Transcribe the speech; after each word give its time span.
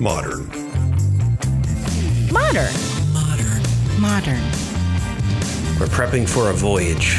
Modern. 0.00 0.46
Modern. 2.32 2.72
Modern. 3.12 3.62
Modern. 3.98 4.42
We're 5.80 5.88
prepping 5.88 6.28
for 6.28 6.50
a 6.50 6.52
voyage. 6.52 7.18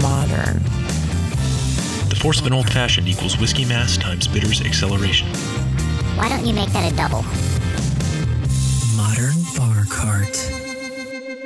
Modern. 0.00 0.62
The 2.08 2.16
force 2.20 2.40
of 2.40 2.46
an 2.46 2.52
old 2.52 2.70
fashioned 2.70 3.08
equals 3.08 3.38
whiskey 3.38 3.64
mass 3.64 3.96
times 3.96 4.28
bitters 4.28 4.60
acceleration. 4.60 5.26
Why 6.14 6.28
don't 6.28 6.46
you 6.46 6.54
make 6.54 6.68
that 6.68 6.92
a 6.92 6.94
double? 6.94 7.24
Modern 8.96 9.34
Bar 9.56 9.84
Cart. 9.90 10.36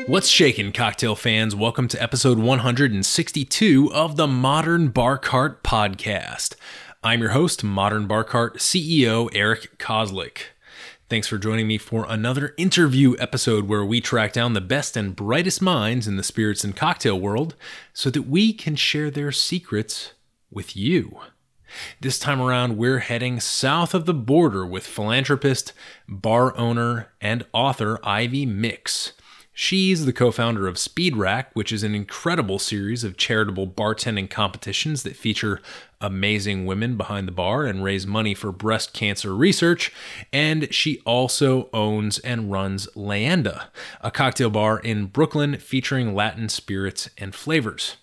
What's 0.06 0.28
shaking, 0.28 0.72
cocktail 0.72 1.14
fans? 1.14 1.56
Welcome 1.56 1.88
to 1.88 2.02
episode 2.02 2.38
162 2.38 3.90
of 3.94 4.16
the 4.16 4.26
Modern 4.26 4.88
Bar 4.88 5.16
Cart 5.16 5.62
podcast. 5.62 6.56
I'm 7.04 7.20
your 7.20 7.32
host, 7.32 7.62
Modern 7.62 8.06
Bar 8.06 8.24
Cart 8.24 8.56
CEO 8.56 9.28
Eric 9.34 9.76
Kozlik. 9.76 10.38
Thanks 11.10 11.28
for 11.28 11.36
joining 11.36 11.66
me 11.66 11.76
for 11.76 12.06
another 12.08 12.54
interview 12.56 13.14
episode 13.18 13.68
where 13.68 13.84
we 13.84 14.00
track 14.00 14.32
down 14.32 14.54
the 14.54 14.62
best 14.62 14.96
and 14.96 15.14
brightest 15.14 15.60
minds 15.60 16.08
in 16.08 16.16
the 16.16 16.22
spirits 16.22 16.64
and 16.64 16.74
cocktail 16.74 17.20
world 17.20 17.56
so 17.92 18.08
that 18.08 18.22
we 18.22 18.54
can 18.54 18.74
share 18.74 19.10
their 19.10 19.32
secrets 19.32 20.14
with 20.50 20.74
you. 20.74 21.18
This 22.00 22.18
time 22.18 22.40
around, 22.40 22.78
we're 22.78 23.00
heading 23.00 23.38
south 23.38 23.92
of 23.92 24.06
the 24.06 24.14
border 24.14 24.64
with 24.64 24.86
philanthropist, 24.86 25.74
bar 26.08 26.56
owner, 26.56 27.12
and 27.20 27.44
author 27.52 27.98
Ivy 28.02 28.46
Mix. 28.46 29.12
She's 29.56 30.04
the 30.04 30.12
co 30.12 30.32
founder 30.32 30.66
of 30.66 30.78
Speed 30.78 31.16
Rack, 31.16 31.54
which 31.54 31.70
is 31.70 31.84
an 31.84 31.94
incredible 31.94 32.58
series 32.58 33.04
of 33.04 33.16
charitable 33.16 33.68
bartending 33.68 34.28
competitions 34.28 35.04
that 35.04 35.14
feature 35.14 35.62
amazing 36.00 36.66
women 36.66 36.96
behind 36.96 37.28
the 37.28 37.32
bar 37.32 37.64
and 37.64 37.84
raise 37.84 38.04
money 38.04 38.34
for 38.34 38.50
breast 38.50 38.92
cancer 38.92 39.32
research. 39.32 39.92
And 40.32 40.74
she 40.74 41.00
also 41.06 41.70
owns 41.72 42.18
and 42.18 42.50
runs 42.50 42.88
Leyenda, 42.96 43.66
a 44.00 44.10
cocktail 44.10 44.50
bar 44.50 44.80
in 44.80 45.06
Brooklyn 45.06 45.56
featuring 45.58 46.16
Latin 46.16 46.48
spirits 46.48 47.08
and 47.16 47.32
flavors. 47.32 47.96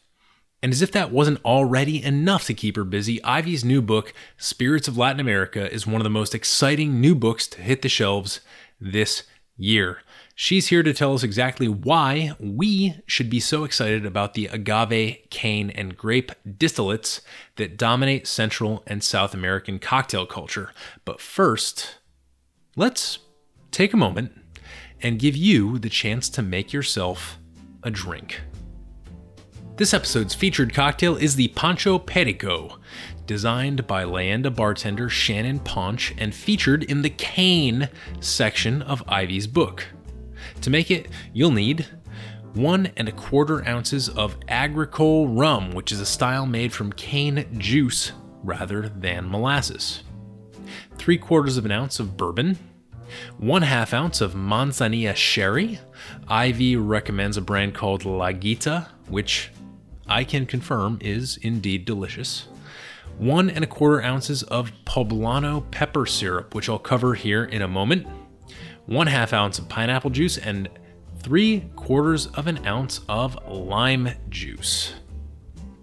And 0.64 0.72
as 0.72 0.82
if 0.82 0.94
that 0.94 1.12
wasn't 1.12 1.44
already 1.44 2.02
enough 2.02 2.46
to 2.46 2.54
keep 2.54 2.78
her 2.78 2.86
busy, 2.86 3.22
Ivy's 3.26 3.66
new 3.66 3.82
book, 3.82 4.14
Spirits 4.38 4.88
of 4.88 4.98
Latin 4.98 5.20
America, 5.20 5.70
is 5.70 5.86
one 5.86 6.00
of 6.00 6.04
the 6.06 6.10
most 6.10 6.34
exciting 6.34 7.02
new 7.02 7.14
books 7.14 7.46
to 7.48 7.62
hit 7.62 7.82
the 7.82 7.90
shelves 7.90 8.40
this 8.80 9.24
year. 9.58 9.98
She's 10.44 10.70
here 10.70 10.82
to 10.82 10.92
tell 10.92 11.14
us 11.14 11.22
exactly 11.22 11.68
why 11.68 12.32
we 12.40 12.96
should 13.06 13.30
be 13.30 13.40
so 13.40 13.64
excited 13.64 14.08
about 14.08 14.34
the 14.34 14.48
agave, 14.48 15.20
cane, 15.30 15.70
and 15.70 15.96
grape 15.96 16.32
distillates 16.48 17.22
that 17.58 17.78
dominate 17.78 18.26
Central 18.26 18.82
and 18.88 19.04
South 19.04 19.36
American 19.36 19.78
cocktail 19.78 20.26
culture. 20.26 20.72
But 21.06 21.22
first, 21.22 21.98
let's 22.76 23.20
take 23.70 23.94
a 23.94 23.98
moment 23.98 24.32
and 25.00 25.20
give 25.20 25.36
you 25.36 25.78
the 25.78 25.90
chance 25.90 26.28
to 26.30 26.42
make 26.42 26.74
yourself 26.74 27.38
a 27.84 27.92
drink. 27.92 28.42
This 29.76 29.94
episode's 29.94 30.34
featured 30.34 30.74
cocktail 30.74 31.18
is 31.18 31.36
the 31.36 31.50
Pancho 31.50 32.00
Perico, 32.00 32.80
designed 33.28 33.86
by 33.86 34.06
Leyenda 34.06 34.50
bartender 34.50 35.08
Shannon 35.08 35.60
Ponche 35.60 36.16
and 36.18 36.34
featured 36.34 36.82
in 36.86 37.04
the 37.04 37.12
cane 37.12 37.90
section 38.22 38.82
of 38.82 39.04
Ivy's 39.08 39.46
book. 39.46 39.86
To 40.62 40.70
make 40.70 40.92
it, 40.92 41.08
you'll 41.34 41.52
need 41.52 41.88
one 42.54 42.92
and 42.98 43.08
a 43.08 43.14
quarter 43.14 43.68
ounces 43.68 44.10
of 44.10 44.38
agricole 44.48 45.28
rum, 45.28 45.72
which 45.72 45.92
is 45.92 46.00
a 46.00 46.06
style 46.06 46.46
made 46.46 46.72
from 46.72 46.94
cane 46.94 47.48
juice 47.58 48.12
rather 48.44 48.90
than 48.90 49.30
molasses, 49.30 50.04
three 50.98 51.18
quarters 51.18 51.58
of 51.58 51.66
an 51.66 51.72
ounce 51.72 52.00
of 52.00 52.18
bourbon, 52.18 52.58
one 53.38 53.62
half 53.62 53.94
ounce 53.94 54.22
of 54.22 54.34
manzanilla 54.34 55.16
sherry. 55.16 55.80
Ivy 56.28 56.76
recommends 56.76 57.38
a 57.38 57.42
brand 57.42 57.74
called 57.74 58.06
La 58.06 58.32
Guita, 58.32 58.88
which 59.08 59.52
I 60.08 60.24
can 60.24 60.46
confirm 60.46 61.00
is 61.02 61.38
indeed 61.38 61.86
delicious. 61.86 62.48
One 63.18 63.50
and 63.50 63.64
a 63.64 63.68
quarter 63.68 64.02
ounces 64.04 64.44
of 64.44 64.72
poblano 64.86 65.70
pepper 65.72 66.06
syrup, 66.06 66.56
which 66.56 66.70
I'll 66.70 66.80
cover 66.80 67.14
here 67.14 67.46
in 67.46 67.62
a 67.62 67.68
moment 67.68 68.08
one 68.86 69.08
half 69.08 69.34
ounce 69.34 69.60
of 69.60 69.70
pineapple 69.70 70.10
juice, 70.10 70.38
and 70.38 70.70
three 71.20 71.62
quarters 71.76 72.28
of 72.28 72.48
an 72.48 72.66
ounce 72.66 73.02
of 73.08 73.38
lime 73.48 74.10
juice. 74.30 74.94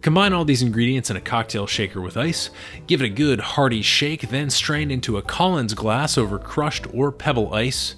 Combine 0.00 0.32
all 0.32 0.44
these 0.44 0.62
ingredients 0.62 1.10
in 1.10 1.16
a 1.16 1.20
cocktail 1.20 1.66
shaker 1.66 2.00
with 2.00 2.16
ice, 2.16 2.50
give 2.86 3.02
it 3.02 3.06
a 3.06 3.08
good 3.08 3.40
hearty 3.40 3.82
shake, 3.82 4.28
then 4.28 4.48
strain 4.48 4.90
into 4.90 5.16
a 5.16 5.22
Collins 5.22 5.74
glass 5.74 6.16
over 6.16 6.38
crushed 6.38 6.86
or 6.94 7.10
pebble 7.10 7.52
ice, 7.52 7.96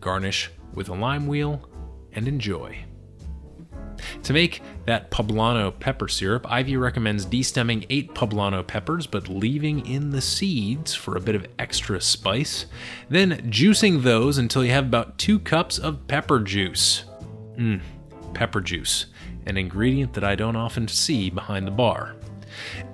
garnish 0.00 0.50
with 0.74 0.88
a 0.88 0.94
lime 0.94 1.26
wheel, 1.26 1.68
and 2.12 2.28
enjoy. 2.28 2.78
To 4.24 4.32
make 4.32 4.62
that 4.88 5.10
poblano 5.10 5.70
pepper 5.78 6.08
syrup, 6.08 6.50
Ivy 6.50 6.78
recommends 6.78 7.26
destemming 7.26 7.84
8 7.90 8.14
poblano 8.14 8.66
peppers 8.66 9.06
but 9.06 9.28
leaving 9.28 9.86
in 9.86 10.08
the 10.08 10.22
seeds 10.22 10.94
for 10.94 11.14
a 11.14 11.20
bit 11.20 11.34
of 11.34 11.46
extra 11.58 12.00
spice. 12.00 12.64
Then 13.10 13.50
juicing 13.50 14.02
those 14.02 14.38
until 14.38 14.64
you 14.64 14.70
have 14.70 14.86
about 14.86 15.18
2 15.18 15.40
cups 15.40 15.78
of 15.78 16.08
pepper 16.08 16.40
juice. 16.40 17.04
Mmm, 17.58 17.82
pepper 18.32 18.62
juice, 18.62 19.06
an 19.44 19.58
ingredient 19.58 20.14
that 20.14 20.24
I 20.24 20.34
don't 20.34 20.56
often 20.56 20.88
see 20.88 21.28
behind 21.28 21.66
the 21.66 21.70
bar. 21.70 22.16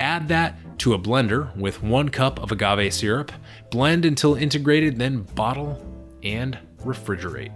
Add 0.01 0.27
that 0.29 0.59
to 0.81 0.95
a 0.95 0.99
blender 0.99 1.57
with 1.57 1.81
1 1.81 2.09
cup 2.09 2.43
of 2.43 2.51
agave 2.51 2.93
syrup, 2.93 3.31
blend 3.71 4.05
until 4.05 4.35
integrated, 4.35 4.99
then 4.99 5.23
bottle 5.23 5.81
and 6.25 6.59
refrigerate. 6.81 7.53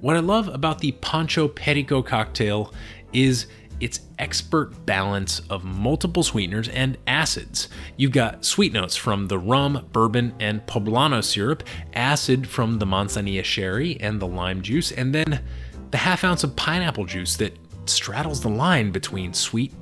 What 0.00 0.14
I 0.14 0.20
love 0.20 0.46
about 0.46 0.78
the 0.78 0.92
Pancho 0.92 1.48
Perico 1.48 2.02
cocktail 2.02 2.72
is 3.12 3.46
its 3.80 4.00
expert 4.18 4.84
balance 4.86 5.40
of 5.50 5.64
multiple 5.64 6.22
sweeteners 6.22 6.68
and 6.68 6.98
acids. 7.06 7.68
You've 7.96 8.12
got 8.12 8.44
sweet 8.44 8.72
notes 8.72 8.96
from 8.96 9.26
the 9.26 9.38
rum, 9.38 9.88
bourbon, 9.92 10.34
and 10.40 10.66
poblano 10.66 11.22
syrup, 11.22 11.62
acid 11.94 12.46
from 12.46 12.78
the 12.78 12.86
manzanilla 12.86 13.44
sherry 13.44 14.00
and 14.00 14.20
the 14.20 14.26
lime 14.26 14.62
juice, 14.62 14.92
and 14.92 15.14
then 15.14 15.42
the 15.90 15.98
half 15.98 16.24
ounce 16.24 16.44
of 16.44 16.56
pineapple 16.56 17.04
juice 17.04 17.36
that 17.36 17.56
straddles 17.86 18.40
the 18.40 18.48
line 18.48 18.90
between 18.90 19.32
sweet. 19.32 19.72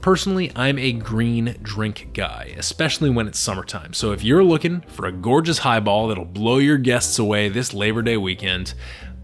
Personally, 0.00 0.52
I'm 0.54 0.78
a 0.78 0.92
green 0.92 1.56
drink 1.62 2.10
guy, 2.12 2.54
especially 2.58 3.08
when 3.08 3.26
it's 3.26 3.38
summertime. 3.38 3.94
So 3.94 4.12
if 4.12 4.22
you're 4.22 4.44
looking 4.44 4.82
for 4.82 5.06
a 5.06 5.12
gorgeous 5.12 5.56
highball 5.58 6.08
that'll 6.08 6.26
blow 6.26 6.58
your 6.58 6.76
guests 6.76 7.18
away 7.18 7.48
this 7.48 7.72
Labor 7.72 8.02
Day 8.02 8.18
weekend, 8.18 8.74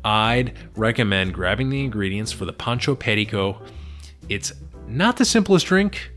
I'd 0.04 0.54
recommend 0.76 1.34
grabbing 1.34 1.70
the 1.70 1.84
ingredients 1.84 2.32
for 2.32 2.44
the 2.44 2.52
Pancho 2.52 2.94
Perico. 2.94 3.60
It's 4.28 4.52
not 4.86 5.16
the 5.16 5.24
simplest 5.24 5.66
drink, 5.66 6.10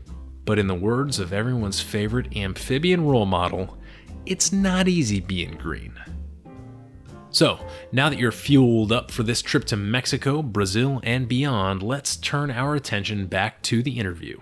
but 0.44 0.58
in 0.58 0.66
the 0.66 0.74
words 0.74 1.18
of 1.18 1.32
everyone's 1.32 1.80
favorite 1.80 2.36
amphibian 2.36 3.04
role 3.04 3.26
model, 3.26 3.78
it's 4.26 4.52
not 4.52 4.88
easy 4.88 5.20
being 5.20 5.56
green. 5.56 5.92
So, 7.30 7.58
now 7.90 8.08
that 8.10 8.18
you're 8.18 8.30
fueled 8.30 8.92
up 8.92 9.10
for 9.10 9.24
this 9.24 9.42
trip 9.42 9.64
to 9.66 9.76
Mexico, 9.76 10.40
Brazil, 10.40 11.00
and 11.02 11.26
beyond, 11.26 11.82
let's 11.82 12.16
turn 12.16 12.50
our 12.50 12.76
attention 12.76 13.26
back 13.26 13.60
to 13.62 13.82
the 13.82 13.98
interview. 13.98 14.40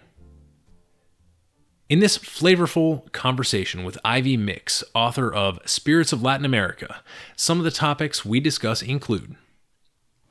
In 1.92 2.00
this 2.00 2.16
flavorful 2.16 3.12
conversation 3.12 3.84
with 3.84 3.98
Ivy 4.03 4.38
Mix, 4.38 4.82
author 4.94 5.30
of 5.30 5.60
Spirits 5.66 6.10
of 6.10 6.22
Latin 6.22 6.47
America, 6.47 7.03
some 7.36 7.58
of 7.58 7.64
the 7.64 7.70
topics 7.70 8.25
we 8.25 8.41
discuss 8.41 8.80
include 8.80 9.36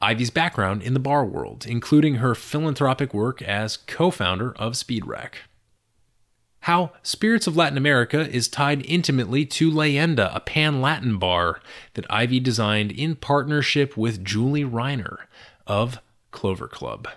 Ivy's 0.01 0.31
background 0.31 0.81
in 0.81 0.95
the 0.95 0.99
bar 0.99 1.23
world, 1.23 1.67
including 1.67 2.16
her 2.16 2.33
philanthropic 2.33 3.13
work 3.13 3.44
as 3.44 3.77
co 3.77 4.09
founder 4.09 4.53
of 4.53 4.75
Speed 4.75 5.05
Rack. 5.05 5.44
How 6.61 6.94
Spirits 7.03 7.46
of 7.46 7.55
Latin 7.55 7.78
America 7.78 8.28
is 8.28 8.47
tied 8.47 8.84
intimately 8.84 9.46
to 9.46 9.69
Leyenda, 9.69 10.35
a 10.35 10.40
pan 10.40 10.81
Latin 10.81 11.19
bar 11.19 11.59
that 11.93 12.11
Ivy 12.11 12.40
designed 12.40 12.91
in 12.91 13.17
partnership 13.17 13.96
with 13.96 14.25
Julie 14.25 14.66
Reiner 14.66 15.17
of 15.67 15.99
Clover 16.31 16.67
Club 16.67 17.07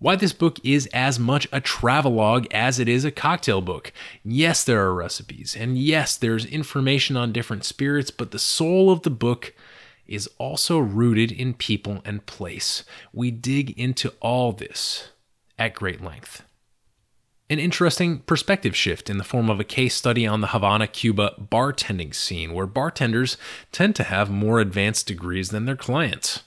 why 0.00 0.16
this 0.16 0.32
book 0.32 0.58
is 0.64 0.86
as 0.92 1.18
much 1.18 1.46
a 1.52 1.60
travelogue 1.60 2.46
as 2.50 2.80
it 2.80 2.88
is 2.88 3.04
a 3.04 3.12
cocktail 3.12 3.60
book. 3.60 3.92
Yes, 4.24 4.64
there 4.64 4.82
are 4.82 4.94
recipes, 4.94 5.54
and 5.56 5.78
yes, 5.78 6.16
there's 6.16 6.44
information 6.44 7.16
on 7.16 7.32
different 7.32 7.64
spirits, 7.64 8.10
but 8.10 8.32
the 8.32 8.38
soul 8.38 8.90
of 8.90 9.02
the 9.02 9.10
book 9.10 9.54
is 10.06 10.28
also 10.38 10.78
rooted 10.78 11.30
in 11.30 11.54
people 11.54 12.00
and 12.04 12.26
place. 12.26 12.82
We 13.12 13.30
dig 13.30 13.78
into 13.78 14.12
all 14.20 14.52
this 14.52 15.10
at 15.56 15.74
great 15.74 16.02
length. 16.02 16.42
An 17.48 17.58
interesting 17.58 18.20
perspective 18.20 18.76
shift 18.76 19.10
in 19.10 19.18
the 19.18 19.24
form 19.24 19.50
of 19.50 19.60
a 19.60 19.64
case 19.64 19.94
study 19.94 20.26
on 20.26 20.40
the 20.40 20.48
Havana, 20.48 20.86
Cuba 20.86 21.34
bartending 21.38 22.14
scene, 22.14 22.54
where 22.54 22.66
bartenders 22.66 23.36
tend 23.70 23.96
to 23.96 24.04
have 24.04 24.30
more 24.30 24.60
advanced 24.60 25.06
degrees 25.06 25.50
than 25.50 25.66
their 25.66 25.76
clients. 25.76 26.44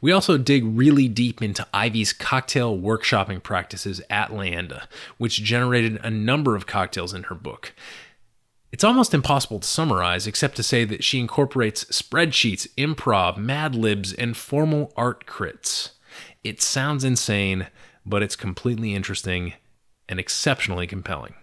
We 0.00 0.12
also 0.12 0.38
dig 0.38 0.64
really 0.64 1.08
deep 1.08 1.42
into 1.42 1.66
Ivy's 1.72 2.12
cocktail 2.12 2.76
workshopping 2.76 3.42
practices 3.42 4.00
at 4.10 4.30
Leyenda, 4.30 4.86
which 5.18 5.42
generated 5.42 5.98
a 6.02 6.10
number 6.10 6.56
of 6.56 6.66
cocktails 6.66 7.14
in 7.14 7.24
her 7.24 7.34
book. 7.34 7.74
It's 8.70 8.84
almost 8.84 9.14
impossible 9.14 9.60
to 9.60 9.66
summarize 9.66 10.26
except 10.26 10.56
to 10.56 10.62
say 10.62 10.84
that 10.84 11.02
she 11.02 11.20
incorporates 11.20 11.84
spreadsheets, 11.86 12.68
improv, 12.76 13.38
mad 13.38 13.74
libs, 13.74 14.12
and 14.12 14.36
formal 14.36 14.92
art 14.96 15.26
crits. 15.26 15.92
It 16.44 16.60
sounds 16.60 17.04
insane, 17.04 17.68
but 18.04 18.22
it's 18.22 18.36
completely 18.36 18.94
interesting 18.94 19.54
and 20.08 20.20
exceptionally 20.20 20.86
compelling. 20.86 21.34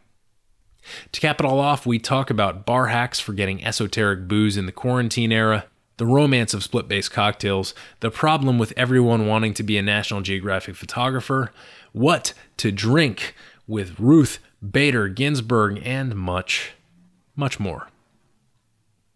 To 1.12 1.20
cap 1.20 1.40
it 1.40 1.46
all 1.46 1.60
off, 1.60 1.86
we 1.86 1.98
talk 1.98 2.30
about 2.30 2.66
bar 2.66 2.88
hacks 2.88 3.20
for 3.20 3.34
getting 3.34 3.64
esoteric 3.64 4.28
booze 4.28 4.56
in 4.56 4.68
the 4.68 4.72
quarantine 4.72 5.32
era, 5.32 5.66
the 5.98 6.06
romance 6.06 6.54
of 6.54 6.64
split 6.64 6.88
based 6.88 7.12
cocktails, 7.12 7.74
the 8.00 8.12
problem 8.12 8.58
with 8.58 8.74
everyone 8.76 9.28
wanting 9.28 9.54
to 9.56 9.64
be 9.64 9.78
a 9.78 9.82
National 9.82 10.22
Geographic 10.22 10.76
photographer, 10.76 11.52
what 11.94 12.34
to 12.58 12.72
drink 12.72 13.36
with 13.68 14.00
Ruth 14.00 14.40
Bader 14.72 15.08
Ginsburg, 15.08 15.82
and 15.84 16.16
much, 16.16 16.74
much 17.36 17.60
more. 17.60 17.90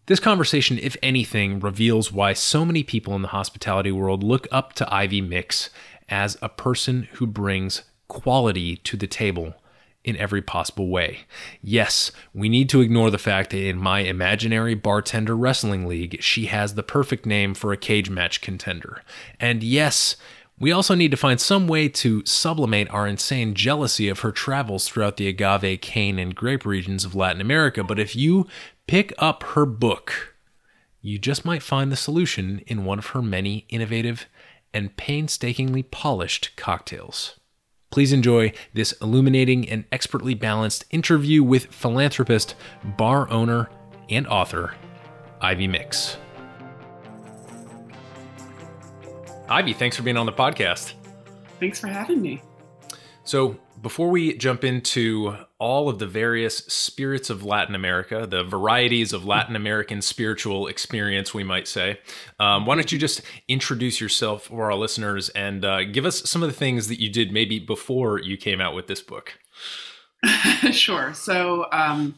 This 0.06 0.20
conversation, 0.20 0.78
if 0.78 0.96
anything, 1.02 1.60
reveals 1.60 2.10
why 2.10 2.32
so 2.32 2.64
many 2.64 2.82
people 2.82 3.14
in 3.14 3.22
the 3.22 3.28
hospitality 3.28 3.92
world 3.92 4.24
look 4.24 4.48
up 4.50 4.72
to 4.74 4.92
Ivy 4.92 5.20
Mix 5.20 5.70
as 6.08 6.36
a 6.42 6.48
person 6.48 7.08
who 7.12 7.26
brings 7.26 7.82
quality 8.08 8.76
to 8.78 8.96
the 8.96 9.06
table 9.06 9.54
in 10.02 10.16
every 10.16 10.40
possible 10.40 10.88
way. 10.88 11.20
Yes, 11.62 12.10
we 12.32 12.48
need 12.48 12.68
to 12.70 12.80
ignore 12.80 13.10
the 13.10 13.18
fact 13.18 13.50
that 13.50 13.62
in 13.62 13.76
my 13.76 14.00
imaginary 14.00 14.74
bartender 14.74 15.36
wrestling 15.36 15.86
league, 15.86 16.22
she 16.22 16.46
has 16.46 16.74
the 16.74 16.82
perfect 16.82 17.26
name 17.26 17.54
for 17.54 17.72
a 17.72 17.76
cage 17.76 18.08
match 18.08 18.40
contender. 18.40 19.02
And 19.38 19.62
yes, 19.62 20.16
we 20.58 20.72
also 20.72 20.94
need 20.94 21.10
to 21.10 21.16
find 21.16 21.40
some 21.40 21.66
way 21.66 21.88
to 21.88 22.24
sublimate 22.26 22.90
our 22.90 23.06
insane 23.06 23.54
jealousy 23.54 24.08
of 24.08 24.20
her 24.20 24.30
travels 24.30 24.88
throughout 24.88 25.16
the 25.16 25.26
agave, 25.26 25.80
cane, 25.80 26.18
and 26.18 26.34
grape 26.34 26.66
regions 26.66 27.04
of 27.04 27.14
Latin 27.14 27.40
America. 27.40 27.82
But 27.82 27.98
if 27.98 28.14
you 28.14 28.46
pick 28.86 29.14
up 29.18 29.42
her 29.42 29.64
book, 29.64 30.34
you 31.00 31.18
just 31.18 31.46
might 31.46 31.62
find 31.62 31.90
the 31.90 31.96
solution 31.96 32.60
in 32.66 32.84
one 32.84 32.98
of 32.98 33.08
her 33.08 33.22
many 33.22 33.64
innovative 33.70 34.26
and 34.74 34.96
painstakingly 34.96 35.82
polished 35.82 36.54
cocktails. 36.56 37.39
Please 37.90 38.12
enjoy 38.12 38.52
this 38.72 38.92
illuminating 39.02 39.68
and 39.68 39.84
expertly 39.90 40.34
balanced 40.34 40.84
interview 40.90 41.42
with 41.42 41.66
philanthropist, 41.66 42.54
bar 42.96 43.28
owner, 43.30 43.68
and 44.08 44.26
author, 44.28 44.74
Ivy 45.40 45.66
Mix. 45.66 46.16
Ivy, 49.48 49.72
thanks 49.72 49.96
for 49.96 50.04
being 50.04 50.16
on 50.16 50.26
the 50.26 50.32
podcast. 50.32 50.94
Thanks 51.58 51.80
for 51.80 51.88
having 51.88 52.22
me. 52.22 52.42
So, 53.24 53.58
before 53.82 54.10
we 54.10 54.36
jump 54.36 54.64
into 54.64 55.36
all 55.58 55.88
of 55.88 55.98
the 55.98 56.06
various 56.06 56.58
spirits 56.58 57.30
of 57.30 57.44
Latin 57.44 57.74
America, 57.74 58.26
the 58.26 58.44
varieties 58.44 59.12
of 59.12 59.24
Latin 59.24 59.56
American 59.56 60.02
spiritual 60.02 60.66
experience, 60.66 61.32
we 61.32 61.44
might 61.44 61.66
say, 61.66 61.98
um, 62.38 62.66
why 62.66 62.74
don't 62.74 62.92
you 62.92 62.98
just 62.98 63.22
introduce 63.48 64.00
yourself 64.00 64.44
for 64.44 64.70
our 64.70 64.74
listeners 64.74 65.28
and 65.30 65.64
uh, 65.64 65.84
give 65.84 66.04
us 66.04 66.28
some 66.28 66.42
of 66.42 66.48
the 66.48 66.56
things 66.56 66.88
that 66.88 67.00
you 67.00 67.10
did 67.10 67.32
maybe 67.32 67.58
before 67.58 68.18
you 68.20 68.36
came 68.36 68.60
out 68.60 68.74
with 68.74 68.86
this 68.86 69.00
book? 69.00 69.38
sure. 70.72 71.14
So, 71.14 71.66
um, 71.72 72.14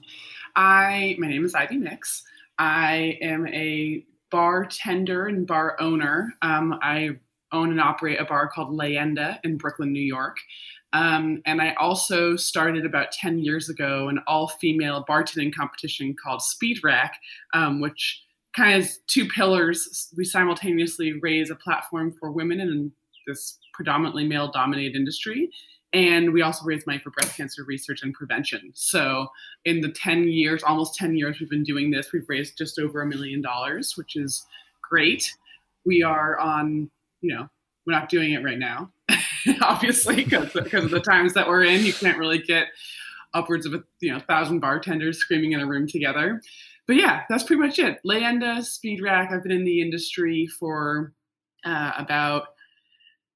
I 0.54 1.16
my 1.18 1.28
name 1.28 1.44
is 1.44 1.54
Ivy 1.54 1.78
Mix. 1.78 2.24
I 2.58 3.18
am 3.22 3.46
a 3.46 4.04
bartender 4.30 5.26
and 5.26 5.46
bar 5.46 5.76
owner. 5.80 6.34
Um, 6.42 6.78
I 6.82 7.16
own 7.52 7.70
and 7.70 7.80
operate 7.80 8.20
a 8.20 8.24
bar 8.24 8.48
called 8.48 8.70
Leyenda 8.70 9.38
in 9.44 9.56
Brooklyn, 9.56 9.92
New 9.92 10.00
York. 10.00 10.38
Um, 10.92 11.42
and 11.46 11.60
I 11.62 11.74
also 11.74 12.36
started 12.36 12.84
about 12.84 13.12
10 13.12 13.38
years 13.38 13.68
ago 13.68 14.08
an 14.08 14.20
all 14.26 14.48
female 14.48 15.04
bartending 15.08 15.54
competition 15.54 16.14
called 16.22 16.42
Speed 16.42 16.78
Rack, 16.84 17.14
um, 17.54 17.80
which 17.80 18.22
kind 18.54 18.82
of 18.82 18.90
two 19.06 19.26
pillars. 19.26 20.08
We 20.16 20.24
simultaneously 20.24 21.14
raise 21.20 21.50
a 21.50 21.56
platform 21.56 22.12
for 22.12 22.30
women 22.30 22.60
in 22.60 22.92
this 23.26 23.58
predominantly 23.72 24.26
male 24.26 24.50
dominated 24.50 24.96
industry. 24.96 25.50
And 25.94 26.32
we 26.32 26.40
also 26.40 26.64
raise 26.64 26.86
money 26.86 26.98
for 26.98 27.10
breast 27.10 27.36
cancer 27.36 27.64
research 27.64 28.02
and 28.02 28.14
prevention. 28.14 28.72
So, 28.74 29.28
in 29.66 29.82
the 29.82 29.92
10 29.92 30.28
years, 30.28 30.62
almost 30.62 30.94
10 30.94 31.16
years 31.16 31.38
we've 31.38 31.50
been 31.50 31.64
doing 31.64 31.90
this, 31.90 32.12
we've 32.12 32.28
raised 32.28 32.56
just 32.56 32.78
over 32.78 33.02
a 33.02 33.06
million 33.06 33.42
dollars, 33.42 33.94
which 33.96 34.16
is 34.16 34.46
great. 34.80 35.34
We 35.84 36.02
are 36.02 36.38
on, 36.38 36.90
you 37.20 37.34
know, 37.34 37.48
we're 37.86 37.92
not 37.92 38.08
doing 38.08 38.32
it 38.32 38.42
right 38.42 38.58
now, 38.58 38.90
obviously, 39.62 40.24
because 40.24 40.54
of 40.54 40.90
the 40.90 41.00
times 41.00 41.34
that 41.34 41.48
we're 41.48 41.64
in. 41.64 41.84
You 41.84 41.92
can't 41.92 42.18
really 42.18 42.38
get 42.38 42.68
upwards 43.34 43.66
of 43.66 43.74
a 43.74 43.82
you 44.00 44.12
know 44.12 44.20
thousand 44.20 44.60
bartenders 44.60 45.18
screaming 45.18 45.52
in 45.52 45.60
a 45.60 45.66
room 45.66 45.86
together. 45.86 46.40
But 46.86 46.96
yeah, 46.96 47.22
that's 47.28 47.44
pretty 47.44 47.62
much 47.62 47.78
it. 47.78 48.00
Leyenda, 48.04 48.64
Speed 48.64 49.02
Rack. 49.02 49.30
I've 49.30 49.42
been 49.42 49.52
in 49.52 49.64
the 49.64 49.80
industry 49.80 50.46
for 50.46 51.12
uh, 51.64 51.92
about 51.96 52.48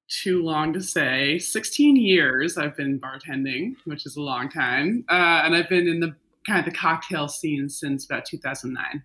too 0.09 0.43
long 0.43 0.73
to 0.73 0.81
say 0.81 1.37
16 1.37 1.97
years 1.97 2.57
i've 2.57 2.77
been 2.77 3.01
bartending 3.01 3.75
which 3.87 4.07
is 4.07 4.17
a 4.17 4.21
long 4.21 4.49
time 4.49 5.05
uh, 5.11 5.43
and 5.45 5.57
i've 5.57 5.69
been 5.69 5.89
in 5.89 5.99
the 5.99 6.15
kind 6.47 6.61
of 6.61 6.65
the 6.65 6.79
cocktail 6.79 7.27
scene 7.27 7.69
since 7.69 8.05
about 8.05 8.25
2009 8.25 9.03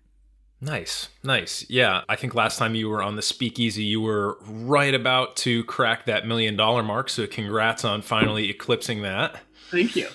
Nice, 0.62 1.08
nice. 1.24 1.66
Yeah, 1.68 2.02
I 2.08 2.14
think 2.14 2.36
last 2.36 2.56
time 2.56 2.76
you 2.76 2.88
were 2.88 3.02
on 3.02 3.16
the 3.16 3.22
speakeasy, 3.22 3.82
you 3.82 4.00
were 4.00 4.38
right 4.46 4.94
about 4.94 5.34
to 5.38 5.64
crack 5.64 6.06
that 6.06 6.24
million 6.24 6.56
dollar 6.56 6.84
mark. 6.84 7.10
So 7.10 7.26
congrats 7.26 7.84
on 7.84 8.00
finally 8.00 8.48
eclipsing 8.48 9.02
that. 9.02 9.40
Thank 9.72 9.96
you. 9.96 10.08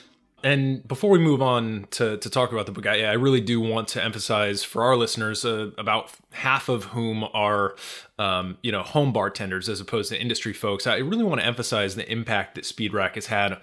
And 0.44 0.88
before 0.88 1.10
we 1.10 1.20
move 1.20 1.42
on 1.42 1.88
to, 1.92 2.16
to 2.18 2.30
talk 2.30 2.54
about 2.54 2.66
the 2.66 2.72
book, 2.72 2.86
I, 2.86 3.04
I 3.04 3.14
really 3.14 3.42
do 3.42 3.60
want 3.60 3.90
to 3.90 4.04
emphasize 4.04 4.64
for 4.64 4.84
our 4.84 4.96
listeners, 4.96 5.44
uh, 5.44 5.72
about 5.78 6.14
half 6.32 6.70
of 6.70 6.86
whom 6.86 7.26
are, 7.34 7.76
um, 8.18 8.58
you 8.64 8.72
know, 8.72 8.84
home 8.84 9.12
bartenders 9.12 9.68
as 9.68 9.82
opposed 9.82 10.10
to 10.12 10.22
industry 10.22 10.54
folks. 10.54 10.88
I 10.88 10.98
really 10.98 11.26
want 11.26 11.42
to 11.42 11.46
emphasize 11.46 11.96
the 11.96 12.10
impact 12.10 12.56
that 12.56 12.66
Speed 12.66 12.94
Rack 12.94 13.16
has 13.16 13.26
had 13.26 13.58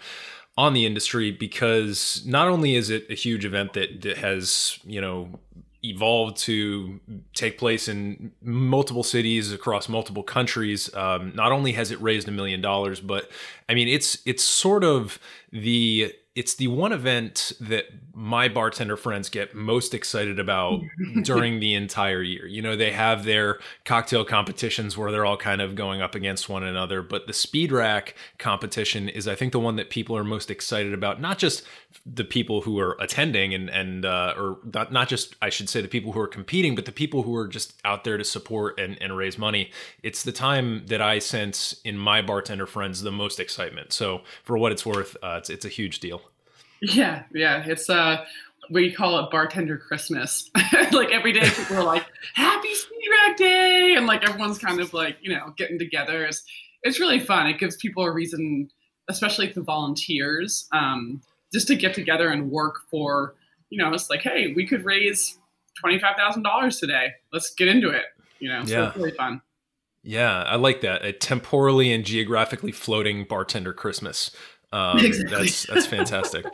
on 0.59 0.75
the 0.75 0.85
industry 0.85 1.31
because 1.31 2.23
not 2.27 2.49
only 2.49 2.75
is 2.75 2.91
it 2.91 3.07
a 3.09 3.15
huge 3.15 3.47
event 3.47 3.73
that, 3.73 4.03
that 4.03 4.19
has, 4.19 4.79
you 4.85 5.01
know, 5.01 5.41
evolved 5.85 6.37
to 6.39 7.01
take 7.35 7.59
place 7.59 7.89
in 7.89 8.33
multiple 8.43 9.03
cities 9.03 9.53
across 9.53 9.89
multiple 9.89 10.23
countries. 10.23 10.93
Um, 10.95 11.33
not 11.35 11.53
only 11.53 11.73
has 11.73 11.91
it 11.91 12.01
raised 12.01 12.29
a 12.29 12.33
million 12.33 12.61
dollars, 12.61 13.01
but 13.01 13.31
I 13.69 13.75
mean, 13.75 13.89
it's 13.89 14.19
it's 14.25 14.43
sort 14.43 14.85
of 14.85 15.19
the 15.53 16.15
it's 16.35 16.57
the 16.57 16.67
one 16.67 16.93
event 16.93 17.53
that 17.61 17.85
my 18.13 18.49
bartender 18.49 18.97
friends 18.97 19.29
get 19.29 19.55
most 19.55 19.95
excited 19.95 20.41
about 20.41 20.81
during 21.23 21.61
the 21.61 21.75
entire 21.75 22.23
year. 22.23 22.47
You 22.47 22.61
know, 22.61 22.75
they 22.75 22.91
have 22.91 23.25
their 23.25 23.61
cocktail 23.85 24.25
competitions 24.25 24.99
where 24.99 25.13
they're 25.13 25.25
all 25.25 25.37
kind 25.37 25.61
of 25.61 25.77
going 25.77 26.03
up 26.03 26.17
against 26.17 26.49
one 26.49 26.65
another, 26.65 27.03
but 27.03 27.29
the 27.29 27.33
speed 27.33 27.71
rack 27.71 28.17
competition 28.39 29.09
is, 29.09 29.29
I 29.29 29.37
think, 29.37 29.53
the 29.53 29.61
one 29.61 29.77
that 29.77 29.91
people 29.91 30.17
are 30.17 30.25
most 30.25 30.51
excited 30.51 30.93
about. 30.93 31.21
Not 31.21 31.39
just 31.39 31.63
the 32.05 32.25
people 32.25 32.63
who 32.63 32.79
are 32.81 32.97
attending 33.01 33.55
and 33.55 33.71
and 33.71 34.05
uh, 34.05 34.35
or 34.37 34.59
not, 34.73 34.93
not 34.93 35.09
just 35.09 35.37
I 35.41 35.51
should 35.51 35.69
say 35.69 35.81
the 35.81 35.89
people 35.89 36.13
who 36.13 36.21
are 36.21 36.29
competing, 36.29 36.75
but 36.75 36.85
the 36.85 36.93
people 36.93 37.23
who 37.23 37.35
are 37.37 37.47
just 37.47 37.75
out 37.85 38.05
there 38.05 38.19
to 38.19 38.25
support 38.25 38.79
and, 38.79 39.01
and 39.01 39.17
raise 39.17 39.39
money. 39.39 39.71
It's 40.03 40.25
the 40.25 40.33
time 40.33 40.87
that 40.87 41.01
I 41.01 41.21
sense 41.21 41.81
in 41.85 41.97
my 41.97 42.23
bartender 42.23 42.67
friends 42.67 43.03
the 43.03 43.13
most 43.13 43.39
excitement. 43.39 43.93
So 43.93 44.23
for 44.43 44.59
what 44.59 44.73
it's 44.73 44.85
worth, 44.85 45.17
uh, 45.23 45.37
it's 45.39 45.51
it's 45.51 45.65
a 45.65 45.69
huge 45.69 46.01
deal. 46.01 46.24
Yeah, 46.93 47.25
yeah. 47.35 47.65
It's 47.67 47.89
uh 47.89 48.25
we 48.71 48.93
call 48.93 49.19
it 49.23 49.31
bartender 49.31 49.77
Christmas. 49.77 50.51
like 50.93 51.11
every 51.13 51.33
day 51.33 51.49
people 51.51 51.77
are 51.77 51.85
like, 51.85 52.05
Happy 52.35 52.75
Speed 52.75 53.09
Rack 53.27 53.37
Day 53.37 53.95
and 53.97 54.07
like 54.07 54.25
everyone's 54.27 54.59
kind 54.59 54.81
of 54.81 54.95
like, 54.95 55.17
you 55.21 55.35
know, 55.35 55.53
getting 55.57 55.79
together. 55.79 56.25
It's 56.25 56.43
it's 56.83 57.01
really 57.01 57.21
fun. 57.21 57.47
It 57.47 57.59
gives 57.59 57.77
people 57.77 58.05
a 58.05 58.11
reason, 58.13 58.69
especially 59.09 59.53
the 59.53 59.63
volunteers, 59.63 60.67
um, 60.73 61.21
just 61.53 61.67
to 61.69 61.75
get 61.77 61.95
together 61.95 62.29
and 62.29 62.51
work 62.51 62.77
for, 62.91 63.35
you 63.71 63.79
know, 63.79 63.93
it's 63.95 64.11
like, 64.11 64.21
hey, 64.23 64.53
we 64.55 64.67
could 64.67 64.85
raise 64.85 65.39
twenty 65.81 65.99
five 65.99 66.17
thousand 66.17 66.43
dollars 66.43 66.79
today. 66.79 67.13
Let's 67.33 67.55
get 67.55 67.69
into 67.69 67.91
it. 67.91 68.05
You 68.41 68.49
know, 68.51 68.65
so 68.65 68.73
Yeah. 68.73 68.89
it's 68.89 68.97
really 68.97 69.13
fun. 69.13 69.41
Yeah, 70.07 70.43
I 70.43 70.57
like 70.57 70.83
that. 70.83 71.03
A 71.03 71.13
temporally 71.13 71.91
and 71.91 72.05
geographically 72.05 72.73
floating 72.73 73.25
bartender 73.25 73.73
Christmas. 73.73 74.31
Um, 74.75 74.99
Exactly. 75.05 75.37
That's 75.37 75.67
that's 75.67 75.87
fantastic. 75.87 76.45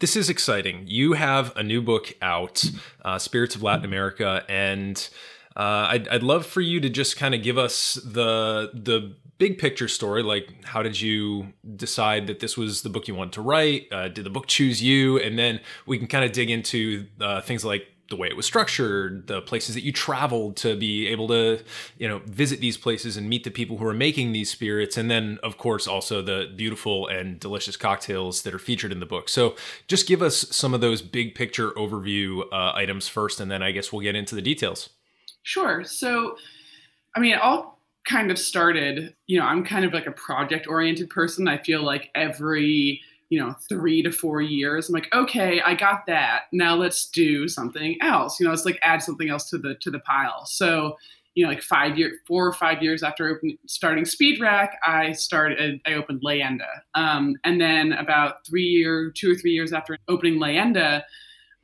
this 0.00 0.16
is 0.16 0.28
exciting. 0.28 0.84
You 0.86 1.12
have 1.12 1.56
a 1.56 1.62
new 1.62 1.80
book 1.80 2.12
out, 2.20 2.64
uh, 3.04 3.18
Spirits 3.18 3.54
of 3.54 3.62
Latin 3.62 3.84
America, 3.84 4.44
and 4.48 5.08
uh, 5.56 5.86
I'd, 5.90 6.08
I'd 6.08 6.22
love 6.22 6.44
for 6.46 6.60
you 6.60 6.80
to 6.80 6.88
just 6.88 7.16
kind 7.16 7.34
of 7.34 7.42
give 7.42 7.58
us 7.58 7.94
the 8.04 8.70
the 8.74 9.14
big 9.38 9.58
picture 9.58 9.88
story. 9.88 10.22
Like, 10.22 10.64
how 10.64 10.82
did 10.82 11.00
you 11.00 11.52
decide 11.76 12.26
that 12.28 12.40
this 12.40 12.56
was 12.56 12.82
the 12.82 12.88
book 12.88 13.06
you 13.08 13.14
wanted 13.14 13.34
to 13.34 13.42
write? 13.42 13.86
Uh, 13.92 14.08
did 14.08 14.24
the 14.24 14.30
book 14.30 14.46
choose 14.46 14.82
you? 14.82 15.18
And 15.18 15.38
then 15.38 15.60
we 15.86 15.98
can 15.98 16.06
kind 16.06 16.24
of 16.24 16.32
dig 16.32 16.48
into 16.50 17.06
uh, 17.20 17.40
things 17.42 17.64
like 17.64 17.86
the 18.12 18.16
way 18.16 18.28
it 18.28 18.36
was 18.36 18.44
structured, 18.46 19.26
the 19.26 19.40
places 19.40 19.74
that 19.74 19.82
you 19.82 19.90
traveled 19.90 20.54
to 20.58 20.76
be 20.76 21.08
able 21.08 21.26
to, 21.28 21.60
you 21.98 22.06
know, 22.06 22.20
visit 22.26 22.60
these 22.60 22.76
places 22.76 23.16
and 23.16 23.26
meet 23.26 23.42
the 23.42 23.50
people 23.50 23.78
who 23.78 23.86
are 23.86 23.94
making 23.94 24.32
these 24.32 24.50
spirits, 24.50 24.98
and 24.98 25.10
then 25.10 25.38
of 25.42 25.56
course 25.56 25.88
also 25.88 26.20
the 26.20 26.52
beautiful 26.54 27.08
and 27.08 27.40
delicious 27.40 27.76
cocktails 27.76 28.42
that 28.42 28.52
are 28.52 28.58
featured 28.58 28.92
in 28.92 29.00
the 29.00 29.06
book. 29.06 29.30
So 29.30 29.56
just 29.88 30.06
give 30.06 30.20
us 30.20 30.36
some 30.54 30.74
of 30.74 30.82
those 30.82 31.00
big 31.00 31.34
picture 31.34 31.70
overview 31.70 32.42
uh, 32.52 32.72
items 32.74 33.08
first, 33.08 33.40
and 33.40 33.50
then 33.50 33.62
I 33.62 33.72
guess 33.72 33.90
we'll 33.90 34.02
get 34.02 34.14
into 34.14 34.34
the 34.34 34.42
details. 34.42 34.90
Sure. 35.42 35.82
So, 35.82 36.36
I 37.16 37.20
mean, 37.20 37.34
all 37.34 37.80
kind 38.04 38.30
of 38.30 38.38
started. 38.38 39.14
You 39.26 39.38
know, 39.38 39.46
I'm 39.46 39.64
kind 39.64 39.86
of 39.86 39.94
like 39.94 40.06
a 40.06 40.12
project 40.12 40.66
oriented 40.68 41.08
person. 41.08 41.48
I 41.48 41.58
feel 41.58 41.82
like 41.82 42.10
every 42.14 43.00
you 43.32 43.40
know 43.40 43.54
three 43.66 44.02
to 44.02 44.12
four 44.12 44.42
years 44.42 44.90
i'm 44.90 44.92
like 44.92 45.08
okay 45.14 45.62
i 45.62 45.74
got 45.74 46.04
that 46.06 46.42
now 46.52 46.74
let's 46.74 47.08
do 47.08 47.48
something 47.48 47.96
else 48.02 48.38
you 48.38 48.46
know 48.46 48.52
it's 48.52 48.66
like 48.66 48.78
add 48.82 49.02
something 49.02 49.30
else 49.30 49.48
to 49.48 49.56
the 49.56 49.74
to 49.76 49.90
the 49.90 50.00
pile 50.00 50.44
so 50.44 50.98
you 51.34 51.42
know 51.42 51.48
like 51.48 51.62
five 51.62 51.96
year 51.96 52.12
four 52.26 52.46
or 52.46 52.52
five 52.52 52.82
years 52.82 53.02
after 53.02 53.26
open, 53.30 53.56
starting 53.66 54.04
speed 54.04 54.38
rack 54.38 54.78
i 54.86 55.12
started 55.12 55.80
i 55.86 55.94
opened 55.94 56.20
leyenda 56.22 56.68
um, 56.94 57.34
and 57.42 57.58
then 57.58 57.94
about 57.94 58.46
three 58.46 58.66
year 58.66 59.10
two 59.16 59.32
or 59.32 59.34
three 59.34 59.52
years 59.52 59.72
after 59.72 59.96
opening 60.08 60.38
leyenda 60.38 61.02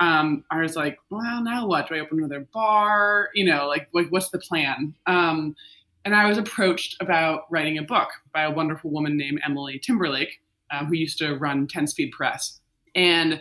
um, 0.01 0.45
I 0.49 0.63
was 0.63 0.77
like, 0.77 0.97
well, 1.11 1.43
now 1.43 1.67
what? 1.67 1.89
Do 1.89 1.97
I 1.97 1.99
open 1.99 2.19
another 2.19 2.47
bar? 2.55 3.31
You 3.35 3.47
know, 3.47 3.67
like, 3.67 3.89
like 3.93 4.07
what's 4.11 4.31
the 4.31 4.39
plan? 4.39 4.95
Um, 5.09 5.57
and 6.05 6.15
I 6.15 6.29
was 6.29 6.39
approached 6.39 6.97
about 7.01 7.51
writing 7.51 7.79
a 7.79 7.83
book 7.83 8.09
by 8.33 8.45
a 8.45 8.51
wonderful 8.53 8.93
woman 8.93 9.17
named 9.17 9.41
Emily 9.45 9.81
Timberlake, 9.81 10.41
um, 10.71 10.87
who 10.87 10.95
used 10.95 11.19
to 11.19 11.35
run 11.37 11.67
10 11.67 11.87
Speed 11.87 12.13
Press. 12.13 12.61
And 12.95 13.41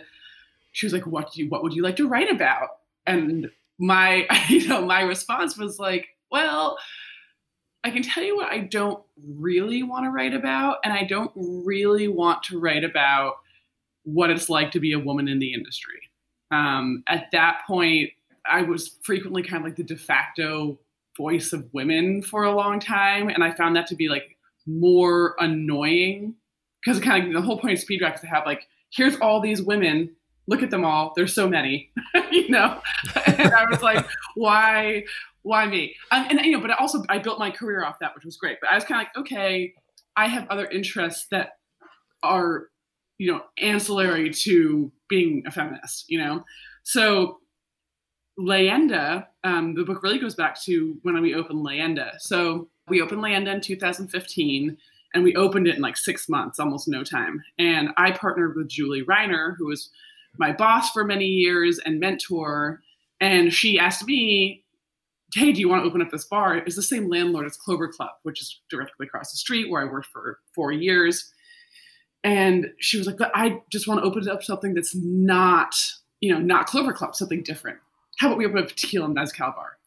she 0.72 0.86
was 0.86 0.92
like, 0.92 1.06
what, 1.06 1.32
do 1.32 1.42
you, 1.42 1.48
what 1.48 1.62
would 1.62 1.74
you 1.74 1.82
like 1.82 1.96
to 1.96 2.08
write 2.08 2.30
about? 2.30 2.68
And 3.06 3.50
my, 3.78 4.26
you 4.48 4.68
know, 4.68 4.84
my 4.84 5.02
response 5.02 5.56
was 5.56 5.78
like, 5.78 6.08
well, 6.30 6.78
I 7.84 7.90
can 7.90 8.02
tell 8.02 8.22
you 8.22 8.36
what 8.36 8.50
I 8.50 8.58
don't 8.58 9.02
really 9.36 9.82
want 9.82 10.04
to 10.04 10.10
write 10.10 10.34
about. 10.34 10.78
And 10.84 10.92
I 10.92 11.04
don't 11.04 11.32
really 11.36 12.08
want 12.08 12.42
to 12.44 12.58
write 12.58 12.84
about 12.84 13.36
what 14.02 14.30
it's 14.30 14.48
like 14.48 14.72
to 14.72 14.80
be 14.80 14.92
a 14.92 14.98
woman 14.98 15.28
in 15.28 15.38
the 15.38 15.54
industry. 15.54 16.00
Um, 16.50 17.04
at 17.06 17.30
that 17.32 17.60
point, 17.66 18.10
I 18.44 18.62
was 18.62 18.96
frequently 19.02 19.42
kind 19.42 19.58
of 19.58 19.64
like 19.64 19.76
the 19.76 19.84
de 19.84 19.96
facto 19.96 20.78
voice 21.16 21.52
of 21.52 21.68
women 21.72 22.22
for 22.22 22.44
a 22.44 22.54
long 22.54 22.80
time. 22.80 23.28
And 23.28 23.44
I 23.44 23.52
found 23.52 23.76
that 23.76 23.86
to 23.88 23.96
be 23.96 24.08
like 24.08 24.36
more 24.66 25.34
annoying 25.38 26.34
because 26.84 27.00
kind 27.00 27.26
of 27.26 27.32
the 27.32 27.40
whole 27.40 27.58
point 27.58 27.74
of 27.74 27.80
speed 27.80 28.00
rack 28.02 28.14
is 28.14 28.20
to 28.20 28.26
have 28.26 28.44
like 28.46 28.66
here's 28.90 29.16
all 29.16 29.40
these 29.40 29.62
women 29.62 30.10
look 30.46 30.62
at 30.62 30.70
them 30.70 30.84
all 30.84 31.12
there's 31.16 31.34
so 31.34 31.48
many 31.48 31.90
you 32.30 32.48
know? 32.48 32.80
And 33.26 33.52
i 33.52 33.64
was 33.70 33.82
like 33.82 34.06
why 34.34 35.04
why 35.42 35.66
me? 35.66 35.94
Um, 36.10 36.26
and 36.30 36.40
you 36.40 36.52
know 36.52 36.60
but 36.60 36.70
also 36.78 37.02
i 37.08 37.18
built 37.18 37.38
my 37.38 37.50
career 37.50 37.84
off 37.84 37.98
that 38.00 38.14
which 38.14 38.24
was 38.24 38.36
great 38.36 38.58
but 38.60 38.70
i 38.70 38.74
was 38.74 38.84
kind 38.84 39.00
of 39.00 39.06
like 39.06 39.26
okay 39.26 39.74
i 40.16 40.26
have 40.26 40.46
other 40.50 40.66
interests 40.66 41.26
that 41.30 41.58
are 42.22 42.68
you 43.18 43.32
know 43.32 43.42
ancillary 43.60 44.30
to 44.30 44.90
being 45.08 45.42
a 45.46 45.50
feminist 45.50 46.06
you 46.08 46.18
know? 46.18 46.44
So 46.82 47.38
Leyenda, 48.38 49.26
um, 49.42 49.74
the 49.74 49.84
book 49.84 50.02
really 50.02 50.18
goes 50.18 50.34
back 50.34 50.60
to 50.62 50.96
when 51.02 51.20
we 51.20 51.34
opened 51.34 51.66
Leyenda. 51.66 52.12
So 52.18 52.68
we 52.86 53.02
opened 53.02 53.20
Leyenda 53.20 53.52
in 53.52 53.60
2015 53.60 54.76
and 55.14 55.24
we 55.24 55.34
opened 55.34 55.66
it 55.66 55.76
in 55.76 55.82
like 55.82 55.96
six 55.96 56.28
months, 56.28 56.58
almost 56.58 56.88
no 56.88 57.02
time. 57.02 57.42
And 57.58 57.90
I 57.96 58.12
partnered 58.12 58.56
with 58.56 58.68
Julie 58.68 59.04
Reiner, 59.04 59.56
who 59.56 59.66
was 59.66 59.90
my 60.38 60.52
boss 60.52 60.90
for 60.90 61.04
many 61.04 61.26
years 61.26 61.78
and 61.78 62.00
mentor. 62.00 62.80
And 63.20 63.52
she 63.52 63.78
asked 63.78 64.06
me, 64.06 64.64
Hey, 65.34 65.52
do 65.52 65.60
you 65.60 65.68
want 65.68 65.82
to 65.82 65.88
open 65.88 66.00
up 66.00 66.10
this 66.10 66.24
bar? 66.24 66.56
It's 66.56 66.76
the 66.76 66.82
same 66.82 67.10
landlord 67.10 67.44
as 67.44 67.56
Clover 67.56 67.88
Club, 67.88 68.10
which 68.22 68.40
is 68.40 68.60
directly 68.70 69.06
across 69.06 69.30
the 69.30 69.36
street 69.36 69.70
where 69.70 69.82
I 69.82 69.92
worked 69.92 70.06
for 70.06 70.38
four 70.54 70.72
years. 70.72 71.32
And 72.24 72.68
she 72.78 72.96
was 72.96 73.06
like, 73.06 73.16
I 73.34 73.60
just 73.70 73.86
want 73.86 74.00
to 74.00 74.06
open 74.06 74.26
up 74.28 74.42
something 74.42 74.72
that's 74.72 74.94
not, 74.94 75.74
you 76.20 76.32
know, 76.32 76.40
not 76.40 76.66
Clover 76.66 76.94
Club, 76.94 77.14
something 77.14 77.42
different. 77.42 77.78
How 78.18 78.28
about 78.28 78.38
we 78.38 78.46
open 78.46 78.58
up 78.58 78.70
a 78.70 78.74
tequila 78.74 79.04
and 79.04 79.14
mezcal 79.14 79.52
bar? 79.52 79.77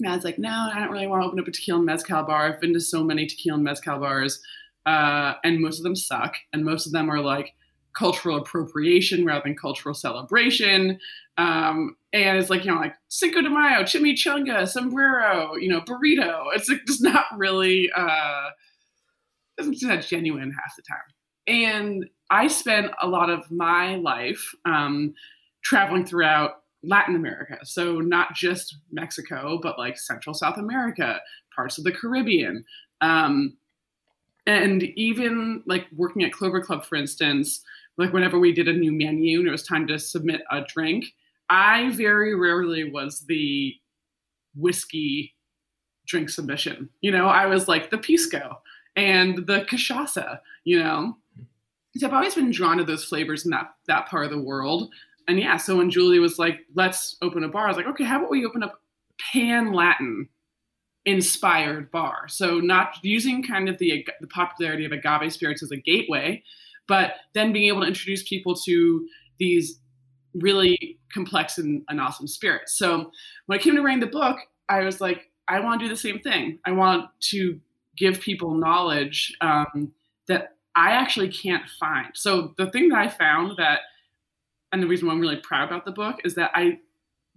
Was 0.00 0.24
like, 0.24 0.38
no, 0.38 0.70
I 0.72 0.80
don't 0.80 0.90
really 0.90 1.06
want 1.06 1.22
to 1.22 1.26
open 1.26 1.38
up 1.38 1.46
a 1.46 1.52
tequila 1.52 1.78
and 1.78 1.86
mezcal 1.86 2.24
bar. 2.24 2.46
I've 2.46 2.60
been 2.60 2.74
to 2.74 2.80
so 2.80 3.04
many 3.04 3.26
tequila 3.26 3.56
and 3.56 3.64
mezcal 3.64 3.98
bars, 3.98 4.40
uh, 4.86 5.34
and 5.44 5.60
most 5.60 5.78
of 5.78 5.84
them 5.84 5.96
suck, 5.96 6.34
and 6.52 6.64
most 6.64 6.86
of 6.86 6.92
them 6.92 7.10
are 7.10 7.20
like 7.20 7.54
cultural 7.96 8.36
appropriation 8.36 9.24
rather 9.24 9.42
than 9.44 9.56
cultural 9.56 9.94
celebration. 9.94 10.98
Um, 11.38 11.96
and 12.12 12.38
it's 12.38 12.50
like 12.50 12.64
you 12.64 12.72
know, 12.72 12.80
like 12.80 12.94
Cinco 13.08 13.40
de 13.40 13.50
Mayo, 13.50 13.82
chimichanga, 13.82 14.68
sombrero, 14.68 15.54
you 15.54 15.68
know, 15.68 15.80
burrito. 15.80 16.46
It's 16.54 16.68
like 16.68 16.84
just 16.86 17.02
not 17.02 17.26
really 17.36 17.90
uh, 17.96 18.50
it's 19.58 19.82
not 19.82 20.02
genuine 20.02 20.52
half 20.52 20.76
the 20.76 20.82
time. 20.82 20.98
And 21.46 22.06
I 22.30 22.48
spent 22.48 22.90
a 23.00 23.06
lot 23.06 23.30
of 23.30 23.50
my 23.50 23.96
life 23.96 24.54
um, 24.64 25.14
traveling 25.62 26.06
throughout 26.06 26.63
Latin 26.86 27.16
America. 27.16 27.58
So 27.64 28.00
not 28.00 28.34
just 28.34 28.76
Mexico, 28.92 29.58
but 29.62 29.78
like 29.78 29.98
Central 29.98 30.34
South 30.34 30.58
America, 30.58 31.20
parts 31.54 31.78
of 31.78 31.84
the 31.84 31.92
Caribbean. 31.92 32.64
Um, 33.00 33.56
and 34.46 34.82
even 34.82 35.62
like 35.66 35.86
working 35.96 36.22
at 36.22 36.32
Clover 36.32 36.60
Club, 36.60 36.84
for 36.84 36.96
instance, 36.96 37.62
like 37.96 38.12
whenever 38.12 38.38
we 38.38 38.52
did 38.52 38.68
a 38.68 38.72
new 38.72 38.92
menu 38.92 39.38
and 39.38 39.48
it 39.48 39.52
was 39.52 39.62
time 39.62 39.86
to 39.86 39.98
submit 39.98 40.42
a 40.50 40.62
drink, 40.62 41.06
I 41.48 41.90
very 41.90 42.34
rarely 42.34 42.90
was 42.90 43.24
the 43.26 43.74
whiskey 44.54 45.34
drink 46.06 46.28
submission. 46.28 46.90
You 47.00 47.10
know, 47.10 47.26
I 47.26 47.46
was 47.46 47.68
like 47.68 47.90
the 47.90 47.98
pisco 47.98 48.60
and 48.96 49.46
the 49.46 49.64
cachaça, 49.70 50.40
you 50.64 50.78
know. 50.78 51.16
So 51.96 52.06
I've 52.06 52.12
always 52.12 52.34
been 52.34 52.50
drawn 52.50 52.78
to 52.78 52.84
those 52.84 53.04
flavors 53.04 53.44
in 53.44 53.52
that 53.52 53.74
that 53.86 54.08
part 54.08 54.24
of 54.24 54.30
the 54.32 54.40
world 54.40 54.92
and 55.28 55.38
yeah, 55.38 55.56
so 55.56 55.76
when 55.76 55.90
Julie 55.90 56.18
was 56.18 56.38
like, 56.38 56.60
let's 56.74 57.16
open 57.22 57.44
a 57.44 57.48
bar, 57.48 57.66
I 57.66 57.68
was 57.68 57.76
like, 57.76 57.86
okay, 57.86 58.04
how 58.04 58.18
about 58.18 58.30
we 58.30 58.44
open 58.44 58.62
up 58.62 58.80
pan 59.32 59.72
Latin 59.72 60.28
inspired 61.04 61.90
bar? 61.90 62.28
So 62.28 62.58
not 62.60 62.96
using 63.02 63.42
kind 63.42 63.68
of 63.68 63.78
the, 63.78 64.06
the 64.20 64.26
popularity 64.26 64.84
of 64.84 64.92
agave 64.92 65.32
spirits 65.32 65.62
as 65.62 65.70
a 65.70 65.76
gateway, 65.76 66.42
but 66.86 67.14
then 67.34 67.52
being 67.52 67.68
able 67.68 67.82
to 67.82 67.86
introduce 67.86 68.22
people 68.22 68.54
to 68.66 69.06
these 69.38 69.78
really 70.34 70.98
complex 71.12 71.58
and, 71.58 71.82
and 71.88 72.00
awesome 72.00 72.26
spirits. 72.26 72.76
So 72.76 73.10
when 73.46 73.58
I 73.58 73.62
came 73.62 73.76
to 73.76 73.82
writing 73.82 74.00
the 74.00 74.06
book, 74.06 74.38
I 74.68 74.80
was 74.80 75.00
like, 75.00 75.30
I 75.48 75.60
want 75.60 75.80
to 75.80 75.86
do 75.86 75.90
the 75.90 76.00
same 76.00 76.20
thing. 76.20 76.58
I 76.64 76.72
want 76.72 77.08
to 77.30 77.60
give 77.96 78.20
people 78.20 78.54
knowledge 78.54 79.34
um, 79.40 79.92
that 80.26 80.56
I 80.74 80.92
actually 80.92 81.28
can't 81.28 81.68
find. 81.78 82.08
So 82.14 82.54
the 82.58 82.70
thing 82.70 82.88
that 82.88 82.98
I 82.98 83.08
found 83.08 83.52
that 83.58 83.80
and 84.74 84.82
the 84.82 84.88
reason 84.88 85.06
why 85.06 85.14
I'm 85.14 85.20
really 85.20 85.36
proud 85.36 85.68
about 85.68 85.84
the 85.84 85.92
book 85.92 86.20
is 86.24 86.34
that 86.34 86.50
I 86.52 86.80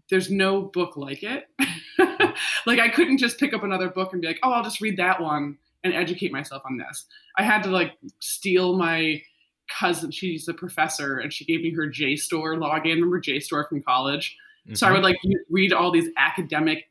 there's 0.10 0.32
no 0.32 0.63
book 0.63 0.98
like 0.98 1.22
it. 1.22 1.46
like 2.65 2.79
I 2.79 2.89
couldn't 2.89 3.20
just 3.20 3.39
pick 3.39 3.53
up 3.53 3.63
another 3.63 3.89
book 3.89 4.12
and 4.12 4.22
be 4.22 4.27
like, 4.27 4.39
oh, 4.41 4.51
I'll 4.51 4.63
just 4.63 4.82
read 4.82 4.98
that 4.98 5.22
one 5.22 5.56
and 5.84 5.94
educate 5.94 6.32
myself 6.32 6.63
on 6.65 6.77
this. 6.77 7.06
I 7.38 7.44
had 7.44 7.62
to 7.63 7.70
like 7.70 7.94
steal 8.20 8.75
my 8.75 9.22
cousin. 9.70 10.10
She's 10.10 10.48
a 10.48 10.53
professor, 10.53 11.20
and 11.20 11.32
she 11.32 11.46
gave 11.46 11.62
me 11.62 11.72
her 11.75 11.88
JSTOR 11.88 12.58
login. 12.58 12.96
Remember 12.96 13.22
JSTOR 13.22 13.70
from 13.70 13.84
college? 13.84 14.36
Mm-hmm. 14.65 14.74
So 14.74 14.88
I 14.88 14.91
would 14.91 15.03
like 15.03 15.17
read 15.51 15.74
all 15.74 15.91
these 15.91 16.10
academic 16.17 16.89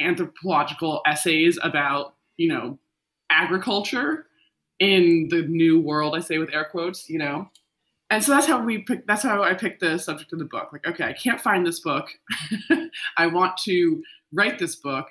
anthropological 0.00 1.00
essays 1.06 1.58
about 1.62 2.14
you 2.36 2.48
know 2.48 2.78
agriculture 3.30 4.26
in 4.80 5.28
the 5.30 5.42
new 5.48 5.80
world. 5.80 6.14
I 6.14 6.20
say 6.20 6.36
with 6.36 6.52
air 6.52 6.68
quotes, 6.70 7.08
you 7.08 7.18
know 7.18 7.48
and 8.10 8.22
so 8.22 8.32
that's 8.32 8.46
how 8.46 8.62
we 8.62 8.78
pick 8.78 9.06
that's 9.06 9.22
how 9.22 9.42
i 9.42 9.54
picked 9.54 9.80
the 9.80 9.98
subject 9.98 10.32
of 10.32 10.38
the 10.38 10.44
book. 10.44 10.70
Like 10.72 10.86
okay 10.86 11.04
i 11.04 11.12
can't 11.12 11.40
find 11.40 11.66
this 11.66 11.80
book. 11.80 12.08
I 13.16 13.26
want 13.26 13.56
to 13.64 14.02
write 14.32 14.58
this 14.58 14.76
book 14.76 15.06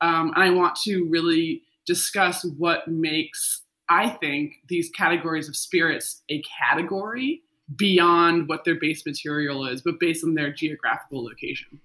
um, 0.00 0.32
and 0.34 0.42
i 0.42 0.50
want 0.50 0.76
to 0.84 1.04
really 1.08 1.62
discuss 1.86 2.44
what 2.58 2.86
makes 2.88 3.62
i 3.88 4.08
think 4.08 4.54
these 4.68 4.90
categories 4.90 5.48
of 5.48 5.56
spirits 5.56 6.22
a 6.28 6.42
category 6.42 7.42
beyond 7.76 8.48
what 8.48 8.64
their 8.64 8.78
base 8.78 9.04
material 9.06 9.66
is 9.66 9.82
but 9.82 9.98
based 9.98 10.24
on 10.24 10.34
their 10.34 10.52
geographical 10.52 11.24
location 11.24 11.80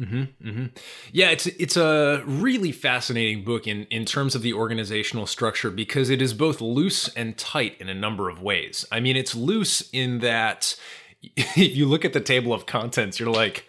Mm-hmm, 0.00 0.48
mm-hmm. 0.48 0.66
Yeah, 1.12 1.30
it's 1.30 1.46
it's 1.46 1.76
a 1.76 2.22
really 2.24 2.72
fascinating 2.72 3.44
book 3.44 3.66
in 3.66 3.84
in 3.84 4.06
terms 4.06 4.34
of 4.34 4.40
the 4.40 4.54
organizational 4.54 5.26
structure 5.26 5.70
because 5.70 6.08
it 6.08 6.22
is 6.22 6.32
both 6.32 6.62
loose 6.62 7.08
and 7.14 7.36
tight 7.36 7.76
in 7.78 7.90
a 7.90 7.94
number 7.94 8.30
of 8.30 8.40
ways. 8.40 8.86
I 8.90 9.00
mean, 9.00 9.16
it's 9.16 9.34
loose 9.34 9.88
in 9.92 10.20
that 10.20 10.76
if 11.22 11.76
you 11.76 11.86
look 11.86 12.04
at 12.04 12.14
the 12.14 12.20
table 12.20 12.54
of 12.54 12.64
contents, 12.64 13.20
you're 13.20 13.30
like, 13.30 13.66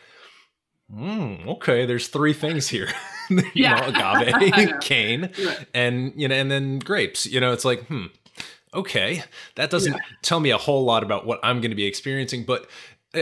mm, 0.91 1.45
okay, 1.47 1.85
there's 1.85 2.07
three 2.07 2.33
things 2.33 2.69
here. 2.69 2.87
you 3.29 3.43
yeah. 3.53 3.75
know, 3.91 4.39
agave, 4.39 4.79
cane, 4.79 5.29
right. 5.45 5.67
and 5.73 6.13
you 6.15 6.29
know, 6.29 6.35
and 6.35 6.49
then 6.49 6.79
grapes. 6.79 7.25
You 7.25 7.41
know, 7.41 7.51
it's 7.51 7.65
like, 7.65 7.85
hmm, 7.87 8.05
okay, 8.73 9.23
that 9.55 9.69
doesn't 9.69 9.93
yeah. 9.93 9.99
tell 10.21 10.39
me 10.39 10.51
a 10.51 10.57
whole 10.57 10.85
lot 10.85 11.03
about 11.03 11.25
what 11.25 11.41
I'm 11.43 11.59
going 11.59 11.71
to 11.71 11.75
be 11.75 11.85
experiencing, 11.85 12.45
but 12.45 12.69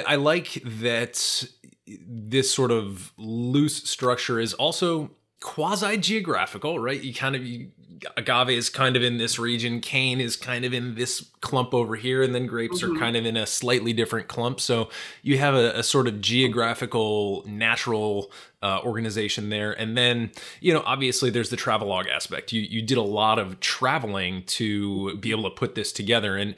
I 0.08 0.16
like 0.16 0.62
that 0.64 1.46
this 1.88 2.54
sort 2.54 2.72
of 2.72 3.12
loose 3.18 3.78
structure 3.90 4.40
is 4.40 4.54
also 4.54 5.12
quasi 5.40 5.98
geographical, 5.98 6.80
right? 6.80 7.02
You 7.02 7.14
kind 7.14 7.36
of 7.36 7.46
you, 7.46 7.72
agave 8.16 8.50
is 8.50 8.70
kind 8.70 8.96
of 8.96 9.04
in 9.04 9.18
this 9.18 9.38
region, 9.38 9.82
cane 9.82 10.20
is 10.20 10.36
kind 10.36 10.66
of 10.66 10.74
in 10.74 10.96
this 10.96 11.32
clump 11.42 11.74
over 11.74 11.96
here, 11.96 12.24
and 12.24 12.34
then 12.34 12.48
grapes 12.48 12.82
are 12.84 12.94
kind 12.96 13.16
of 13.16 13.26
in 13.26 13.36
a 13.36 13.46
slightly 13.46 13.94
different 13.94 14.28
clump. 14.28 14.60
So 14.60 14.90
you 15.22 15.38
have 15.38 15.54
a, 15.56 15.80
a 15.80 15.84
sort 15.84 16.08
of 16.08 16.22
geographical, 16.22 17.44
natural 17.46 18.32
uh, 18.62 18.80
organization 18.84 19.50
there, 19.50 19.72
and 19.72 19.98
then 19.98 20.32
you 20.62 20.74
know 20.74 20.84
obviously 20.86 21.30
there's 21.30 21.50
the 21.50 21.58
travelogue 21.58 22.08
aspect. 22.08 22.54
You 22.54 22.62
you 22.62 22.82
did 22.82 22.98
a 22.98 23.04
lot 23.04 23.40
of 23.40 23.60
traveling 23.60 24.44
to 24.44 25.18
be 25.18 25.32
able 25.32 25.44
to 25.44 25.56
put 25.56 25.76
this 25.76 25.92
together, 25.92 26.38
and 26.38 26.56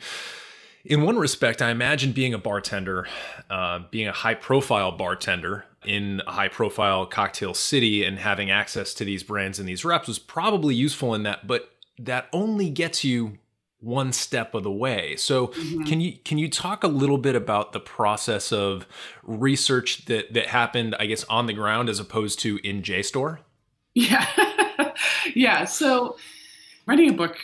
in 0.85 1.01
one 1.01 1.17
respect, 1.17 1.61
I 1.61 1.69
imagine 1.71 2.11
being 2.11 2.33
a 2.33 2.37
bartender, 2.37 3.07
uh, 3.49 3.79
being 3.89 4.07
a 4.07 4.11
high 4.11 4.35
profile 4.35 4.91
bartender 4.91 5.65
in 5.85 6.21
a 6.27 6.31
high 6.31 6.47
profile 6.47 7.05
cocktail 7.05 7.53
city 7.53 8.03
and 8.03 8.19
having 8.19 8.51
access 8.51 8.93
to 8.95 9.05
these 9.05 9.23
brands 9.23 9.59
and 9.59 9.67
these 9.67 9.85
reps 9.85 10.07
was 10.07 10.19
probably 10.19 10.75
useful 10.75 11.13
in 11.13 11.23
that, 11.23 11.47
but 11.47 11.69
that 11.99 12.27
only 12.33 12.69
gets 12.69 13.03
you 13.03 13.37
one 13.79 14.13
step 14.13 14.53
of 14.55 14.63
the 14.63 14.71
way. 14.71 15.15
So 15.17 15.47
can 15.47 15.99
you 15.99 16.13
can 16.23 16.37
you 16.37 16.49
talk 16.49 16.83
a 16.83 16.87
little 16.87 17.17
bit 17.17 17.35
about 17.35 17.73
the 17.73 17.81
process 17.81 18.53
of 18.53 18.87
research 19.23 20.05
that 20.05 20.33
that 20.33 20.47
happened, 20.47 20.95
I 20.99 21.05
guess, 21.05 21.25
on 21.25 21.47
the 21.47 21.53
ground 21.53 21.89
as 21.89 21.99
opposed 21.99 22.39
to 22.39 22.59
in 22.63 22.81
JSTOR? 22.81 23.39
Yeah. 23.93 24.25
yeah. 25.35 25.65
So 25.65 26.17
writing 26.85 27.09
a 27.09 27.13
book, 27.13 27.35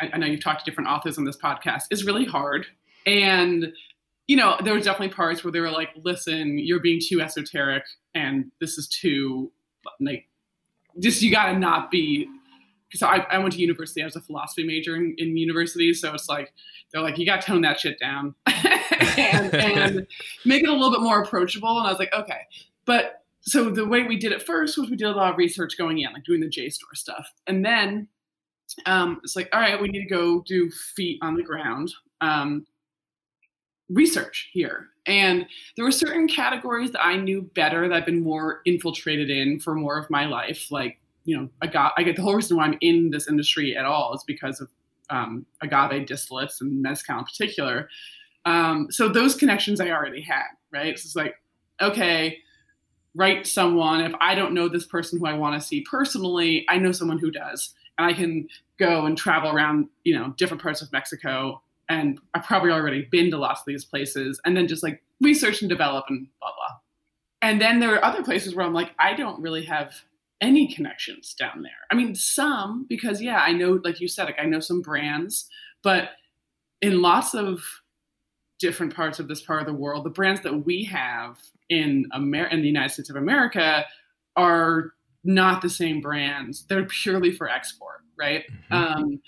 I, 0.00 0.10
I 0.12 0.18
know 0.18 0.26
you've 0.26 0.42
talked 0.42 0.64
to 0.64 0.70
different 0.70 0.88
authors 0.88 1.18
on 1.18 1.24
this 1.24 1.36
podcast, 1.36 1.84
is 1.90 2.04
really 2.04 2.24
hard. 2.24 2.66
And, 3.06 3.72
you 4.26 4.36
know, 4.36 4.56
there 4.62 4.74
were 4.74 4.80
definitely 4.80 5.14
parts 5.14 5.44
where 5.44 5.52
they 5.52 5.60
were 5.60 5.70
like, 5.70 5.90
listen, 6.02 6.58
you're 6.58 6.80
being 6.80 7.00
too 7.02 7.20
esoteric 7.20 7.84
and 8.14 8.50
this 8.60 8.78
is 8.78 8.88
too, 8.88 9.52
like, 10.00 10.28
just 10.98 11.22
you 11.22 11.30
got 11.30 11.52
to 11.52 11.58
not 11.58 11.90
be. 11.90 12.28
So 12.92 13.06
I, 13.06 13.24
I 13.30 13.38
went 13.38 13.54
to 13.54 13.60
university. 13.60 14.02
I 14.02 14.06
was 14.06 14.16
a 14.16 14.20
philosophy 14.20 14.64
major 14.64 14.96
in, 14.96 15.14
in 15.16 15.36
university. 15.36 15.92
So 15.94 16.12
it's 16.12 16.28
like, 16.28 16.52
they're 16.92 17.02
like, 17.02 17.18
you 17.18 17.26
got 17.26 17.40
to 17.40 17.46
tone 17.46 17.62
that 17.62 17.78
shit 17.78 18.00
down 18.00 18.34
and, 18.46 19.54
and 19.54 20.06
make 20.44 20.64
it 20.64 20.68
a 20.68 20.72
little 20.72 20.90
bit 20.90 21.00
more 21.00 21.22
approachable. 21.22 21.78
And 21.78 21.86
I 21.86 21.90
was 21.90 22.00
like, 22.00 22.12
okay. 22.12 22.40
But 22.84 23.22
so 23.42 23.70
the 23.70 23.86
way 23.86 24.02
we 24.02 24.16
did 24.16 24.32
it 24.32 24.42
first 24.42 24.76
was 24.76 24.90
we 24.90 24.96
did 24.96 25.06
a 25.06 25.12
lot 25.12 25.32
of 25.32 25.38
research 25.38 25.78
going 25.78 25.98
in, 25.98 26.12
like 26.12 26.24
doing 26.24 26.40
the 26.40 26.48
JSTOR 26.48 26.94
stuff. 26.94 27.32
And 27.46 27.64
then 27.64 28.08
um, 28.86 29.20
it's 29.24 29.36
like, 29.36 29.48
all 29.52 29.60
right, 29.60 29.80
we 29.80 29.88
need 29.88 30.02
to 30.02 30.08
go 30.08 30.42
do 30.46 30.70
feet 30.70 31.18
on 31.22 31.34
the 31.34 31.42
ground 31.42 31.92
um, 32.20 32.66
research 33.88 34.50
here. 34.52 34.88
And 35.06 35.46
there 35.76 35.84
were 35.84 35.92
certain 35.92 36.28
categories 36.28 36.92
that 36.92 37.04
I 37.04 37.16
knew 37.16 37.42
better 37.54 37.88
that 37.88 37.94
I've 37.94 38.06
been 38.06 38.22
more 38.22 38.60
infiltrated 38.66 39.30
in 39.30 39.58
for 39.60 39.74
more 39.74 39.98
of 39.98 40.08
my 40.10 40.26
life. 40.26 40.70
Like, 40.70 40.98
you 41.24 41.36
know, 41.36 41.48
I 41.62 42.02
get 42.02 42.16
the 42.16 42.22
whole 42.22 42.34
reason 42.34 42.56
why 42.56 42.64
I'm 42.64 42.78
in 42.80 43.10
this 43.10 43.28
industry 43.28 43.76
at 43.76 43.84
all 43.84 44.14
is 44.14 44.24
because 44.24 44.60
of 44.60 44.68
um, 45.10 45.44
agave 45.62 46.06
distillates 46.06 46.60
and 46.60 46.80
mezcal 46.82 47.18
in 47.18 47.24
particular. 47.24 47.88
Um, 48.44 48.88
so 48.90 49.08
those 49.08 49.34
connections 49.34 49.80
I 49.80 49.90
already 49.90 50.22
had, 50.22 50.46
right? 50.72 50.98
So 50.98 51.06
it's 51.06 51.16
like, 51.16 51.34
okay, 51.80 52.38
write 53.14 53.46
someone. 53.46 54.00
If 54.00 54.14
I 54.20 54.34
don't 54.34 54.54
know 54.54 54.68
this 54.68 54.86
person 54.86 55.18
who 55.18 55.26
I 55.26 55.34
want 55.34 55.60
to 55.60 55.66
see 55.66 55.84
personally, 55.90 56.64
I 56.68 56.78
know 56.78 56.92
someone 56.92 57.18
who 57.18 57.30
does. 57.30 57.74
And 58.00 58.10
I 58.10 58.14
can 58.14 58.48
go 58.78 59.04
and 59.04 59.16
travel 59.16 59.50
around, 59.50 59.88
you 60.04 60.18
know, 60.18 60.34
different 60.38 60.62
parts 60.62 60.80
of 60.80 60.90
Mexico. 60.90 61.60
And 61.88 62.18
I've 62.34 62.44
probably 62.44 62.70
already 62.70 63.06
been 63.10 63.30
to 63.30 63.36
lots 63.36 63.60
of 63.60 63.66
these 63.66 63.84
places 63.84 64.40
and 64.44 64.56
then 64.56 64.68
just 64.68 64.82
like 64.82 65.02
research 65.20 65.60
and 65.60 65.68
develop 65.68 66.06
and 66.08 66.26
blah, 66.40 66.50
blah. 66.56 66.78
And 67.42 67.60
then 67.60 67.80
there 67.80 67.94
are 67.94 68.04
other 68.04 68.22
places 68.22 68.54
where 68.54 68.64
I'm 68.64 68.72
like, 68.72 68.92
I 68.98 69.14
don't 69.14 69.40
really 69.40 69.64
have 69.64 69.92
any 70.40 70.72
connections 70.72 71.34
down 71.34 71.62
there. 71.62 71.72
I 71.90 71.94
mean, 71.94 72.14
some, 72.14 72.86
because 72.88 73.20
yeah, 73.20 73.40
I 73.40 73.52
know, 73.52 73.80
like 73.84 74.00
you 74.00 74.08
said, 74.08 74.24
like 74.24 74.40
I 74.40 74.46
know 74.46 74.60
some 74.60 74.80
brands, 74.80 75.48
but 75.82 76.10
in 76.80 77.02
lots 77.02 77.34
of 77.34 77.62
different 78.58 78.94
parts 78.94 79.18
of 79.18 79.28
this 79.28 79.42
part 79.42 79.60
of 79.60 79.66
the 79.66 79.74
world, 79.74 80.04
the 80.04 80.10
brands 80.10 80.40
that 80.42 80.64
we 80.64 80.84
have 80.84 81.38
in 81.68 82.06
Amer- 82.14 82.46
in 82.46 82.62
the 82.62 82.66
United 82.66 82.92
States 82.92 83.10
of 83.10 83.16
America 83.16 83.84
are 84.36 84.92
not 85.24 85.62
the 85.62 85.70
same 85.70 86.00
brands. 86.00 86.64
They're 86.68 86.86
purely 86.86 87.30
for 87.32 87.48
export, 87.48 88.00
right? 88.18 88.44
Um, 88.70 89.20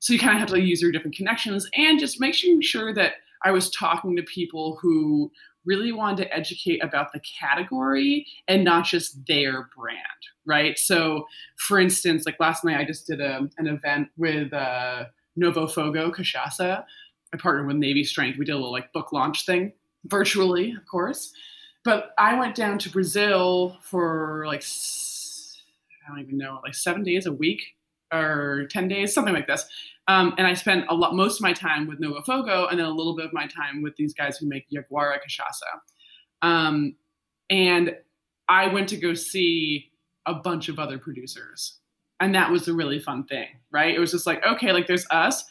so 0.00 0.12
you 0.12 0.18
kind 0.18 0.34
of 0.34 0.40
have 0.40 0.48
to 0.50 0.60
use 0.60 0.82
your 0.82 0.92
different 0.92 1.16
connections 1.16 1.68
and 1.74 1.98
just 1.98 2.20
making 2.20 2.62
sure 2.62 2.94
that 2.94 3.14
I 3.44 3.50
was 3.50 3.70
talking 3.70 4.16
to 4.16 4.22
people 4.22 4.78
who 4.80 5.30
really 5.64 5.92
wanted 5.92 6.24
to 6.24 6.34
educate 6.34 6.82
about 6.82 7.12
the 7.12 7.20
category 7.20 8.26
and 8.48 8.64
not 8.64 8.84
just 8.84 9.26
their 9.26 9.68
brand, 9.76 9.98
right? 10.46 10.78
So, 10.78 11.26
for 11.56 11.78
instance, 11.78 12.24
like 12.26 12.40
last 12.40 12.64
night, 12.64 12.78
I 12.78 12.84
just 12.84 13.06
did 13.06 13.20
a, 13.20 13.48
an 13.58 13.66
event 13.66 14.08
with 14.16 14.52
uh, 14.52 15.04
Novo 15.36 15.66
Fogo 15.66 16.10
Cachaça. 16.10 16.84
I 17.32 17.36
partnered 17.36 17.66
with 17.66 17.76
Navy 17.76 18.04
Strength. 18.04 18.38
We 18.38 18.44
did 18.44 18.52
a 18.52 18.56
little 18.56 18.72
like 18.72 18.92
book 18.92 19.12
launch 19.12 19.46
thing 19.46 19.72
virtually, 20.04 20.72
of 20.72 20.86
course. 20.86 21.32
But 21.84 22.12
I 22.18 22.38
went 22.38 22.54
down 22.54 22.78
to 22.78 22.90
Brazil 22.90 23.78
for 23.82 24.44
like 24.46 24.62
I 26.10 26.16
don't 26.16 26.24
even 26.24 26.38
know, 26.38 26.60
like 26.64 26.74
seven 26.74 27.02
days 27.02 27.26
a 27.26 27.32
week 27.32 27.62
or 28.12 28.66
ten 28.70 28.88
days, 28.88 29.14
something 29.14 29.34
like 29.34 29.46
this. 29.46 29.64
Um, 30.08 30.34
and 30.38 30.46
I 30.46 30.54
spent 30.54 30.86
a 30.88 30.94
lot, 30.94 31.14
most 31.14 31.36
of 31.36 31.42
my 31.42 31.52
time 31.52 31.86
with 31.86 32.00
Novo 32.00 32.22
Fogo, 32.22 32.66
and 32.66 32.78
then 32.78 32.86
a 32.86 32.90
little 32.90 33.14
bit 33.14 33.26
of 33.26 33.32
my 33.32 33.46
time 33.46 33.82
with 33.82 33.94
these 33.96 34.12
guys 34.12 34.36
who 34.38 34.48
make 34.48 34.66
Yaguara 34.70 35.18
Cachaça. 35.18 36.46
Um, 36.46 36.96
and 37.48 37.94
I 38.48 38.72
went 38.72 38.88
to 38.88 38.96
go 38.96 39.14
see 39.14 39.92
a 40.26 40.34
bunch 40.34 40.68
of 40.68 40.78
other 40.78 40.98
producers, 40.98 41.78
and 42.18 42.34
that 42.34 42.50
was 42.50 42.66
a 42.66 42.74
really 42.74 42.98
fun 42.98 43.24
thing, 43.24 43.46
right? 43.70 43.94
It 43.94 44.00
was 44.00 44.10
just 44.10 44.26
like, 44.26 44.44
okay, 44.44 44.72
like 44.72 44.88
there's 44.88 45.06
us, 45.10 45.44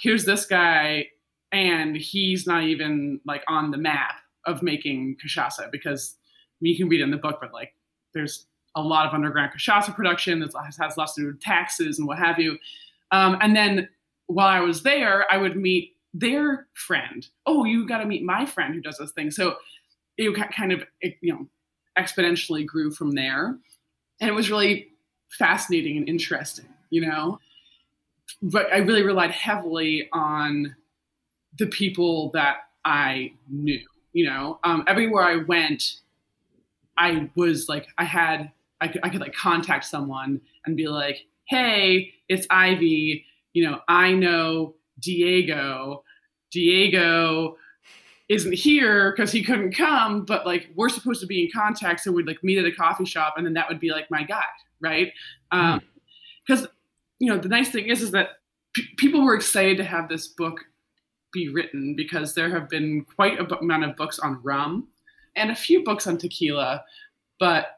here's 0.00 0.24
this 0.24 0.46
guy, 0.46 1.08
and 1.52 1.96
he's 1.96 2.46
not 2.46 2.64
even 2.64 3.20
like 3.26 3.42
on 3.48 3.70
the 3.70 3.78
map 3.78 4.14
of 4.46 4.62
making 4.62 5.16
cachaça 5.22 5.70
because 5.70 6.16
you 6.60 6.76
can 6.76 6.88
read 6.88 7.00
in 7.00 7.10
the 7.10 7.16
book, 7.16 7.38
but 7.40 7.52
like 7.52 7.74
there's 8.14 8.46
a 8.76 8.82
lot 8.82 9.06
of 9.06 9.14
underground 9.14 9.50
cachaça 9.52 9.94
production 9.94 10.38
that 10.40 10.52
has, 10.64 10.76
has 10.76 10.96
lots 10.96 11.14
to 11.14 11.22
do 11.22 11.26
with 11.28 11.40
taxes 11.40 11.98
and 11.98 12.06
what 12.06 12.18
have 12.18 12.38
you. 12.38 12.56
Um, 13.10 13.38
and 13.40 13.56
then 13.56 13.88
while 14.26 14.48
I 14.48 14.60
was 14.60 14.82
there, 14.82 15.24
I 15.32 15.38
would 15.38 15.56
meet 15.56 15.94
their 16.12 16.66
friend. 16.74 17.26
Oh, 17.46 17.64
you 17.64 17.86
got 17.86 17.98
to 17.98 18.06
meet 18.06 18.22
my 18.22 18.46
friend 18.46 18.74
who 18.74 18.80
does 18.80 18.98
this 18.98 19.12
thing. 19.12 19.30
So 19.30 19.56
it 20.16 20.34
kind 20.52 20.72
of 20.72 20.82
it, 21.00 21.16
you 21.20 21.32
know 21.32 21.46
exponentially 21.98 22.66
grew 22.66 22.90
from 22.90 23.12
there, 23.12 23.56
and 24.20 24.28
it 24.28 24.34
was 24.34 24.50
really 24.50 24.88
fascinating 25.30 25.96
and 25.96 26.08
interesting. 26.08 26.66
You 26.90 27.06
know, 27.06 27.40
but 28.42 28.72
I 28.72 28.78
really 28.78 29.02
relied 29.02 29.30
heavily 29.30 30.08
on 30.12 30.76
the 31.58 31.66
people 31.66 32.30
that 32.34 32.58
I 32.84 33.32
knew. 33.48 33.80
You 34.12 34.26
know, 34.26 34.58
um, 34.64 34.84
everywhere 34.86 35.24
I 35.24 35.36
went, 35.36 36.00
I 36.96 37.30
was 37.34 37.68
like, 37.68 37.88
I 37.98 38.04
had, 38.04 38.50
I 38.80 38.88
could, 38.88 39.00
I 39.04 39.08
could 39.08 39.20
like 39.20 39.34
contact 39.34 39.84
someone 39.84 40.40
and 40.66 40.76
be 40.76 40.88
like, 40.88 41.26
hey, 41.48 42.12
it's 42.28 42.46
Ivy. 42.50 43.24
You 43.52 43.70
know, 43.70 43.80
I 43.88 44.12
know 44.12 44.74
Diego. 45.00 46.02
Diego 46.50 47.56
isn't 48.28 48.54
here 48.54 49.12
because 49.12 49.30
he 49.30 49.42
couldn't 49.42 49.72
come, 49.72 50.24
but 50.24 50.44
like 50.46 50.68
we're 50.74 50.88
supposed 50.88 51.20
to 51.20 51.26
be 51.26 51.44
in 51.44 51.50
contact, 51.52 52.00
so 52.00 52.10
we'd 52.10 52.26
like 52.26 52.42
meet 52.42 52.58
at 52.58 52.64
a 52.64 52.72
coffee 52.72 53.04
shop, 53.04 53.34
and 53.36 53.46
then 53.46 53.54
that 53.54 53.68
would 53.68 53.80
be 53.80 53.90
like 53.90 54.10
my 54.10 54.24
guide, 54.24 54.42
right? 54.80 55.12
Hmm. 55.52 55.58
Um, 55.58 55.80
because 56.46 56.66
you 57.18 57.32
know, 57.32 57.38
the 57.38 57.48
nice 57.48 57.70
thing 57.70 57.86
is, 57.86 58.02
is 58.02 58.10
that 58.12 58.28
p- 58.74 58.88
people 58.98 59.24
were 59.24 59.34
excited 59.34 59.76
to 59.78 59.84
have 59.84 60.08
this 60.08 60.28
book 60.28 60.60
be 61.32 61.48
written 61.48 61.94
because 61.96 62.34
there 62.34 62.50
have 62.50 62.68
been 62.68 63.04
quite 63.16 63.38
a 63.38 63.58
amount 63.58 63.84
of 63.84 63.96
books 63.96 64.18
on 64.18 64.40
rum 64.42 64.88
and 65.34 65.50
a 65.50 65.54
few 65.54 65.84
books 65.84 66.06
on 66.06 66.18
tequila, 66.18 66.84
but 67.38 67.75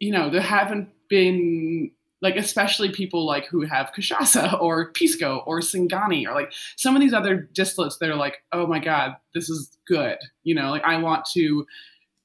you 0.00 0.10
know, 0.10 0.30
there 0.30 0.40
haven't 0.40 0.88
been 1.08 1.92
like 2.22 2.36
especially 2.36 2.90
people 2.90 3.24
like 3.24 3.46
who 3.46 3.62
have 3.62 3.92
cachaça 3.96 4.60
or 4.60 4.92
pisco 4.92 5.42
or 5.46 5.60
singani 5.60 6.26
or 6.26 6.34
like 6.34 6.52
some 6.76 6.94
of 6.96 7.00
these 7.00 7.14
other 7.14 7.48
distillates 7.54 7.98
that 7.98 8.10
are 8.10 8.16
like, 8.16 8.38
oh 8.52 8.66
my 8.66 8.78
god, 8.78 9.12
this 9.34 9.48
is 9.48 9.76
good. 9.86 10.18
You 10.42 10.54
know, 10.54 10.70
like 10.70 10.84
I 10.84 10.96
want 10.98 11.24
to 11.34 11.66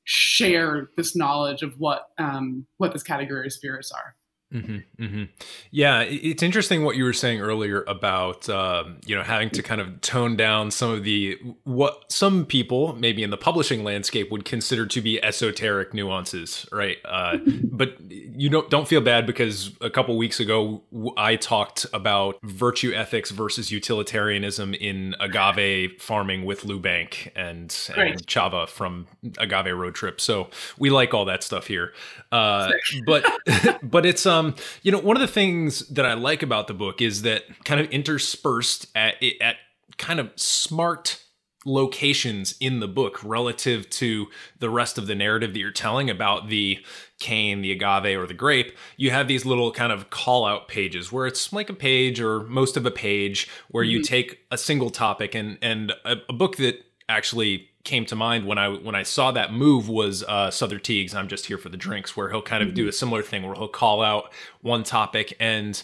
share 0.05 0.89
this 0.97 1.15
knowledge 1.15 1.61
of 1.61 1.79
what 1.79 2.09
um, 2.17 2.65
what 2.77 2.93
this 2.93 3.03
category 3.03 3.47
of 3.47 3.53
spirits 3.53 3.91
are. 3.91 4.15
Mm-hmm, 4.53 5.03
mm-hmm. 5.03 5.23
Yeah, 5.71 6.01
it's 6.01 6.43
interesting 6.43 6.83
what 6.83 6.95
you 6.95 7.03
were 7.03 7.13
saying 7.13 7.41
earlier 7.41 7.83
about 7.87 8.47
um, 8.47 8.99
you 9.05 9.15
know 9.15 9.23
having 9.23 9.49
to 9.49 9.63
kind 9.63 9.81
of 9.81 9.99
tone 10.01 10.35
down 10.35 10.69
some 10.69 10.91
of 10.91 11.03
the 11.03 11.37
what 11.63 12.11
some 12.11 12.45
people 12.45 12.95
maybe 12.95 13.23
in 13.23 13.31
the 13.31 13.37
publishing 13.37 13.83
landscape 13.83 14.31
would 14.31 14.45
consider 14.45 14.85
to 14.85 15.01
be 15.01 15.21
esoteric 15.23 15.95
nuances, 15.95 16.67
right? 16.71 16.97
Uh, 17.05 17.37
but 17.63 17.95
you 18.09 18.49
don't 18.49 18.69
don't 18.69 18.87
feel 18.87 19.01
bad 19.01 19.25
because 19.25 19.71
a 19.81 19.89
couple 19.89 20.15
weeks 20.15 20.39
ago 20.39 20.83
I 21.17 21.37
talked 21.37 21.87
about 21.91 22.37
virtue 22.43 22.93
ethics 22.93 23.31
versus 23.31 23.71
utilitarianism 23.71 24.75
in 24.75 25.15
agave 25.19 25.99
farming 25.99 26.45
with 26.45 26.65
Lou 26.65 26.79
Bank 26.79 27.31
and, 27.35 27.75
and 27.97 28.25
Chava 28.27 28.69
from 28.69 29.07
Agave 29.39 29.75
Road 29.75 29.95
Trip. 29.95 30.21
So 30.21 30.49
we 30.77 30.91
like 30.91 31.15
all 31.15 31.25
that 31.25 31.41
stuff 31.41 31.65
here, 31.65 31.93
uh, 32.31 32.71
but 33.07 33.25
but 33.81 34.05
it's 34.05 34.27
um 34.27 34.34
um, 34.35 34.55
you 34.83 34.91
know, 34.91 34.99
one 34.99 35.15
of 35.15 35.21
the 35.21 35.27
things 35.27 35.87
that 35.89 36.05
I 36.05 36.13
like 36.13 36.43
about 36.43 36.67
the 36.67 36.73
book 36.73 37.01
is 37.01 37.21
that 37.23 37.43
kind 37.63 37.79
of 37.79 37.89
interspersed 37.91 38.87
at 38.95 39.15
at 39.41 39.57
kind 39.97 40.19
of 40.19 40.31
smart 40.35 41.21
locations 41.65 42.55
in 42.59 42.79
the 42.79 42.87
book 42.87 43.23
relative 43.23 43.89
to 43.89 44.27
the 44.59 44.69
rest 44.69 44.97
of 44.97 45.07
the 45.07 45.15
narrative 45.15 45.53
that 45.53 45.59
you're 45.59 45.71
telling 45.71 46.09
about 46.09 46.47
the 46.47 46.77
cane, 47.19 47.61
the 47.61 47.71
agave, 47.71 48.17
or 48.17 48.27
the 48.27 48.35
grape, 48.35 48.71
you 48.97 49.09
have 49.09 49.27
these 49.27 49.45
little 49.45 49.71
kind 49.71 49.91
of 49.91 50.11
call 50.11 50.45
out 50.45 50.67
pages 50.67 51.11
where 51.11 51.25
it's 51.25 51.51
like 51.51 51.69
a 51.69 51.73
page 51.73 52.21
or 52.21 52.43
most 52.43 52.77
of 52.77 52.85
a 52.85 52.91
page 52.91 53.49
where 53.69 53.83
mm-hmm. 53.83 53.91
you 53.91 54.03
take 54.03 54.39
a 54.51 54.57
single 54.57 54.91
topic 54.91 55.33
and 55.33 55.57
and 55.61 55.91
a, 56.05 56.17
a 56.29 56.33
book 56.33 56.57
that 56.57 56.85
actually 57.09 57.69
came 57.85 58.05
to 58.07 58.15
mind 58.15 58.45
when 58.45 58.57
I 58.57 58.69
when 58.69 58.95
I 58.95 59.03
saw 59.03 59.31
that 59.31 59.53
move 59.53 59.87
was 59.87 60.23
uh, 60.23 60.49
Sother 60.49 60.81
Teague's 60.81 61.15
I'm 61.15 61.27
just 61.27 61.45
here 61.45 61.57
for 61.57 61.69
the 61.69 61.77
drinks, 61.77 62.17
where 62.17 62.29
he'll 62.29 62.41
kind 62.41 62.61
of 62.61 62.69
mm-hmm. 62.69 62.75
do 62.75 62.87
a 62.87 62.91
similar 62.91 63.21
thing 63.21 63.43
where 63.43 63.55
he'll 63.55 63.67
call 63.67 64.01
out 64.01 64.33
one 64.61 64.83
topic 64.83 65.35
and 65.39 65.81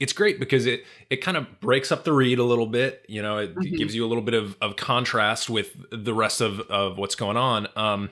it's 0.00 0.12
great 0.12 0.40
because 0.40 0.66
it 0.66 0.84
it 1.10 1.18
kind 1.18 1.36
of 1.36 1.60
breaks 1.60 1.92
up 1.92 2.04
the 2.04 2.12
read 2.12 2.38
a 2.38 2.44
little 2.44 2.66
bit. 2.66 3.04
You 3.08 3.22
know, 3.22 3.38
it 3.38 3.54
mm-hmm. 3.54 3.76
gives 3.76 3.94
you 3.94 4.04
a 4.04 4.08
little 4.08 4.22
bit 4.22 4.34
of, 4.34 4.56
of 4.60 4.76
contrast 4.76 5.48
with 5.48 5.76
the 5.90 6.14
rest 6.14 6.40
of, 6.40 6.60
of 6.60 6.98
what's 6.98 7.14
going 7.14 7.36
on. 7.36 7.68
Um, 7.76 8.10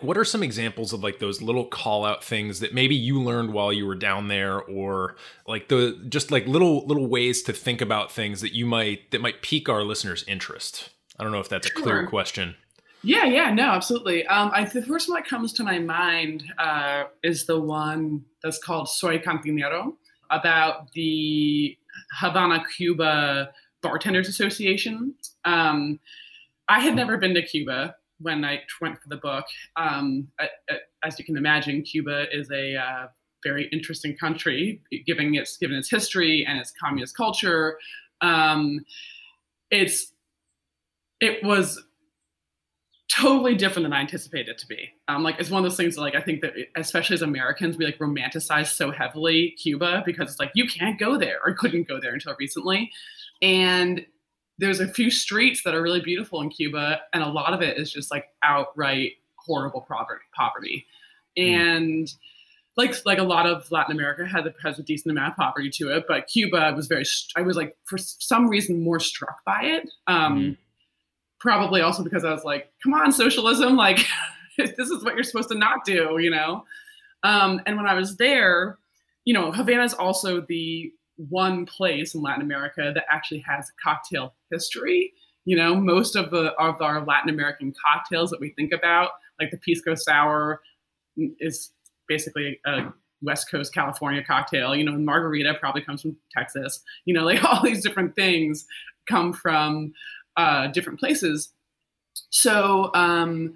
what 0.00 0.16
are 0.16 0.24
some 0.24 0.42
examples 0.42 0.92
of 0.92 1.02
like 1.02 1.18
those 1.18 1.42
little 1.42 1.66
call 1.66 2.04
out 2.04 2.22
things 2.22 2.60
that 2.60 2.74
maybe 2.74 2.94
you 2.94 3.20
learned 3.20 3.52
while 3.52 3.72
you 3.72 3.86
were 3.86 3.94
down 3.94 4.28
there 4.28 4.60
or 4.60 5.16
like 5.46 5.68
the 5.68 6.00
just 6.08 6.30
like 6.30 6.46
little 6.46 6.86
little 6.86 7.06
ways 7.06 7.42
to 7.42 7.52
think 7.52 7.80
about 7.80 8.12
things 8.12 8.40
that 8.40 8.54
you 8.54 8.66
might 8.66 9.10
that 9.10 9.20
might 9.20 9.42
pique 9.42 9.68
our 9.68 9.82
listeners' 9.82 10.24
interest? 10.28 10.90
I 11.18 11.22
don't 11.22 11.32
know 11.32 11.40
if 11.40 11.48
that's 11.48 11.66
a 11.66 11.70
clear 11.70 12.06
question. 12.06 12.56
Yeah, 13.04 13.26
yeah, 13.26 13.52
no, 13.52 13.64
absolutely. 13.64 14.26
Um, 14.28 14.50
I, 14.54 14.64
the 14.64 14.80
first 14.80 15.10
one 15.10 15.20
that 15.20 15.28
comes 15.28 15.52
to 15.54 15.62
my 15.62 15.78
mind 15.78 16.42
uh, 16.58 17.04
is 17.22 17.44
the 17.44 17.60
one 17.60 18.24
that's 18.42 18.58
called 18.58 18.88
Soy 18.88 19.18
Cantinero 19.18 19.92
about 20.30 20.90
the 20.92 21.76
Havana, 22.18 22.64
Cuba 22.74 23.50
Bartenders 23.82 24.26
Association. 24.26 25.14
Um, 25.44 26.00
I 26.68 26.80
had 26.80 26.96
never 26.96 27.18
been 27.18 27.34
to 27.34 27.42
Cuba 27.42 27.94
when 28.20 28.42
I 28.42 28.62
went 28.80 28.98
for 28.98 29.10
the 29.10 29.18
book. 29.18 29.44
Um, 29.76 30.28
I, 30.40 30.48
I, 30.70 30.76
as 31.02 31.18
you 31.18 31.26
can 31.26 31.36
imagine, 31.36 31.82
Cuba 31.82 32.24
is 32.34 32.50
a 32.50 32.74
uh, 32.74 33.06
very 33.44 33.68
interesting 33.70 34.16
country, 34.16 34.80
given 35.06 35.34
its 35.34 35.58
given 35.58 35.76
its 35.76 35.90
history 35.90 36.46
and 36.48 36.58
its 36.58 36.72
communist 36.72 37.14
culture. 37.14 37.76
Um, 38.22 38.80
it's 39.70 40.14
it 41.20 41.44
was 41.44 41.82
totally 43.14 43.54
different 43.54 43.84
than 43.84 43.92
I 43.92 44.00
anticipated 44.00 44.48
it 44.50 44.58
to 44.58 44.66
be. 44.66 44.90
Um, 45.08 45.22
like 45.22 45.38
it's 45.38 45.50
one 45.50 45.64
of 45.64 45.70
those 45.70 45.76
things 45.76 45.94
that, 45.94 46.00
like 46.00 46.14
I 46.14 46.20
think 46.20 46.40
that 46.40 46.54
especially 46.76 47.14
as 47.14 47.22
Americans 47.22 47.76
we 47.76 47.84
like 47.84 47.98
romanticize 47.98 48.74
so 48.74 48.90
heavily 48.90 49.50
Cuba 49.52 50.02
because 50.04 50.30
it's 50.30 50.40
like 50.40 50.50
you 50.54 50.66
can't 50.66 50.98
go 50.98 51.16
there 51.16 51.38
or 51.44 51.54
couldn't 51.54 51.86
go 51.86 52.00
there 52.00 52.14
until 52.14 52.34
recently, 52.38 52.90
and 53.40 54.04
there's 54.58 54.80
a 54.80 54.88
few 54.88 55.10
streets 55.10 55.62
that 55.64 55.74
are 55.74 55.82
really 55.82 56.00
beautiful 56.00 56.40
in 56.40 56.48
Cuba, 56.48 57.00
and 57.12 57.22
a 57.22 57.28
lot 57.28 57.52
of 57.52 57.62
it 57.62 57.78
is 57.78 57.92
just 57.92 58.10
like 58.10 58.26
outright 58.42 59.12
horrible 59.36 59.82
poverty. 59.82 60.24
poverty. 60.34 60.86
Mm. 61.38 61.56
And 61.56 62.14
like 62.76 62.94
like 63.06 63.18
a 63.18 63.24
lot 63.24 63.46
of 63.46 63.70
Latin 63.70 63.94
America 63.94 64.26
had 64.26 64.52
has 64.62 64.78
a 64.78 64.82
decent 64.82 65.12
amount 65.12 65.32
of 65.32 65.36
poverty 65.36 65.70
to 65.70 65.94
it, 65.94 66.04
but 66.08 66.26
Cuba 66.26 66.72
was 66.74 66.88
very. 66.88 67.04
I 67.36 67.42
was 67.42 67.56
like 67.56 67.76
for 67.84 67.98
some 67.98 68.48
reason 68.48 68.82
more 68.82 68.98
struck 68.98 69.44
by 69.44 69.60
it. 69.62 69.88
Um, 70.08 70.40
mm 70.40 70.56
probably 71.44 71.82
also 71.82 72.02
because 72.02 72.24
I 72.24 72.32
was 72.32 72.42
like, 72.42 72.72
come 72.82 72.94
on, 72.94 73.12
socialism, 73.12 73.76
like 73.76 73.98
this 74.56 74.88
is 74.88 75.04
what 75.04 75.14
you're 75.14 75.22
supposed 75.22 75.50
to 75.50 75.54
not 75.54 75.84
do, 75.84 76.16
you 76.18 76.30
know? 76.30 76.64
Um, 77.22 77.60
and 77.66 77.76
when 77.76 77.86
I 77.86 77.92
was 77.92 78.16
there, 78.16 78.78
you 79.26 79.34
know, 79.34 79.52
Havana 79.52 79.84
is 79.84 79.92
also 79.92 80.40
the 80.40 80.90
one 81.16 81.66
place 81.66 82.14
in 82.14 82.22
Latin 82.22 82.40
America 82.40 82.92
that 82.94 83.04
actually 83.10 83.40
has 83.40 83.70
cocktail 83.82 84.32
history. 84.50 85.12
You 85.44 85.56
know, 85.56 85.74
most 85.74 86.16
of 86.16 86.30
the 86.30 86.52
of 86.54 86.80
our 86.80 87.04
Latin 87.04 87.28
American 87.28 87.74
cocktails 87.74 88.30
that 88.30 88.40
we 88.40 88.54
think 88.56 88.72
about, 88.72 89.10
like 89.38 89.50
the 89.50 89.58
pisco 89.58 89.94
sour, 89.94 90.62
is 91.40 91.72
basically 92.08 92.58
a 92.64 92.86
West 93.20 93.50
Coast 93.50 93.74
California 93.74 94.24
cocktail. 94.24 94.74
You 94.74 94.84
know, 94.84 94.92
margarita 94.92 95.54
probably 95.60 95.82
comes 95.82 96.00
from 96.00 96.16
Texas. 96.34 96.80
You 97.04 97.12
know, 97.12 97.24
like 97.24 97.44
all 97.52 97.62
these 97.62 97.82
different 97.82 98.16
things 98.16 98.64
come 99.06 99.34
from 99.34 99.92
uh, 100.36 100.68
different 100.68 100.98
places. 100.98 101.50
So, 102.30 102.90
um, 102.94 103.54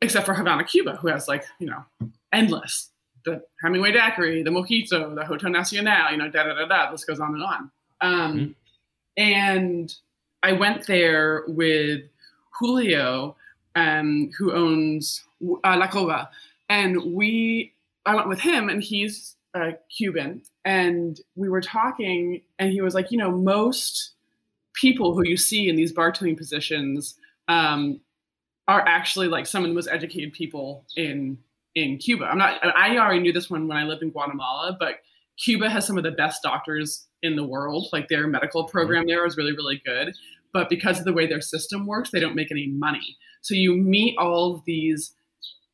except 0.00 0.26
for 0.26 0.34
Havana, 0.34 0.64
Cuba, 0.64 0.96
who 0.96 1.08
has 1.08 1.28
like, 1.28 1.44
you 1.58 1.66
know, 1.66 1.84
endless. 2.32 2.90
The 3.24 3.42
Hemingway 3.62 3.92
Daiquiri, 3.92 4.42
the 4.42 4.50
Mojito, 4.50 5.14
the 5.14 5.24
Hotel 5.24 5.50
Nacional, 5.50 6.10
you 6.10 6.18
know, 6.18 6.28
da 6.30 6.44
da 6.44 6.54
da 6.54 6.66
da. 6.66 6.90
This 6.90 7.04
goes 7.04 7.20
on 7.20 7.34
and 7.34 7.42
on. 7.42 7.70
Um, 8.00 8.38
mm-hmm. 8.38 8.52
And 9.16 9.94
I 10.42 10.52
went 10.52 10.86
there 10.86 11.44
with 11.48 12.02
Julio, 12.58 13.36
um, 13.74 14.30
who 14.36 14.52
owns 14.52 15.24
uh, 15.42 15.76
La 15.76 15.88
Trova, 15.88 16.28
and 16.68 17.14
we. 17.14 17.72
I 18.04 18.14
went 18.14 18.28
with 18.28 18.40
him, 18.40 18.68
and 18.68 18.82
he's 18.82 19.36
uh, 19.54 19.72
Cuban, 19.96 20.42
and 20.66 21.18
we 21.36 21.48
were 21.48 21.62
talking, 21.62 22.42
and 22.58 22.70
he 22.70 22.82
was 22.82 22.94
like, 22.94 23.10
you 23.10 23.16
know, 23.16 23.30
most 23.30 24.13
people 24.74 25.14
who 25.14 25.22
you 25.24 25.36
see 25.36 25.68
in 25.68 25.76
these 25.76 25.92
bartending 25.92 26.36
positions 26.36 27.14
um, 27.48 28.00
are 28.68 28.80
actually 28.86 29.28
like 29.28 29.46
some 29.46 29.62
of 29.62 29.68
the 29.68 29.74
most 29.74 29.88
educated 29.90 30.32
people 30.32 30.84
in 30.96 31.38
in 31.74 31.98
Cuba. 31.98 32.26
I'm 32.26 32.38
not. 32.38 32.64
I 32.76 32.96
already 32.98 33.20
knew 33.20 33.32
this 33.32 33.50
one 33.50 33.66
when 33.66 33.76
I 33.76 33.84
lived 33.84 34.02
in 34.02 34.10
Guatemala, 34.10 34.76
but 34.78 34.96
Cuba 35.38 35.68
has 35.68 35.86
some 35.86 35.98
of 35.98 36.04
the 36.04 36.12
best 36.12 36.42
doctors 36.42 37.06
in 37.22 37.36
the 37.36 37.44
world. 37.44 37.88
Like 37.92 38.08
their 38.08 38.26
medical 38.26 38.64
program 38.64 39.02
mm-hmm. 39.02 39.08
there 39.08 39.26
is 39.26 39.36
really 39.36 39.52
really 39.52 39.82
good, 39.84 40.14
but 40.52 40.68
because 40.68 40.98
of 40.98 41.04
the 41.04 41.12
way 41.12 41.26
their 41.26 41.40
system 41.40 41.86
works, 41.86 42.10
they 42.10 42.20
don't 42.20 42.36
make 42.36 42.50
any 42.50 42.68
money. 42.68 43.16
So 43.42 43.54
you 43.54 43.74
meet 43.76 44.16
all 44.18 44.54
of 44.54 44.64
these 44.64 45.14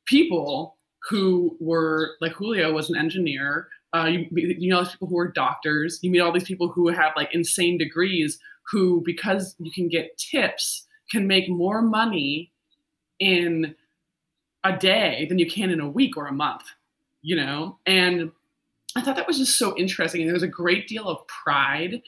people 0.07 0.77
who 1.09 1.57
were 1.61 2.17
like 2.21 2.33
Julio 2.33 2.73
was 2.73 2.91
an 2.91 2.97
engineer. 2.97 3.69
Uh, 3.93 4.05
you, 4.05 4.29
you 4.31 4.71
know, 4.71 4.85
these 4.85 4.93
people 4.93 5.09
who 5.09 5.19
are 5.19 5.29
doctors. 5.29 5.99
You 6.03 6.11
meet 6.11 6.21
all 6.21 6.33
these 6.33 6.45
people 6.45 6.69
who 6.69 6.89
have 6.89 7.13
like 7.17 7.35
insane 7.35 7.77
degrees 7.77 8.39
who, 8.71 9.03
because 9.05 9.57
you 9.59 9.71
can 9.71 9.89
get 9.89 10.17
tips, 10.19 10.87
can 11.11 11.27
make 11.27 11.49
more 11.49 11.83
money 11.83 12.53
in 13.19 13.75
a 14.65 14.77
day 14.77 15.27
than 15.29 15.39
you 15.39 15.51
can 15.51 15.71
in 15.71 15.81
a 15.81 15.89
week 15.89 16.17
or 16.17 16.27
a 16.27 16.33
month, 16.33 16.63
you 17.23 17.37
know? 17.37 17.79
And 17.87 18.31
I 18.97 19.03
thought 19.03 19.17
that 19.17 19.27
was 19.27 19.39
just 19.39 19.59
so 19.59 19.77
interesting. 19.77 20.23
And 20.23 20.29
there 20.29 20.35
was 20.35 20.43
a 20.43 20.49
great 20.49 20.89
deal 20.89 21.09
of 21.09 21.27
pride 21.27 22.03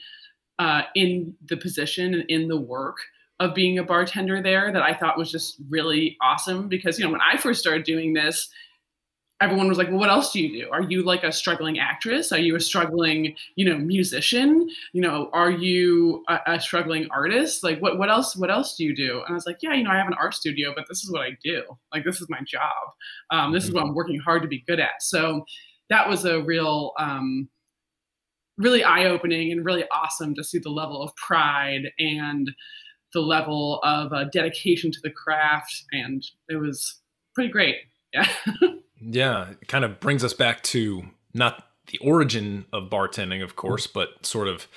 uh, 0.59 0.83
in 0.95 1.35
the 1.47 1.57
position 1.57 2.13
and 2.13 2.23
in 2.29 2.47
the 2.47 2.59
work 2.59 2.97
of 3.39 3.55
being 3.55 3.79
a 3.79 3.83
bartender 3.83 4.41
there 4.41 4.71
that 4.71 4.83
I 4.83 4.93
thought 4.93 5.17
was 5.17 5.31
just 5.31 5.57
really 5.69 6.17
awesome 6.21 6.69
because, 6.69 6.99
you 6.99 7.05
know, 7.05 7.11
when 7.11 7.21
I 7.21 7.37
first 7.37 7.59
started 7.59 7.83
doing 7.83 8.13
this, 8.13 8.49
everyone 9.43 9.67
was 9.67 9.77
like, 9.77 9.89
well, 9.89 9.99
what 9.99 10.09
else 10.09 10.31
do 10.31 10.41
you 10.41 10.63
do? 10.63 10.69
Are 10.71 10.81
you 10.81 11.03
like 11.03 11.23
a 11.23 11.31
struggling 11.31 11.77
actress? 11.77 12.31
Are 12.31 12.39
you 12.39 12.55
a 12.55 12.59
struggling, 12.61 13.35
you 13.55 13.65
know, 13.65 13.77
musician? 13.77 14.69
You 14.93 15.01
know, 15.01 15.29
are 15.33 15.51
you 15.51 16.23
a, 16.29 16.39
a, 16.47 16.61
struggling 16.61 17.07
artist? 17.11 17.61
Like, 17.61 17.79
what, 17.79 17.97
what 17.97 18.09
else, 18.09 18.37
what 18.37 18.49
else 18.49 18.77
do 18.77 18.85
you 18.85 18.95
do? 18.95 19.21
And 19.25 19.31
I 19.31 19.33
was 19.33 19.45
like, 19.45 19.57
yeah, 19.61 19.73
you 19.73 19.83
know, 19.83 19.91
I 19.91 19.97
have 19.97 20.07
an 20.07 20.13
art 20.13 20.33
studio, 20.33 20.71
but 20.73 20.85
this 20.87 21.03
is 21.03 21.11
what 21.11 21.21
I 21.21 21.37
do. 21.43 21.63
Like, 21.93 22.05
this 22.05 22.21
is 22.21 22.29
my 22.29 22.39
job. 22.47 22.61
Um, 23.31 23.51
this 23.51 23.65
is 23.65 23.73
what 23.73 23.83
I'm 23.83 23.93
working 23.93 24.19
hard 24.19 24.43
to 24.43 24.47
be 24.47 24.63
good 24.65 24.79
at. 24.79 25.01
So 25.01 25.43
that 25.89 26.07
was 26.07 26.23
a 26.23 26.41
real, 26.41 26.93
um, 26.97 27.49
really 28.57 28.83
eye 28.83 29.05
opening 29.05 29.51
and 29.51 29.65
really 29.65 29.83
awesome 29.91 30.35
to 30.35 30.43
see 30.43 30.59
the 30.59 30.69
level 30.69 31.01
of 31.01 31.13
pride 31.17 31.91
and 31.99 32.49
the 33.13 33.19
level 33.19 33.81
of 33.83 34.13
uh, 34.13 34.23
dedication 34.31 34.89
to 34.91 34.99
the 35.03 35.11
craft. 35.11 35.83
And 35.91 36.25
it 36.47 36.55
was 36.55 37.01
pretty 37.35 37.51
great. 37.51 37.75
Yeah. 38.13 38.27
Yeah, 39.05 39.49
it 39.61 39.67
kind 39.67 39.83
of 39.83 39.99
brings 39.99 40.23
us 40.23 40.33
back 40.33 40.63
to 40.63 41.03
not 41.33 41.67
the 41.87 41.97
origin 41.99 42.65
of 42.71 42.89
bartending, 42.89 43.43
of 43.43 43.55
course, 43.55 43.87
but 43.87 44.25
sort 44.25 44.47
of 44.47 44.67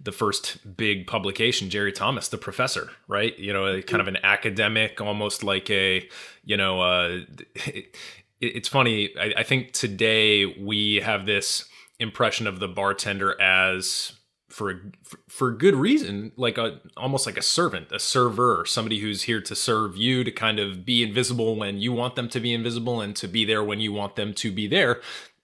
the 0.00 0.12
first 0.12 0.76
big 0.76 1.06
publication, 1.06 1.70
Jerry 1.70 1.92
Thomas, 1.92 2.28
the 2.28 2.38
professor, 2.38 2.90
right? 3.06 3.38
You 3.38 3.52
know, 3.52 3.82
kind 3.82 4.00
of 4.00 4.08
an 4.08 4.18
academic, 4.22 5.00
almost 5.00 5.44
like 5.44 5.70
a, 5.70 6.08
you 6.44 6.56
know, 6.56 6.80
uh, 6.80 7.20
it, 7.66 7.96
it's 8.40 8.68
funny. 8.68 9.10
I, 9.18 9.34
I 9.38 9.42
think 9.42 9.72
today 9.72 10.46
we 10.46 10.96
have 10.96 11.26
this 11.26 11.66
impression 12.00 12.46
of 12.46 12.60
the 12.60 12.68
bartender 12.68 13.40
as 13.40 14.12
for 14.54 14.92
for 15.28 15.50
good 15.50 15.74
reason 15.74 16.30
like 16.36 16.56
a 16.58 16.80
almost 16.96 17.26
like 17.26 17.36
a 17.36 17.42
servant 17.42 17.90
a 17.90 17.98
server 17.98 18.64
somebody 18.64 19.00
who's 19.00 19.22
here 19.22 19.40
to 19.40 19.54
serve 19.54 19.96
you 19.96 20.22
to 20.22 20.30
kind 20.30 20.58
of 20.58 20.84
be 20.84 21.02
invisible 21.02 21.56
when 21.56 21.78
you 21.78 21.92
want 21.92 22.14
them 22.16 22.28
to 22.28 22.40
be 22.40 22.52
invisible 22.52 23.00
and 23.00 23.16
to 23.16 23.28
be 23.28 23.44
there 23.44 23.64
when 23.64 23.80
you 23.80 23.92
want 23.92 24.16
them 24.16 24.32
to 24.34 24.52
be 24.52 24.66
there. 24.66 25.00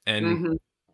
And 0.06 0.26
mm-hmm. 0.26 0.52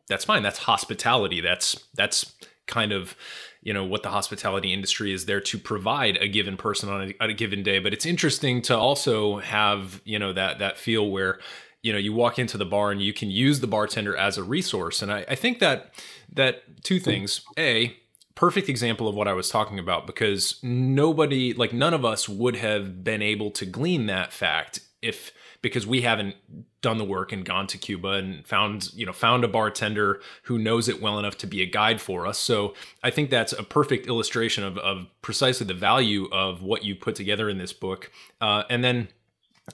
that's 0.09 0.25
fine. 0.25 0.43
That's 0.43 0.59
hospitality. 0.59 1.41
That's 1.41 1.87
that's 1.95 2.35
kind 2.67 2.93
of 2.93 3.17
you 3.63 3.73
know 3.73 3.85
what 3.85 4.03
the 4.03 4.11
hospitality 4.11 4.73
industry 4.73 5.13
is 5.13 5.27
there 5.27 5.41
to 5.41 5.59
provide 5.59 6.17
a 6.19 6.29
given 6.29 6.57
person 6.57 6.89
on 6.89 7.09
a, 7.09 7.23
on 7.23 7.31
a 7.31 7.35
given 7.35 7.63
day. 7.63 7.79
But 7.79 7.93
it's 7.93 8.07
interesting 8.07 8.63
to 8.63 8.77
also 8.77 9.39
have 9.39 10.01
you 10.05 10.19
know 10.19 10.33
that 10.33 10.59
that 10.59 10.79
feel 10.79 11.11
where 11.11 11.39
you 11.83 11.93
know 11.93 11.99
you 11.99 12.13
walk 12.13 12.39
into 12.39 12.59
the 12.59 12.67
bar 12.67 12.91
and 12.91 13.01
you 13.01 13.13
can 13.13 13.31
use 13.31 13.61
the 13.61 13.67
bartender 13.67 14.17
as 14.17 14.39
a 14.39 14.43
resource. 14.43 15.03
And 15.03 15.13
I, 15.13 15.25
I 15.29 15.35
think 15.35 15.59
that 15.61 15.93
that 16.33 16.83
two 16.83 17.01
things. 17.01 17.43
A 17.59 17.97
perfect 18.37 18.69
example 18.69 19.09
of 19.09 19.17
what 19.17 19.27
I 19.27 19.33
was 19.33 19.49
talking 19.49 19.81
about 19.81 20.07
because 20.07 20.61
nobody, 20.63 21.53
like 21.53 21.73
none 21.73 21.95
of 21.95 22.05
us 22.05 22.29
would 22.29 22.55
have 22.57 23.03
been 23.03 23.23
able 23.23 23.51
to 23.53 23.67
glean 23.67 24.07
that 24.07 24.33
fact 24.33 24.79
if 25.03 25.33
because 25.63 25.87
we 25.87 26.03
haven't 26.03 26.37
done 26.83 26.99
the 26.99 27.05
work 27.05 27.33
and 27.33 27.45
gone 27.45 27.67
to 27.67 27.79
Cuba 27.79 28.11
and 28.11 28.47
found, 28.47 28.93
you 28.95 29.05
know, 29.05 29.13
found 29.13 29.43
a 29.43 29.49
bartender 29.49 30.21
who 30.45 30.59
knows 30.59 30.89
it 30.89 31.01
well 31.01 31.19
enough 31.19 31.37
to 31.39 31.47
be 31.47 31.63
a 31.63 31.67
guide 31.67 32.01
for 32.01 32.27
us. 32.27 32.39
So 32.39 32.75
I 33.03 33.11
think 33.11 33.31
that's 33.31 33.53
a 33.53 33.65
perfect 33.65 34.07
illustration 34.07 34.63
of, 34.63 34.79
of 34.79 35.07
precisely 35.23 35.67
the 35.67 35.75
value 35.75 36.29
of 36.31 36.63
what 36.63 36.85
you 36.85 36.95
put 36.95 37.17
together 37.17 37.49
in 37.49 37.59
this 37.59 37.73
book. 37.73 38.13
Uh, 38.41 38.65
and 38.71 38.85
then, 38.85 39.09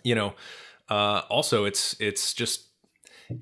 you 0.02 0.14
know, 0.14 0.34
uh, 0.88 1.22
also 1.28 1.64
it's 1.64 1.96
it's 2.00 2.32
just 2.32 2.68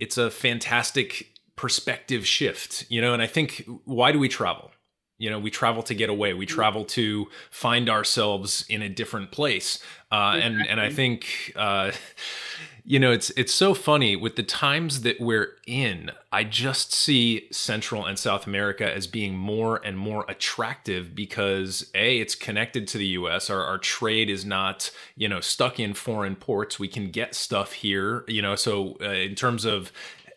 it's 0.01 0.17
a 0.19 0.31
fantastic 0.31 1.39
perspective 1.57 2.27
shift, 2.27 2.87
you 2.89 3.01
know, 3.01 3.13
and 3.13 3.23
I 3.23 3.27
think 3.27 3.69
why 3.85 4.13
do 4.13 4.19
we 4.19 4.29
travel? 4.29 4.73
You 5.21 5.31
know 5.31 5.39
we 5.39 5.51
travel 5.51 5.83
to 5.85 5.95
get 5.95 6.11
away. 6.11 6.35
We 6.35 6.47
mm-hmm. 6.47 6.55
travel 6.55 6.85
to 6.87 7.29
find 7.51 7.89
ourselves 7.89 8.65
in 8.69 8.83
a 8.83 8.89
different 8.89 9.31
place. 9.31 9.79
Uh, 10.13 10.41
and 10.43 10.67
and 10.69 10.81
i 10.81 10.91
think 10.91 11.53
uh, 11.55 11.93
you 12.85 12.99
know 12.99 13.13
it's 13.13 13.31
it's 13.37 13.55
so 13.55 13.75
funny 13.75 14.17
with 14.17 14.35
the 14.35 14.43
times 14.43 15.03
that 15.03 15.21
we're 15.21 15.53
in 15.69 16.11
i 16.33 16.43
just 16.43 16.93
see 16.93 17.47
central 17.53 18.05
and 18.05 18.19
south 18.19 18.45
america 18.45 18.93
as 18.93 19.07
being 19.07 19.37
more 19.37 19.81
and 19.85 19.97
more 19.97 20.25
attractive 20.29 21.15
because 21.15 21.89
a 21.95 22.19
it's 22.19 22.35
connected 22.35 22.89
to 22.89 22.99
the 22.99 23.07
us 23.07 23.49
our, 23.49 23.63
our 23.63 23.79
trade 23.79 24.29
is 24.29 24.45
not 24.45 24.91
you 25.15 25.29
know 25.29 25.41
stuck 25.41 25.79
in 25.79 25.95
foreign 25.95 26.35
ports. 26.35 26.79
We 26.79 26.89
can 26.89 27.11
get 27.11 27.35
stuff 27.35 27.73
here 27.73 28.25
you 28.27 28.43
know. 28.43 28.57
So 28.57 28.97
uh, 29.01 29.11
in 29.11 29.35
terms 29.35 29.65
of 29.65 29.93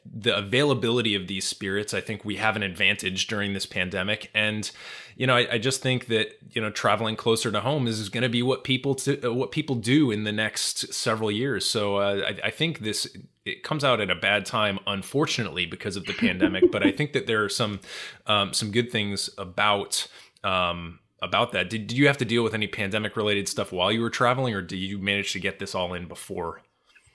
the 0.05 0.35
availability 0.35 1.15
of 1.15 1.27
these 1.27 1.45
spirits, 1.45 1.93
I 1.93 2.01
think 2.01 2.25
we 2.25 2.35
have 2.35 2.55
an 2.55 2.63
advantage 2.63 3.27
during 3.27 3.53
this 3.53 3.65
pandemic. 3.65 4.29
And 4.33 4.69
you 5.15 5.27
know, 5.27 5.35
I, 5.35 5.53
I 5.53 5.57
just 5.57 5.81
think 5.81 6.07
that 6.07 6.37
you 6.51 6.61
know 6.61 6.69
traveling 6.69 7.15
closer 7.15 7.51
to 7.51 7.59
home 7.61 7.87
is 7.87 8.09
going 8.09 8.23
to 8.23 8.29
be 8.29 8.41
what 8.41 8.63
people 8.63 8.95
to, 8.95 9.29
uh, 9.29 9.33
what 9.33 9.51
people 9.51 9.75
do 9.75 10.11
in 10.11 10.23
the 10.23 10.31
next 10.31 10.93
several 10.93 11.31
years. 11.31 11.65
So 11.65 11.97
uh, 11.97 12.21
I, 12.27 12.47
I 12.47 12.49
think 12.49 12.79
this 12.79 13.15
it 13.45 13.63
comes 13.63 13.83
out 13.83 14.01
at 14.01 14.09
a 14.09 14.15
bad 14.15 14.45
time, 14.45 14.79
unfortunately, 14.87 15.65
because 15.65 15.95
of 15.95 16.05
the 16.05 16.13
pandemic. 16.13 16.71
But 16.71 16.85
I 16.85 16.91
think 16.91 17.13
that 17.13 17.27
there 17.27 17.43
are 17.43 17.49
some 17.49 17.79
um, 18.25 18.53
some 18.53 18.71
good 18.71 18.91
things 18.91 19.29
about. 19.37 20.07
Um, 20.43 20.99
about 21.21 21.53
that 21.53 21.69
did, 21.69 21.87
did 21.87 21.97
you 21.97 22.07
have 22.07 22.17
to 22.17 22.25
deal 22.25 22.43
with 22.43 22.53
any 22.53 22.67
pandemic 22.67 23.15
related 23.15 23.47
stuff 23.47 23.71
while 23.71 23.89
you 23.93 24.01
were 24.01 24.09
traveling 24.09 24.53
or 24.53 24.61
did 24.61 24.75
you 24.75 24.99
manage 24.99 25.31
to 25.31 25.39
get 25.39 25.57
this 25.57 25.73
all 25.73 25.93
in 25.93 26.05
before 26.05 26.61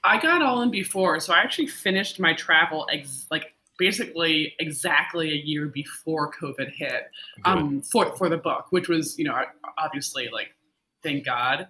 I 0.05 0.21
got 0.21 0.43
all 0.43 0.63
in 0.63 0.71
before, 0.71 1.21
so 1.21 1.33
I 1.33 1.41
actually 1.41 1.67
finished 1.67 2.21
my 2.21 2.33
travel 2.35 2.87
ex- 2.93 3.27
like 3.31 3.55
basically 3.79 4.55
exactly 4.59 5.31
a 5.31 5.37
year 5.37 5.67
before 5.67 6.33
COVID 6.33 6.73
hit 6.73 7.05
um, 7.45 7.81
for 7.83 8.15
for 8.17 8.29
the 8.29 8.37
book, 8.37 8.67
which 8.71 8.89
was 8.89 9.19
you 9.19 9.25
know 9.25 9.41
obviously 9.79 10.29
like 10.33 10.49
thank 11.03 11.25
God. 11.25 11.69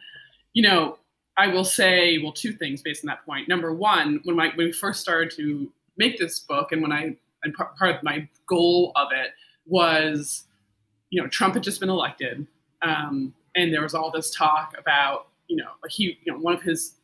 You 0.55 0.63
know, 0.63 0.99
I 1.37 1.49
will 1.49 1.65
say 1.65 2.19
well 2.19 2.33
two 2.33 2.53
things 2.53 2.83
based 2.83 3.05
on 3.05 3.09
that 3.09 3.25
point. 3.25 3.49
Number 3.49 3.73
one, 3.73 4.21
when 4.25 4.37
my 4.37 4.49
when 4.55 4.67
we 4.67 4.73
first 4.73 5.01
started 5.01 5.31
to 5.37 5.71
make 5.97 6.19
this 6.19 6.41
book, 6.41 6.73
and 6.73 6.83
when 6.83 6.93
I 6.93 7.17
and 7.43 7.55
part 7.55 7.97
of 7.97 8.03
my 8.03 8.29
goal 8.49 8.93
of 8.97 9.09
it 9.13 9.31
was, 9.67 10.45
you 11.11 11.23
know, 11.23 11.29
Trump 11.29 11.55
had 11.55 11.63
just 11.63 11.79
been 11.79 11.91
elected, 11.91 12.47
um, 12.83 13.35
and 13.55 13.73
there 13.73 13.83
was 13.83 13.95
all 13.95 14.11
this 14.11 14.35
talk 14.35 14.75
about 14.79 15.29
you 15.49 15.57
know 15.57 15.71
like 15.83 15.93
he 15.93 16.19
you 16.25 16.33
know 16.33 16.39
one 16.39 16.55
of 16.55 16.63
his 16.63 16.95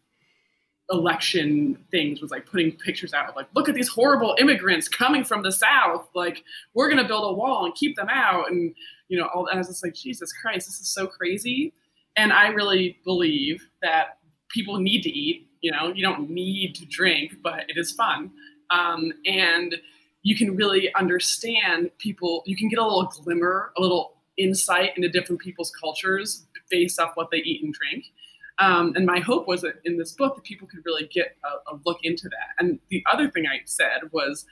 election 0.90 1.78
things 1.90 2.20
was 2.20 2.30
like 2.30 2.44
putting 2.46 2.70
pictures 2.72 3.14
out 3.14 3.28
of 3.28 3.34
like 3.34 3.46
look 3.54 3.70
at 3.70 3.74
these 3.74 3.88
horrible 3.88 4.36
immigrants 4.38 4.88
coming 4.88 5.24
from 5.24 5.42
the 5.42 5.52
south. 5.52 6.06
Like 6.14 6.44
we're 6.74 6.88
going 6.90 7.02
to 7.02 7.08
build 7.08 7.30
a 7.30 7.34
wall 7.34 7.64
and 7.64 7.74
keep 7.74 7.96
them 7.96 8.08
out 8.10 8.50
and 8.50 8.74
you 9.08 9.18
know 9.18 9.28
all 9.34 9.46
and 9.46 9.56
i 9.56 9.58
was 9.58 9.68
just 9.68 9.84
like 9.84 9.94
jesus 9.94 10.32
christ 10.32 10.66
this 10.66 10.80
is 10.80 10.88
so 10.88 11.06
crazy. 11.06 11.72
And 12.16 12.32
i 12.32 12.48
really 12.48 12.98
believe 13.04 13.66
that 13.82 14.18
people 14.50 14.78
need 14.78 15.02
to 15.02 15.10
eat 15.10 15.48
you 15.60 15.72
know? 15.72 15.88
You 15.94 16.02
don't 16.02 16.28
need 16.28 16.74
to 16.76 16.84
drink 16.84 17.36
but 17.42 17.64
it 17.68 17.78
is 17.78 17.92
fun. 17.92 18.30
Um, 18.70 19.12
and 19.24 19.76
you 20.22 20.36
can 20.36 20.56
really 20.56 20.94
understand 20.94 21.90
people 21.98 22.42
you 22.46 22.56
can 22.56 22.68
get 22.68 22.78
a 22.78 22.84
little 22.84 23.10
glimmer 23.22 23.72
a 23.76 23.80
little 23.80 24.16
insight 24.36 24.96
into 24.96 25.08
different 25.08 25.40
people's 25.40 25.70
cultures 25.80 26.46
based 26.70 26.98
off 26.98 27.12
what 27.14 27.30
they 27.30 27.38
eat 27.38 27.62
and 27.62 27.72
drink 27.72 28.06
um, 28.58 28.92
and 28.94 29.04
my 29.04 29.18
hope 29.18 29.48
was 29.48 29.62
that 29.62 29.74
in 29.84 29.98
this 29.98 30.12
book 30.12 30.36
that 30.36 30.44
people 30.44 30.68
could 30.68 30.80
really 30.84 31.08
get 31.12 31.36
a, 31.44 31.74
a, 31.74 31.78
look 31.84 31.98
into 32.04 32.28
that. 32.28 32.54
And 32.58 32.78
the 32.88 33.02
other 33.10 33.28
thing 33.28 33.46
I 33.46 33.60
said 33.64 34.12
was 34.12 34.46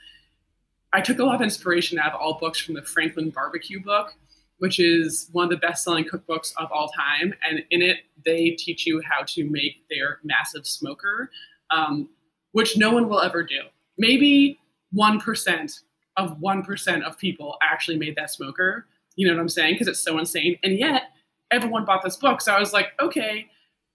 I 0.91 0.99
took 0.99 1.19
a 1.19 1.23
lot 1.23 1.35
of 1.35 1.41
inspiration 1.41 1.97
out 1.99 2.13
of 2.13 2.19
all 2.19 2.37
books 2.37 2.59
from 2.59 2.75
the 2.75 2.81
Franklin 2.81 3.29
Barbecue 3.29 3.81
book, 3.81 4.13
which 4.57 4.79
is 4.79 5.29
one 5.31 5.45
of 5.45 5.49
the 5.49 5.57
best-selling 5.57 6.03
cookbooks 6.03 6.53
of 6.57 6.69
all 6.71 6.89
time. 6.89 7.33
And 7.49 7.63
in 7.71 7.81
it, 7.81 7.99
they 8.25 8.51
teach 8.51 8.85
you 8.85 9.01
how 9.09 9.23
to 9.27 9.49
make 9.49 9.87
their 9.89 10.19
massive 10.23 10.67
smoker, 10.67 11.31
um, 11.71 12.09
which 12.51 12.77
no 12.77 12.91
one 12.91 13.07
will 13.07 13.21
ever 13.21 13.41
do. 13.41 13.61
Maybe 13.97 14.59
one 14.91 15.19
percent 15.19 15.79
of 16.17 16.39
one 16.41 16.61
percent 16.61 17.03
of 17.05 17.17
people 17.17 17.57
actually 17.63 17.97
made 17.97 18.15
that 18.17 18.31
smoker. 18.31 18.85
You 19.15 19.27
know 19.27 19.33
what 19.33 19.41
I'm 19.41 19.49
saying? 19.49 19.75
Because 19.75 19.87
it's 19.87 19.99
so 19.99 20.19
insane. 20.19 20.57
And 20.61 20.77
yet, 20.77 21.03
everyone 21.51 21.85
bought 21.85 22.03
this 22.03 22.17
book. 22.17 22.41
So 22.41 22.51
I 22.53 22.59
was 22.59 22.73
like, 22.73 22.87
okay 22.99 23.47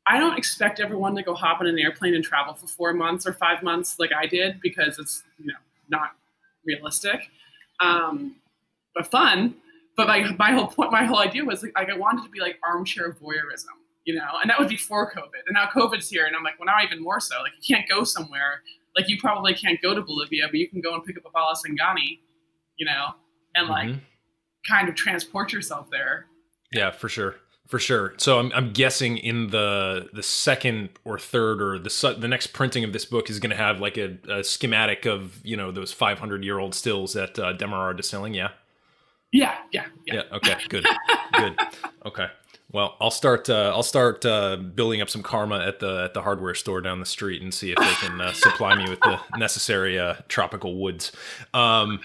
I 0.09 0.19
don't 0.19 0.39
expect 0.39 0.81
everyone 0.81 1.15
to 1.17 1.23
go 1.23 1.35
hop 1.35 1.61
on 1.61 1.67
an 1.67 1.79
airplane 1.79 2.15
and 2.15 2.25
travel 2.25 2.55
for 2.55 2.67
four 2.67 2.95
months 2.95 3.27
or 3.27 3.35
five 3.35 3.63
months 3.63 3.99
like 3.99 4.11
I 4.13 4.27
did 4.27 4.59
because 4.63 4.99
it's 4.99 5.23
you 5.39 5.47
know 5.47 5.59
not 5.91 6.17
realistic, 6.65 7.31
um, 7.81 8.37
but 8.95 9.07
fun. 9.11 9.55
But 9.97 10.07
my, 10.07 10.31
my 10.39 10.53
whole 10.53 10.69
point, 10.69 10.93
my 10.93 11.05
whole 11.05 11.19
idea 11.19 11.45
was 11.45 11.63
like 11.63 11.91
I 11.91 11.97
wanted 11.97 12.25
to 12.25 12.31
be 12.31 12.41
like 12.41 12.59
armchair 12.65 13.13
voyeurism, 13.13 13.77
you 14.05 14.15
know, 14.15 14.29
and 14.41 14.49
that 14.49 14.59
was 14.59 14.69
before 14.69 15.11
COVID. 15.11 15.43
And 15.47 15.55
now 15.55 15.67
COVID's 15.67 16.09
here, 16.09 16.25
and 16.25 16.35
I'm 16.35 16.43
like, 16.43 16.59
well, 16.59 16.67
now 16.67 16.83
even 16.83 17.03
more 17.03 17.21
so. 17.21 17.41
Like 17.43 17.53
you 17.61 17.77
can't 17.77 17.89
go 17.89 18.05
somewhere. 18.05 18.63
Like 18.97 19.09
you 19.09 19.19
probably 19.21 19.55
can't 19.55 19.81
go 19.83 19.95
to 19.95 20.01
Bolivia, 20.01 20.47
but 20.47 20.55
you 20.55 20.69
can 20.69 20.81
go 20.81 20.95
and 20.95 21.05
pick 21.05 21.19
up 21.19 21.25
a 21.27 21.31
bala 21.31 21.55
Singani, 21.55 22.21
you 22.79 22.87
know, 22.87 23.09
and 23.55 23.69
like 23.69 23.89
mm-hmm. 23.89 23.99
kind 24.67 24.89
of 24.89 24.95
transport 24.95 25.53
yourself 25.53 25.91
there. 25.91 26.27
Yeah, 26.73 26.91
for 26.93 27.09
sure 27.09 27.35
for 27.69 27.79
sure. 27.79 28.15
So 28.17 28.39
I'm, 28.39 28.51
I'm 28.55 28.73
guessing 28.73 29.19
in 29.19 29.51
the 29.51 30.09
the 30.13 30.23
second 30.23 30.89
or 31.05 31.19
third 31.19 31.63
or 31.63 31.79
the 31.79 32.17
the 32.19 32.27
next 32.27 32.49
printing 32.49 32.83
of 32.83 32.93
this 32.93 33.05
book 33.05 33.31
is 33.31 33.39
going 33.39 33.51
to 33.51 33.57
have 33.57 33.79
like 33.79 33.99
a, 33.99 34.17
a, 34.29 34.43
schematic 34.43 35.05
of 35.05 35.39
you 35.45 35.57
know 35.57 35.71
those 35.71 35.93
500 35.93 36.43
year 36.43 36.59
old 36.59 36.75
stills 36.75 37.13
that 37.13 37.39
uh, 37.39 37.53
Demerara 37.53 37.95
Distilling. 37.95 38.35
Yeah. 38.35 38.49
Yeah. 39.31 39.55
Yeah. 39.71 39.85
Yeah. 40.07 40.15
yeah 40.15 40.23
okay. 40.37 40.57
Good. 40.69 40.87
good. 41.35 41.59
Okay. 42.07 42.29
Well, 42.73 42.97
I'll 43.01 43.11
start. 43.11 43.49
Uh, 43.49 43.73
I'll 43.75 43.83
start 43.83 44.25
uh, 44.25 44.57
building 44.57 45.01
up 45.03 45.11
some 45.11 45.23
karma 45.23 45.59
at 45.61 45.81
the 45.81 46.05
at 46.05 46.15
the 46.15 46.23
hardware 46.23 46.55
store 46.55 46.81
down 46.81 47.01
the 47.01 47.07
street 47.07 47.43
and 47.43 47.53
see 47.53 47.73
if 47.73 47.79
they 47.79 48.07
can 48.07 48.21
uh, 48.21 48.33
supply 48.35 48.75
me 48.75 48.89
with 48.89 49.01
the 49.01 49.19
necessary 49.37 49.99
uh, 49.99 50.15
tropical 50.29 50.77
woods. 50.77 51.13
Um, 51.53 52.01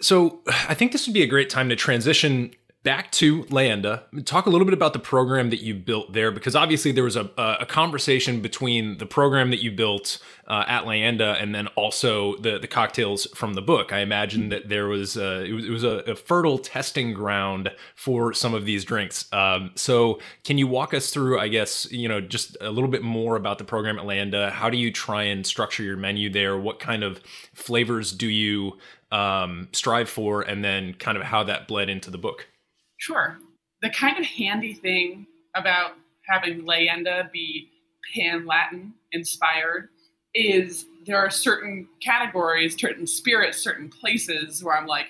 so 0.00 0.42
I 0.46 0.74
think 0.74 0.92
this 0.92 1.06
would 1.06 1.14
be 1.14 1.22
a 1.22 1.26
great 1.26 1.48
time 1.48 1.68
to 1.70 1.76
transition 1.76 2.54
back 2.84 3.10
to 3.10 3.44
Leyenda. 3.44 4.02
Talk 4.26 4.44
a 4.44 4.50
little 4.50 4.66
bit 4.66 4.74
about 4.74 4.92
the 4.92 4.98
program 4.98 5.48
that 5.50 5.60
you 5.60 5.74
built 5.74 6.12
there, 6.12 6.30
because 6.30 6.54
obviously 6.54 6.92
there 6.92 7.02
was 7.02 7.16
a, 7.16 7.30
a 7.36 7.66
conversation 7.66 8.42
between 8.42 8.98
the 8.98 9.06
program 9.06 9.50
that 9.50 9.62
you 9.62 9.72
built 9.72 10.18
uh, 10.46 10.64
at 10.68 10.84
Leyenda 10.84 11.42
and 11.42 11.54
then 11.54 11.66
also 11.68 12.36
the 12.36 12.58
the 12.58 12.68
cocktails 12.68 13.26
from 13.34 13.54
the 13.54 13.62
book. 13.62 13.92
I 13.92 14.00
imagine 14.00 14.50
that 14.50 14.68
there 14.68 14.86
was 14.86 15.16
a, 15.16 15.44
it 15.44 15.52
was, 15.52 15.64
it 15.64 15.70
was 15.70 15.82
a, 15.82 15.98
a, 16.10 16.14
fertile 16.14 16.58
testing 16.58 17.14
ground 17.14 17.72
for 17.94 18.34
some 18.34 18.52
of 18.52 18.66
these 18.66 18.84
drinks. 18.84 19.32
Um, 19.32 19.72
so 19.74 20.20
can 20.44 20.58
you 20.58 20.66
walk 20.66 20.92
us 20.92 21.10
through, 21.10 21.40
I 21.40 21.48
guess, 21.48 21.90
you 21.90 22.06
know, 22.06 22.20
just 22.20 22.56
a 22.60 22.70
little 22.70 22.90
bit 22.90 23.02
more 23.02 23.36
about 23.36 23.56
the 23.56 23.64
program 23.64 23.98
at 23.98 24.04
Leyenda? 24.04 24.50
How 24.50 24.68
do 24.68 24.76
you 24.76 24.92
try 24.92 25.22
and 25.22 25.46
structure 25.46 25.82
your 25.82 25.96
menu 25.96 26.28
there? 26.28 26.58
What 26.58 26.80
kind 26.80 27.02
of 27.02 27.22
flavors 27.54 28.12
do 28.12 28.28
you 28.28 28.78
um, 29.10 29.68
strive 29.72 30.10
for, 30.10 30.42
and 30.42 30.62
then 30.62 30.92
kind 30.94 31.16
of 31.16 31.24
how 31.24 31.44
that 31.44 31.66
bled 31.66 31.88
into 31.88 32.10
the 32.10 32.18
book? 32.18 32.48
Sure. 32.98 33.38
The 33.82 33.90
kind 33.90 34.18
of 34.18 34.24
handy 34.24 34.74
thing 34.74 35.26
about 35.54 35.92
having 36.26 36.62
Leyenda 36.62 37.30
be 37.32 37.68
pan 38.14 38.46
Latin 38.46 38.94
inspired 39.12 39.88
is 40.34 40.86
there 41.06 41.18
are 41.18 41.30
certain 41.30 41.88
categories, 42.02 42.76
certain 42.78 43.06
spirits, 43.06 43.58
certain 43.58 43.88
places 43.88 44.64
where 44.64 44.76
I'm 44.76 44.86
like, 44.86 45.06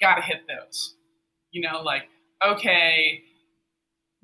gotta 0.00 0.22
hit 0.22 0.42
those. 0.48 0.94
You 1.52 1.62
know, 1.62 1.80
like, 1.82 2.08
okay, 2.44 3.22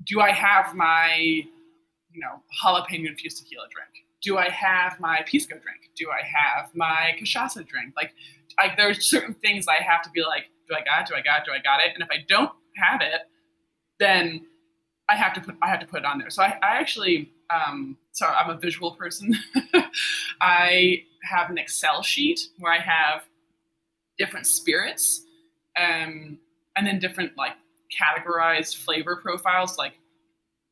do 0.05 0.19
I 0.19 0.31
have 0.31 0.75
my, 0.75 1.15
you 1.15 2.21
know, 2.21 2.41
jalapeno 2.63 3.07
infused 3.07 3.37
tequila 3.37 3.67
drink? 3.71 3.89
Do 4.21 4.37
I 4.37 4.49
have 4.49 4.99
my 4.99 5.23
pisco 5.25 5.55
drink? 5.55 5.79
Do 5.95 6.09
I 6.09 6.21
have 6.25 6.71
my 6.75 7.15
cachaça 7.19 7.65
drink? 7.65 7.93
Like, 7.95 8.11
I, 8.57 8.73
there's 8.75 9.09
certain 9.09 9.33
things 9.35 9.67
I 9.67 9.81
have 9.81 10.01
to 10.03 10.09
be 10.09 10.21
like, 10.21 10.45
do 10.67 10.75
I 10.75 10.83
got 10.83 11.01
it? 11.01 11.07
Do 11.07 11.15
I 11.15 11.21
got 11.21 11.41
it? 11.41 11.45
Do 11.45 11.51
I 11.51 11.59
got 11.59 11.79
it? 11.79 11.93
And 11.93 12.03
if 12.03 12.09
I 12.11 12.25
don't 12.27 12.51
have 12.79 13.01
it, 13.01 13.21
then 13.99 14.45
I 15.09 15.15
have 15.15 15.33
to 15.33 15.41
put 15.41 15.55
I 15.61 15.67
have 15.67 15.79
to 15.79 15.87
put 15.87 15.99
it 15.99 16.05
on 16.05 16.19
there. 16.19 16.29
So 16.29 16.43
I, 16.43 16.57
I 16.61 16.77
actually 16.77 17.31
um, 17.49 17.97
so 18.11 18.25
I'm 18.25 18.49
a 18.49 18.57
visual 18.57 18.91
person. 18.91 19.35
I 20.41 21.03
have 21.23 21.49
an 21.49 21.57
Excel 21.57 22.03
sheet 22.03 22.39
where 22.59 22.71
I 22.71 22.79
have 22.79 23.23
different 24.17 24.45
spirits, 24.45 25.23
um, 25.77 26.37
and 26.75 26.85
then 26.85 26.99
different 26.99 27.37
like 27.37 27.53
categorized 27.99 28.77
flavor 28.77 29.15
profiles, 29.15 29.77
like 29.77 29.93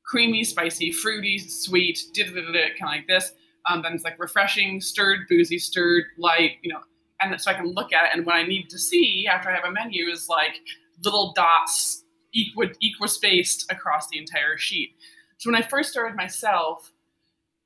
creamy, 0.06 0.43
spicy, 0.43 0.91
fruity, 0.91 1.39
sweet, 1.39 2.00
kind 2.15 2.74
of 2.82 2.86
like 2.86 3.08
this. 3.08 3.34
Um, 3.70 3.82
then 3.82 3.93
it's 3.93 4.04
like 4.04 4.20
refreshing, 4.20 4.80
stirred, 4.80 5.28
boozy, 5.28 5.58
stirred, 5.60 6.06
light, 6.17 6.54
you 6.62 6.72
know. 6.72 6.80
And 7.22 7.39
so 7.41 7.50
I 7.50 7.56
can 7.56 7.74
look 7.74 7.91
at 7.93 8.06
it, 8.06 8.10
and 8.13 8.26
what 8.26 8.36
I 8.36 8.43
need 8.43 8.70
to 8.70 8.78
see 8.78 9.28
after 9.28 9.50
I 9.50 9.56
have 9.56 9.65
a 9.65 9.72
menu 9.72 10.08
is 10.08 10.30
like 10.30 10.60
little 11.04 11.34
dots, 11.34 12.04
equi 12.36 12.72
equispaced 12.82 13.72
across 13.72 14.08
the 14.10 14.18
entire 14.18 14.58
sheet. 14.58 14.96
So 15.38 15.52
when 15.52 15.62
I 15.62 15.66
first 15.66 15.92
started 15.92 16.16
myself, 16.16 16.92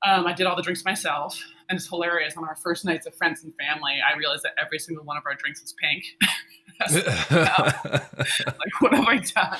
um, 0.04 0.26
I 0.26 0.34
did 0.34 0.48
all 0.48 0.56
the 0.56 0.64
drinks 0.64 0.84
myself, 0.84 1.42
and 1.70 1.78
it's 1.78 1.88
hilarious. 1.88 2.36
On 2.36 2.44
our 2.44 2.56
first 2.56 2.86
nights 2.86 3.06
of 3.06 3.16
friends 3.16 3.44
and 3.44 3.54
family, 3.56 4.00
I 4.02 4.18
realized 4.18 4.44
that 4.44 4.54
every 4.60 4.80
single 4.80 5.06
one 5.06 5.18
of 5.18 5.24
our 5.26 5.36
drinks 5.36 5.62
was 5.62 5.74
pink. 5.74 6.04
like, 6.92 8.82
what 8.82 8.94
have 8.94 9.06
I 9.06 9.18
done? 9.18 9.60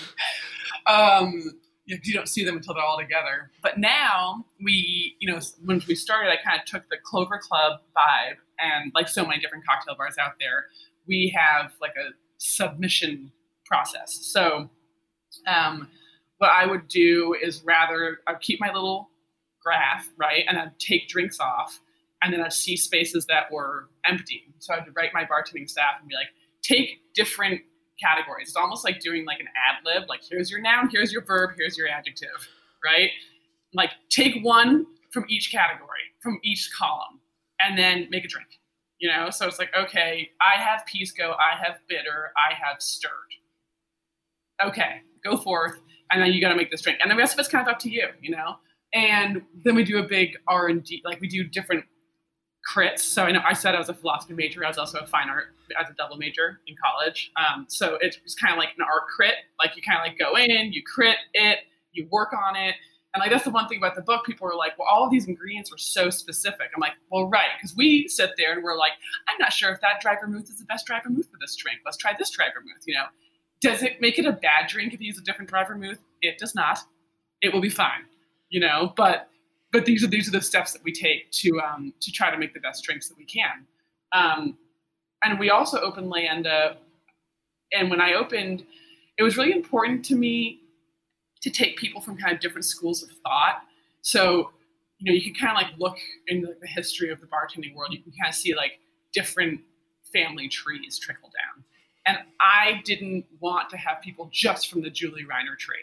Um, 0.88 1.52
you, 1.86 2.00
you 2.04 2.14
don't 2.14 2.28
see 2.28 2.44
them 2.44 2.58
until 2.58 2.74
they're 2.74 2.84
all 2.84 2.98
together. 2.98 3.52
But 3.62 3.78
now 3.78 4.46
we, 4.64 5.16
you 5.20 5.32
know, 5.32 5.40
when 5.64 5.82
we 5.88 5.94
started, 5.94 6.32
I 6.32 6.38
kind 6.44 6.60
of 6.60 6.66
took 6.66 6.90
the 6.90 6.98
Clover 7.04 7.38
Club 7.38 7.82
vibe, 7.96 8.38
and 8.60 8.92
like 8.96 9.08
so 9.08 9.26
many 9.26 9.40
different 9.40 9.66
cocktail 9.66 9.96
bars 9.96 10.16
out 10.20 10.34
there, 10.40 10.66
we 11.08 11.34
have 11.36 11.74
like 11.82 11.94
a 11.98 12.12
submission 12.38 13.32
process. 13.72 14.20
So, 14.22 14.70
um, 15.48 15.88
what 16.40 16.50
I 16.52 16.66
would 16.66 16.88
do 16.88 17.36
is 17.42 17.62
rather 17.64 18.18
I'd 18.28 18.42
keep 18.42 18.60
my 18.60 18.74
little 18.74 19.10
graph, 19.64 20.10
right, 20.18 20.44
and 20.48 20.58
I'd 20.58 20.78
take 20.80 21.08
drinks 21.08 21.40
off, 21.40 21.80
and 22.22 22.34
then 22.34 22.42
I'd 22.42 22.52
see 22.52 22.76
spaces 22.76 23.26
that 23.28 23.52
were 23.52 23.90
empty. 24.06 24.44
So 24.60 24.74
I'd 24.74 24.86
write 24.96 25.12
my 25.14 25.24
bartending 25.24 25.70
staff 25.70 26.00
and 26.00 26.10
be 26.10 26.16
like, 26.16 26.28
take 26.64 27.00
different 27.14 27.62
categories. 28.02 28.50
It's 28.50 28.58
almost 28.58 28.84
like 28.84 29.00
doing 29.00 29.26
like 29.26 29.40
a 29.40 29.44
Mad 29.44 29.86
Lib, 29.86 30.10
like 30.10 30.22
here's 30.28 30.50
your 30.50 30.62
noun, 30.62 30.90
here's 30.92 31.14
your 31.14 31.24
verb, 31.24 31.52
here's 31.56 31.78
your 31.78 31.88
adjective, 31.88 32.50
right? 32.84 33.12
Like 33.74 33.92
take 34.10 34.44
one 34.44 34.86
from 35.12 35.26
each 35.30 35.52
category, 35.52 36.02
from 36.22 36.40
each 36.44 36.72
column, 36.78 37.20
and 37.62 37.78
then 37.78 38.08
make 38.10 38.26
a 38.26 38.28
drink. 38.28 38.48
You 39.00 39.10
know, 39.10 39.30
so 39.30 39.48
it's 39.48 39.58
like, 39.60 39.72
okay, 39.76 40.30
I 40.42 40.62
have 40.62 40.86
pisco, 40.86 41.32
I 41.32 41.56
have 41.64 41.80
bitter, 41.88 42.32
I 42.38 42.54
have 42.54 42.82
stirred. 42.82 43.12
Okay, 44.66 45.02
go 45.24 45.38
forth, 45.38 45.80
and 46.12 46.22
then 46.22 46.34
you 46.34 46.42
got 46.42 46.50
to 46.50 46.56
make 46.56 46.72
this 46.72 46.82
drink, 46.82 47.00
and 47.02 47.10
the 47.10 47.16
rest 47.16 47.34
of 47.34 47.40
it's 47.40 47.50
kind 47.50 47.68
of 47.68 47.72
up 47.72 47.80
to 47.80 47.90
you, 47.90 48.08
you 48.22 48.32
know. 48.32 48.58
And 48.94 49.42
then 49.64 49.76
we 49.76 49.84
do 49.84 50.00
a 50.00 50.04
big 50.04 50.38
R 50.48 50.68
and 50.68 50.84
D, 50.84 51.02
like 51.06 51.22
we 51.22 51.28
do 51.28 51.44
different 51.44 51.86
crits. 52.70 53.00
So 53.00 53.24
I 53.24 53.32
know 53.32 53.42
I 53.46 53.54
said 53.54 53.76
I 53.76 53.80
was 53.80 53.90
a 53.90 53.94
philosophy 53.94 54.34
major. 54.34 54.64
I 54.64 54.68
was 54.68 54.78
also 54.78 55.00
a 55.00 55.08
fine 55.08 55.30
art 55.30 55.56
as 55.80 55.90
a 55.90 55.94
double 55.94 56.18
major 56.18 56.60
in 56.68 56.76
college. 56.84 57.32
Um, 57.38 57.66
so 57.70 57.96
it 58.02 58.18
was 58.24 58.36
kind 58.36 58.54
of 58.54 58.60
like 58.60 58.70
an 58.78 58.84
art 58.84 59.08
crit. 59.08 59.36
Like 59.60 59.76
you 59.76 59.82
kind 59.82 59.98
of 59.98 60.06
like 60.06 60.20
go 60.20 60.38
in, 60.38 60.74
you 60.74 60.84
crit 60.84 61.18
it, 61.34 61.60
you 61.94 62.08
work 62.12 62.34
on 62.34 62.56
it. 62.56 62.76
And 63.14 63.20
like 63.20 63.30
that's 63.32 63.44
the 63.44 63.50
one 63.50 63.68
thing 63.68 63.78
about 63.78 63.96
the 63.96 64.02
book. 64.02 64.26
People 64.26 64.48
are 64.48 64.56
like, 64.56 64.78
well, 64.78 64.88
all 64.88 65.04
of 65.04 65.12
these 65.12 65.28
ingredients 65.28 65.72
were 65.72 65.78
so 65.78 66.10
specific. 66.10 66.70
I'm 66.74 66.80
like, 66.80 66.94
well, 67.10 67.28
right, 67.28 67.50
because 67.58 67.76
we 67.76 68.08
sit 68.08 68.32
there 68.38 68.54
and 68.54 68.64
we're 68.64 68.78
like, 68.78 68.94
I'm 69.28 69.38
not 69.40 69.52
sure 69.52 69.72
if 69.72 69.82
that 69.82 70.00
dry 70.02 70.16
vermouth 70.20 70.50
is 70.50 70.60
the 70.60 70.66
best 70.66 70.86
dry 70.86 71.02
vermouth 71.02 71.28
for 71.30 71.38
this 71.40 71.56
drink. 71.56 71.80
Let's 71.84 71.98
try 71.98 72.16
this 72.18 72.30
dry 72.30 72.48
vermouth. 72.54 72.84
You 72.86 72.96
know, 72.96 73.06
does 73.62 73.84
it 73.84 74.02
make 74.02 74.20
it 74.20 74.26
a 74.26 74.32
bad 74.32 74.68
drink 74.68 74.94
if 74.94 75.00
you 75.00 75.08
use 75.08 75.18
a 75.18 75.22
different 75.22 75.50
dry 75.50 75.64
vermouth? 75.64 76.00
It 76.22 76.38
does 76.38 76.56
not. 76.56 76.80
It 77.42 77.54
will 77.54 77.62
be 77.62 77.70
fine. 77.70 78.06
You 78.50 78.60
know, 78.60 78.94
but 78.98 79.30
but 79.72 79.86
these 79.86 80.04
are 80.04 80.08
these 80.08 80.28
are 80.28 80.32
the 80.32 80.42
steps 80.42 80.74
that 80.74 80.84
we 80.84 80.92
take 80.92 81.32
to 81.32 81.60
um, 81.62 81.94
to 82.02 82.12
try 82.12 82.30
to 82.32 82.38
make 82.38 82.54
the 82.54 82.60
best 82.60 82.84
drinks 82.84 83.08
that 83.08 83.18
we 83.18 83.26
can. 83.26 83.66
Um, 84.12 84.58
and 85.24 85.40
we 85.40 85.50
also 85.50 85.80
opened 85.80 86.12
Leyenda. 86.12 86.76
And 87.74 87.90
when 87.90 88.02
I 88.02 88.14
opened, 88.14 88.66
it 89.18 89.24
was 89.24 89.38
really 89.38 89.54
important 89.54 90.04
to 90.06 90.16
me 90.16 90.60
to 91.42 91.50
take 91.50 91.78
people 91.78 92.02
from 92.02 92.18
kind 92.18 92.34
of 92.34 92.40
different 92.40 92.66
schools 92.66 93.02
of 93.02 93.10
thought. 93.24 93.62
So, 94.02 94.52
you 95.00 95.12
know, 95.12 95.16
you 95.16 95.22
can 95.22 95.34
kind 95.34 95.52
of 95.52 95.56
like 95.56 95.80
look 95.80 95.98
in 96.28 96.42
the 96.42 96.68
history 96.68 97.12
of 97.12 97.22
the 97.22 97.28
bartending 97.28 97.74
world. 97.76 97.94
You 97.94 98.02
can 98.02 98.12
kind 98.12 98.30
of 98.30 98.36
see 98.36 98.54
like 98.56 98.80
different 99.14 99.62
family 100.12 100.50
trees 100.50 101.00
trickle 101.00 101.30
down. 101.30 101.64
And 102.06 102.18
I 102.40 102.82
didn't 102.84 103.26
want 103.40 103.70
to 103.70 103.78
have 103.78 104.02
people 104.02 104.30
just 104.32 104.70
from 104.70 104.82
the 104.82 104.90
Julie 104.90 105.24
Reiner 105.24 105.58
tree. 105.58 105.76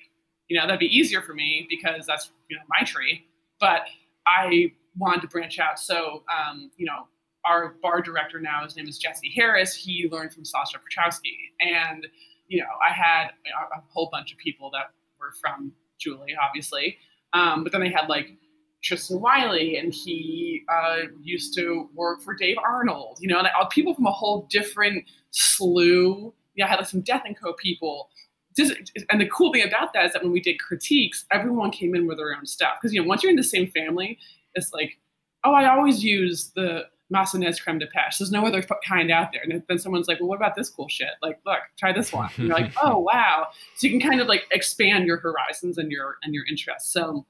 You 0.49 0.59
know, 0.59 0.67
that'd 0.67 0.81
be 0.81 0.87
easier 0.87 1.23
for 1.23 1.35
me 1.35 1.67
because 1.71 2.07
that's 2.07 2.31
you 2.49 2.57
know 2.57 2.63
my 2.69 2.85
tree 2.85 3.25
but 3.61 3.83
I 4.27 4.73
wanted 4.97 5.23
to 5.23 5.29
branch 5.29 5.59
out. 5.59 5.79
So, 5.79 6.23
um, 6.35 6.71
you 6.77 6.87
know, 6.87 7.07
our 7.45 7.77
bar 7.83 8.03
director 8.03 8.41
now, 8.41 8.65
his 8.65 8.77
name 8.77 8.89
is 8.89 8.99
Jesse 8.99 9.33
Harris. 9.35 9.75
He 9.75 10.09
learned 10.11 10.33
from 10.33 10.45
Sasha 10.45 10.79
Petraske. 10.79 11.35
And, 11.61 12.07
you 12.49 12.59
know, 12.59 12.67
I 12.87 12.93
had 12.93 13.29
a 13.77 13.81
whole 13.89 14.09
bunch 14.11 14.33
of 14.33 14.39
people 14.39 14.71
that 14.73 14.91
were 15.19 15.33
from 15.41 15.73
Julie, 15.99 16.37
obviously. 16.41 16.99
Um, 17.33 17.63
but 17.63 17.73
then 17.73 17.83
I 17.83 17.89
had 17.89 18.09
like 18.09 18.37
Tristan 18.83 19.21
Willey, 19.21 19.77
and 19.77 19.93
he 19.93 20.65
uh, 20.69 21.09
used 21.23 21.55
to 21.55 21.89
work 21.95 22.23
for 22.23 22.35
Dave 22.35 22.57
Arnold, 22.65 23.19
you 23.21 23.29
know, 23.29 23.39
and 23.39 23.49
I, 23.49 23.51
people 23.71 23.95
from 23.95 24.07
a 24.07 24.13
whole 24.13 24.47
different 24.51 25.05
slew. 25.31 26.33
You 26.55 26.65
know, 26.65 26.67
I 26.67 26.69
had 26.69 26.77
like 26.77 26.89
some 26.89 27.01
Death 27.01 27.23
and 27.25 27.39
Co. 27.39 27.55
people 27.55 28.11
just, 28.59 28.75
and 29.11 29.21
the 29.21 29.27
cool 29.29 29.53
thing 29.53 29.63
about 29.63 29.93
that 29.93 30.07
is 30.07 30.13
that 30.13 30.23
when 30.23 30.33
we 30.33 30.41
did 30.41 30.59
critiques, 30.59 31.25
everyone 31.31 31.71
came 31.71 31.95
in 31.95 32.07
with 32.07 32.19
their 32.19 32.35
own 32.35 32.45
stuff. 32.45 32.75
Because 32.81 32.93
you 32.93 33.01
know, 33.01 33.07
once 33.07 33.23
you're 33.23 33.31
in 33.31 33.37
the 33.37 33.45
same 33.45 33.71
family, 33.71 34.19
it's 34.55 34.73
like, 34.73 34.99
oh, 35.45 35.53
I 35.53 35.71
always 35.71 36.03
use 36.03 36.51
the 36.57 36.87
Massenez 37.15 37.63
creme 37.63 37.79
de 37.79 37.87
pêche. 37.87 38.19
There's 38.19 38.33
no 38.33 38.45
other 38.45 38.63
kind 38.87 39.11
out 39.11 39.33
there. 39.33 39.43
And 39.43 39.63
then 39.69 39.79
someone's 39.79 40.09
like, 40.09 40.19
well, 40.21 40.29
what 40.29 40.37
about 40.37 40.57
this 40.57 40.69
cool 40.69 40.89
shit? 40.89 41.11
Like, 41.23 41.39
look, 41.47 41.61
try 41.79 41.93
this 41.93 42.13
one. 42.13 42.29
And 42.37 42.49
you're 42.49 42.59
like, 42.59 42.73
oh 42.83 42.99
wow. 42.99 43.47
So 43.77 43.87
you 43.87 43.99
can 43.99 44.07
kind 44.07 44.21
of 44.21 44.27
like 44.27 44.43
expand 44.51 45.07
your 45.07 45.19
horizons 45.19 45.79
and 45.79 45.91
your 45.91 46.17
and 46.23 46.35
your 46.35 46.45
interests. 46.47 46.93
So 46.93 47.25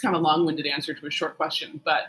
it's 0.00 0.06
kind 0.06 0.16
of 0.16 0.22
a 0.22 0.24
long-winded 0.24 0.66
answer 0.66 0.94
to 0.94 1.06
a 1.06 1.10
short 1.10 1.36
question, 1.36 1.80
but 1.84 2.04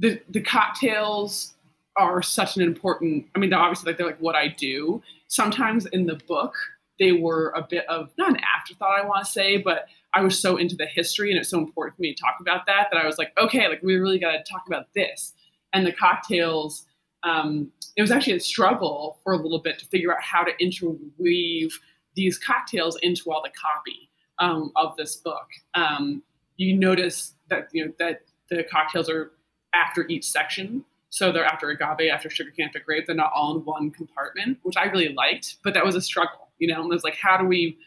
the 0.00 0.20
the 0.30 0.40
cocktails 0.40 1.54
are 1.96 2.20
such 2.20 2.56
an 2.56 2.62
important. 2.62 3.26
I 3.34 3.38
mean, 3.38 3.50
they're 3.50 3.58
obviously 3.58 3.90
like 3.90 3.98
they're 3.98 4.06
like 4.06 4.18
what 4.18 4.34
I 4.34 4.48
do. 4.48 5.02
Sometimes 5.28 5.86
in 5.86 6.06
the 6.06 6.16
book, 6.26 6.54
they 6.98 7.12
were 7.12 7.52
a 7.56 7.64
bit 7.68 7.86
of 7.88 8.10
not 8.18 8.30
an 8.30 8.40
afterthought, 8.56 8.98
I 8.98 9.06
want 9.06 9.24
to 9.24 9.30
say, 9.30 9.56
but 9.56 9.86
I 10.14 10.22
was 10.22 10.38
so 10.38 10.56
into 10.56 10.74
the 10.74 10.86
history 10.86 11.30
and 11.30 11.38
it's 11.38 11.50
so 11.50 11.58
important 11.58 11.96
for 11.96 12.02
me 12.02 12.12
to 12.12 12.20
talk 12.20 12.36
about 12.40 12.66
that 12.66 12.88
that 12.90 13.00
I 13.00 13.06
was 13.06 13.18
like, 13.18 13.32
okay, 13.40 13.68
like 13.68 13.82
we 13.82 13.96
really 13.96 14.18
got 14.18 14.32
to 14.32 14.42
talk 14.50 14.64
about 14.66 14.92
this. 14.94 15.34
And 15.72 15.86
the 15.86 15.92
cocktails, 15.92 16.86
um, 17.22 17.70
it 17.96 18.02
was 18.02 18.10
actually 18.10 18.36
a 18.36 18.40
struggle 18.40 19.18
for 19.22 19.32
a 19.32 19.36
little 19.36 19.60
bit 19.60 19.78
to 19.78 19.86
figure 19.86 20.12
out 20.12 20.22
how 20.22 20.42
to 20.42 20.52
interweave 20.60 21.78
these 22.14 22.38
cocktails 22.38 22.96
into 23.02 23.30
all 23.30 23.42
the 23.42 23.50
copy 23.50 24.08
um, 24.38 24.72
of 24.76 24.96
this 24.96 25.16
book. 25.16 25.46
Um, 25.74 26.22
you 26.58 26.76
notice 26.76 27.32
that 27.48 27.68
you 27.72 27.86
know 27.86 27.92
that 27.98 28.22
the 28.50 28.62
cocktails 28.64 29.08
are 29.08 29.32
after 29.74 30.06
each 30.08 30.28
section. 30.30 30.84
So 31.10 31.32
they're 31.32 31.46
after 31.46 31.70
agave, 31.70 32.10
after 32.12 32.28
sugar 32.28 32.50
cane, 32.50 32.66
after 32.66 32.80
grape. 32.80 33.06
They're 33.06 33.16
not 33.16 33.32
all 33.34 33.56
in 33.56 33.64
one 33.64 33.90
compartment, 33.90 34.58
which 34.62 34.76
I 34.76 34.84
really 34.84 35.14
liked, 35.14 35.56
but 35.64 35.72
that 35.72 35.82
was 35.82 35.94
a 35.94 36.02
struggle 36.02 36.48
you 36.58 36.68
know, 36.68 36.82
and 36.82 36.92
it's 36.92 37.04
like, 37.04 37.16
how 37.16 37.36
do 37.36 37.44
we 37.44 37.78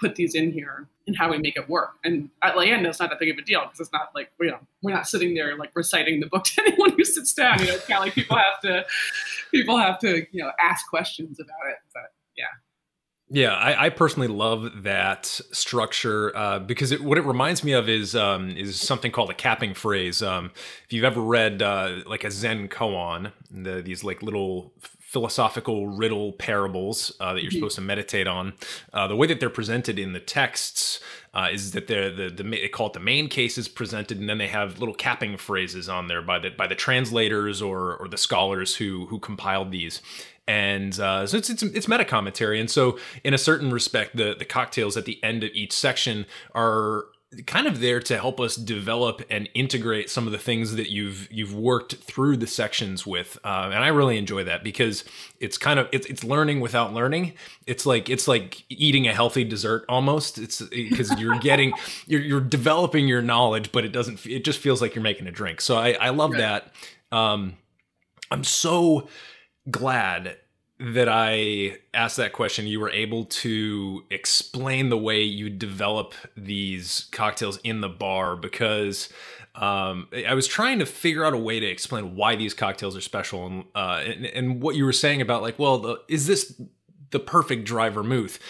put 0.00 0.16
these 0.16 0.34
in 0.34 0.50
here 0.50 0.88
and 1.06 1.16
how 1.16 1.30
we 1.30 1.38
make 1.38 1.56
it 1.56 1.68
work? 1.68 1.92
And 2.04 2.30
at 2.42 2.54
Leyenda, 2.54 2.86
it's 2.88 3.00
not 3.00 3.10
that 3.10 3.18
big 3.18 3.30
of 3.30 3.38
a 3.38 3.42
deal 3.42 3.62
because 3.62 3.80
it's 3.80 3.92
not 3.92 4.10
like, 4.14 4.30
you 4.40 4.50
know, 4.50 4.58
we're 4.82 4.94
not 4.94 5.06
sitting 5.06 5.34
there 5.34 5.56
like 5.56 5.70
reciting 5.74 6.20
the 6.20 6.26
book 6.26 6.44
to 6.44 6.62
anyone 6.66 6.92
who 6.96 7.04
sits 7.04 7.32
down. 7.34 7.60
You 7.60 7.66
know, 7.66 7.74
it's 7.74 7.86
kind 7.86 7.98
of 7.98 8.04
like 8.04 8.14
people 8.14 8.36
have 8.36 8.60
to, 8.62 8.84
people 9.52 9.78
have 9.78 9.98
to, 10.00 10.26
you 10.32 10.42
know, 10.42 10.50
ask 10.60 10.88
questions 10.88 11.38
about 11.38 11.70
it. 11.70 11.78
But 11.92 12.12
yeah. 12.36 12.44
Yeah, 13.34 13.52
I, 13.54 13.86
I, 13.86 13.88
personally 13.90 14.28
love 14.28 14.84
that 14.84 15.26
structure 15.26 16.30
uh, 16.36 16.60
because 16.60 16.92
it, 16.92 17.02
what 17.02 17.18
it 17.18 17.22
reminds 17.24 17.64
me 17.64 17.72
of 17.72 17.88
is 17.88 18.14
um, 18.14 18.50
is 18.50 18.80
something 18.80 19.10
called 19.10 19.28
a 19.28 19.34
capping 19.34 19.74
phrase. 19.74 20.22
Um, 20.22 20.52
if 20.84 20.92
you've 20.92 21.04
ever 21.04 21.20
read 21.20 21.60
uh, 21.60 22.02
like 22.06 22.22
a 22.22 22.30
Zen 22.30 22.68
koan, 22.68 23.32
the, 23.50 23.82
these 23.82 24.04
like 24.04 24.22
little 24.22 24.72
philosophical 25.00 25.88
riddle 25.88 26.32
parables 26.32 27.12
uh, 27.18 27.34
that 27.34 27.42
you're 27.42 27.50
Mhm. 27.50 27.54
supposed 27.56 27.74
to 27.76 27.80
meditate 27.80 28.28
on. 28.28 28.52
Uh, 28.92 29.08
the 29.08 29.16
way 29.16 29.26
that 29.26 29.40
they're 29.40 29.50
presented 29.50 29.98
in 29.98 30.12
the 30.12 30.20
texts 30.20 31.00
uh, 31.34 31.48
is 31.52 31.72
that 31.72 31.88
they're 31.88 32.10
the, 32.10 32.30
the 32.30 32.44
they 32.44 32.68
call 32.68 32.86
it 32.88 32.92
the 32.92 33.00
main 33.00 33.28
cases 33.28 33.66
presented, 33.68 34.18
and 34.20 34.28
then 34.28 34.38
they 34.38 34.48
have 34.48 34.78
little 34.78 34.94
capping 34.94 35.36
phrases 35.36 35.88
on 35.88 36.06
there 36.06 36.22
by 36.22 36.38
the 36.38 36.50
by 36.50 36.68
the 36.68 36.76
translators 36.76 37.60
or 37.60 37.96
or 37.96 38.06
the 38.06 38.16
scholars 38.16 38.76
who 38.76 39.06
who 39.06 39.18
compiled 39.18 39.72
these. 39.72 40.02
And 40.46 40.98
uh, 41.00 41.26
so 41.26 41.36
it's, 41.38 41.48
it's 41.48 41.62
it's 41.62 41.88
meta 41.88 42.04
commentary, 42.04 42.60
and 42.60 42.70
so 42.70 42.98
in 43.24 43.32
a 43.32 43.38
certain 43.38 43.70
respect, 43.72 44.16
the 44.16 44.34
the 44.38 44.44
cocktails 44.44 44.96
at 44.96 45.04
the 45.06 45.22
end 45.24 45.42
of 45.42 45.50
each 45.54 45.72
section 45.72 46.26
are 46.54 47.04
kind 47.46 47.66
of 47.66 47.80
there 47.80 47.98
to 47.98 48.16
help 48.16 48.38
us 48.38 48.54
develop 48.54 49.20
and 49.28 49.48
integrate 49.54 50.08
some 50.08 50.24
of 50.26 50.32
the 50.32 50.38
things 50.38 50.76
that 50.76 50.88
you've 50.90 51.26
you've 51.32 51.52
worked 51.54 51.94
through 51.96 52.36
the 52.36 52.46
sections 52.46 53.04
with. 53.06 53.38
Uh, 53.42 53.70
and 53.74 53.82
i 53.82 53.88
really 53.88 54.16
enjoy 54.18 54.44
that 54.44 54.62
because 54.62 55.02
it's 55.40 55.58
kind 55.58 55.80
of 55.80 55.88
it's, 55.92 56.06
it's 56.06 56.22
learning 56.22 56.60
without 56.60 56.92
learning. 56.92 57.32
It's 57.66 57.86
like 57.86 58.08
it's 58.10 58.28
like 58.28 58.62
eating 58.68 59.08
a 59.08 59.12
healthy 59.14 59.42
dessert 59.44 59.84
almost. 59.88 60.38
It's 60.38 60.60
because 60.62 61.18
you're 61.18 61.40
getting 61.40 61.72
you're, 62.06 62.20
you're 62.20 62.40
developing 62.40 63.08
your 63.08 63.22
knowledge 63.22 63.72
but 63.72 63.84
it 63.84 63.90
doesn't 63.92 64.24
it 64.26 64.44
just 64.44 64.60
feels 64.60 64.80
like 64.82 64.94
you're 64.94 65.02
making 65.02 65.26
a 65.26 65.32
drink. 65.32 65.60
So 65.62 65.76
i 65.76 65.92
i 66.00 66.10
love 66.10 66.32
Right. 66.32 66.38
that. 66.40 66.72
Um 67.16 67.54
i'm 68.30 68.44
so 68.44 69.08
glad 69.70 70.36
that 70.80 71.08
I 71.08 71.78
asked 71.92 72.16
that 72.16 72.32
question, 72.32 72.66
you 72.66 72.80
were 72.80 72.90
able 72.90 73.26
to 73.26 74.04
explain 74.10 74.88
the 74.88 74.98
way 74.98 75.22
you 75.22 75.48
develop 75.48 76.14
these 76.36 77.06
cocktails 77.12 77.58
in 77.58 77.80
the 77.80 77.88
bar 77.88 78.34
because 78.36 79.08
um, 79.54 80.08
I 80.26 80.34
was 80.34 80.48
trying 80.48 80.80
to 80.80 80.86
figure 80.86 81.24
out 81.24 81.32
a 81.32 81.38
way 81.38 81.60
to 81.60 81.66
explain 81.66 82.16
why 82.16 82.34
these 82.34 82.54
cocktails 82.54 82.96
are 82.96 83.00
special 83.00 83.46
and 83.46 83.64
uh, 83.74 84.02
and, 84.04 84.26
and 84.26 84.62
what 84.62 84.74
you 84.74 84.84
were 84.84 84.92
saying 84.92 85.20
about 85.20 85.42
like, 85.42 85.58
well, 85.58 85.78
the, 85.78 86.00
is 86.08 86.26
this 86.26 86.60
the 87.10 87.20
perfect 87.20 87.64
dry 87.64 87.88
vermouth? 87.88 88.40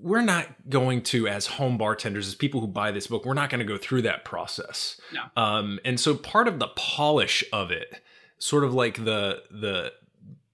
We're 0.00 0.22
not 0.22 0.46
going 0.68 1.02
to, 1.04 1.28
as 1.28 1.46
home 1.46 1.76
bartenders, 1.76 2.26
as 2.26 2.34
people 2.34 2.60
who 2.60 2.66
buy 2.66 2.90
this 2.90 3.06
book, 3.06 3.24
we're 3.24 3.34
not 3.34 3.48
going 3.48 3.60
to 3.60 3.64
go 3.64 3.76
through 3.76 4.02
that 4.02 4.24
process. 4.24 5.00
No. 5.12 5.22
Um, 5.40 5.78
and 5.84 6.00
so 6.00 6.16
part 6.16 6.48
of 6.48 6.58
the 6.58 6.68
polish 6.68 7.44
of 7.52 7.70
it, 7.70 8.00
sort 8.38 8.62
of 8.62 8.74
like 8.74 9.04
the 9.04 9.42
the 9.50 9.92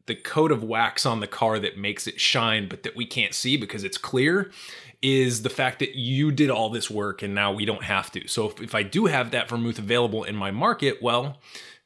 the 0.07 0.15
coat 0.15 0.53
of 0.53 0.63
wax 0.63 1.07
on 1.07 1.21
the 1.21 1.27
car 1.27 1.59
that 1.59 1.79
makes 1.79 2.07
it 2.07 2.21
shine, 2.21 2.69
but 2.69 2.83
that 2.83 2.97
we 2.97 3.07
can't 3.07 3.35
see 3.35 3.57
because 3.57 3.85
it's 3.85 3.99
clear, 3.99 4.51
is 5.03 5.43
the 5.43 5.51
fact 5.51 5.79
that 5.79 5.97
you 5.97 6.33
did 6.33 6.51
all 6.51 6.71
this 6.71 6.91
work 6.91 7.23
and 7.23 7.35
now 7.35 7.53
we 7.53 7.65
don't 7.65 7.85
have 7.85 8.11
to. 8.13 8.27
So 8.29 8.51
if, 8.51 8.61
if 8.61 8.75
I 8.75 8.83
do 8.83 9.07
have 9.07 9.31
that 9.31 9.49
vermouth 9.49 9.79
available 9.79 10.25
in 10.25 10.37
my 10.37 10.51
market, 10.51 11.03
well, 11.03 11.39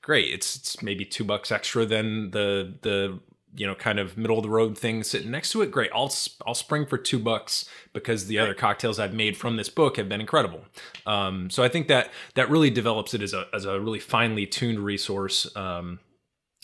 great. 0.02 0.32
It's, 0.32 0.56
it's 0.56 0.82
maybe 0.82 1.04
two 1.04 1.24
bucks 1.24 1.50
extra 1.50 1.84
than 1.84 2.30
the 2.30 2.74
the 2.82 3.20
you 3.54 3.66
know 3.66 3.74
kind 3.74 3.98
of 3.98 4.16
middle 4.16 4.36
of 4.36 4.42
the 4.42 4.50
road 4.50 4.76
thing 4.76 5.02
sitting 5.02 5.30
next 5.30 5.50
to 5.50 5.62
it. 5.62 5.70
Great. 5.70 5.90
I'll 5.94 6.12
I'll 6.46 6.54
spring 6.54 6.86
for 6.86 6.98
two 6.98 7.18
bucks 7.18 7.68
because 7.92 8.26
the 8.26 8.38
other 8.38 8.54
cocktails 8.54 8.98
I've 8.98 9.14
made 9.14 9.36
from 9.36 9.56
this 9.56 9.68
book 9.68 9.96
have 9.96 10.08
been 10.08 10.20
incredible. 10.20 10.64
Um, 11.06 11.50
so 11.50 11.62
I 11.62 11.68
think 11.68 11.88
that 11.88 12.10
that 12.34 12.50
really 12.50 12.70
develops 12.70 13.14
it 13.14 13.22
as 13.22 13.34
a 13.34 13.46
as 13.52 13.64
a 13.64 13.80
really 13.80 13.98
finely 13.98 14.46
tuned 14.46 14.80
resource. 14.80 15.54
Um, 15.56 15.98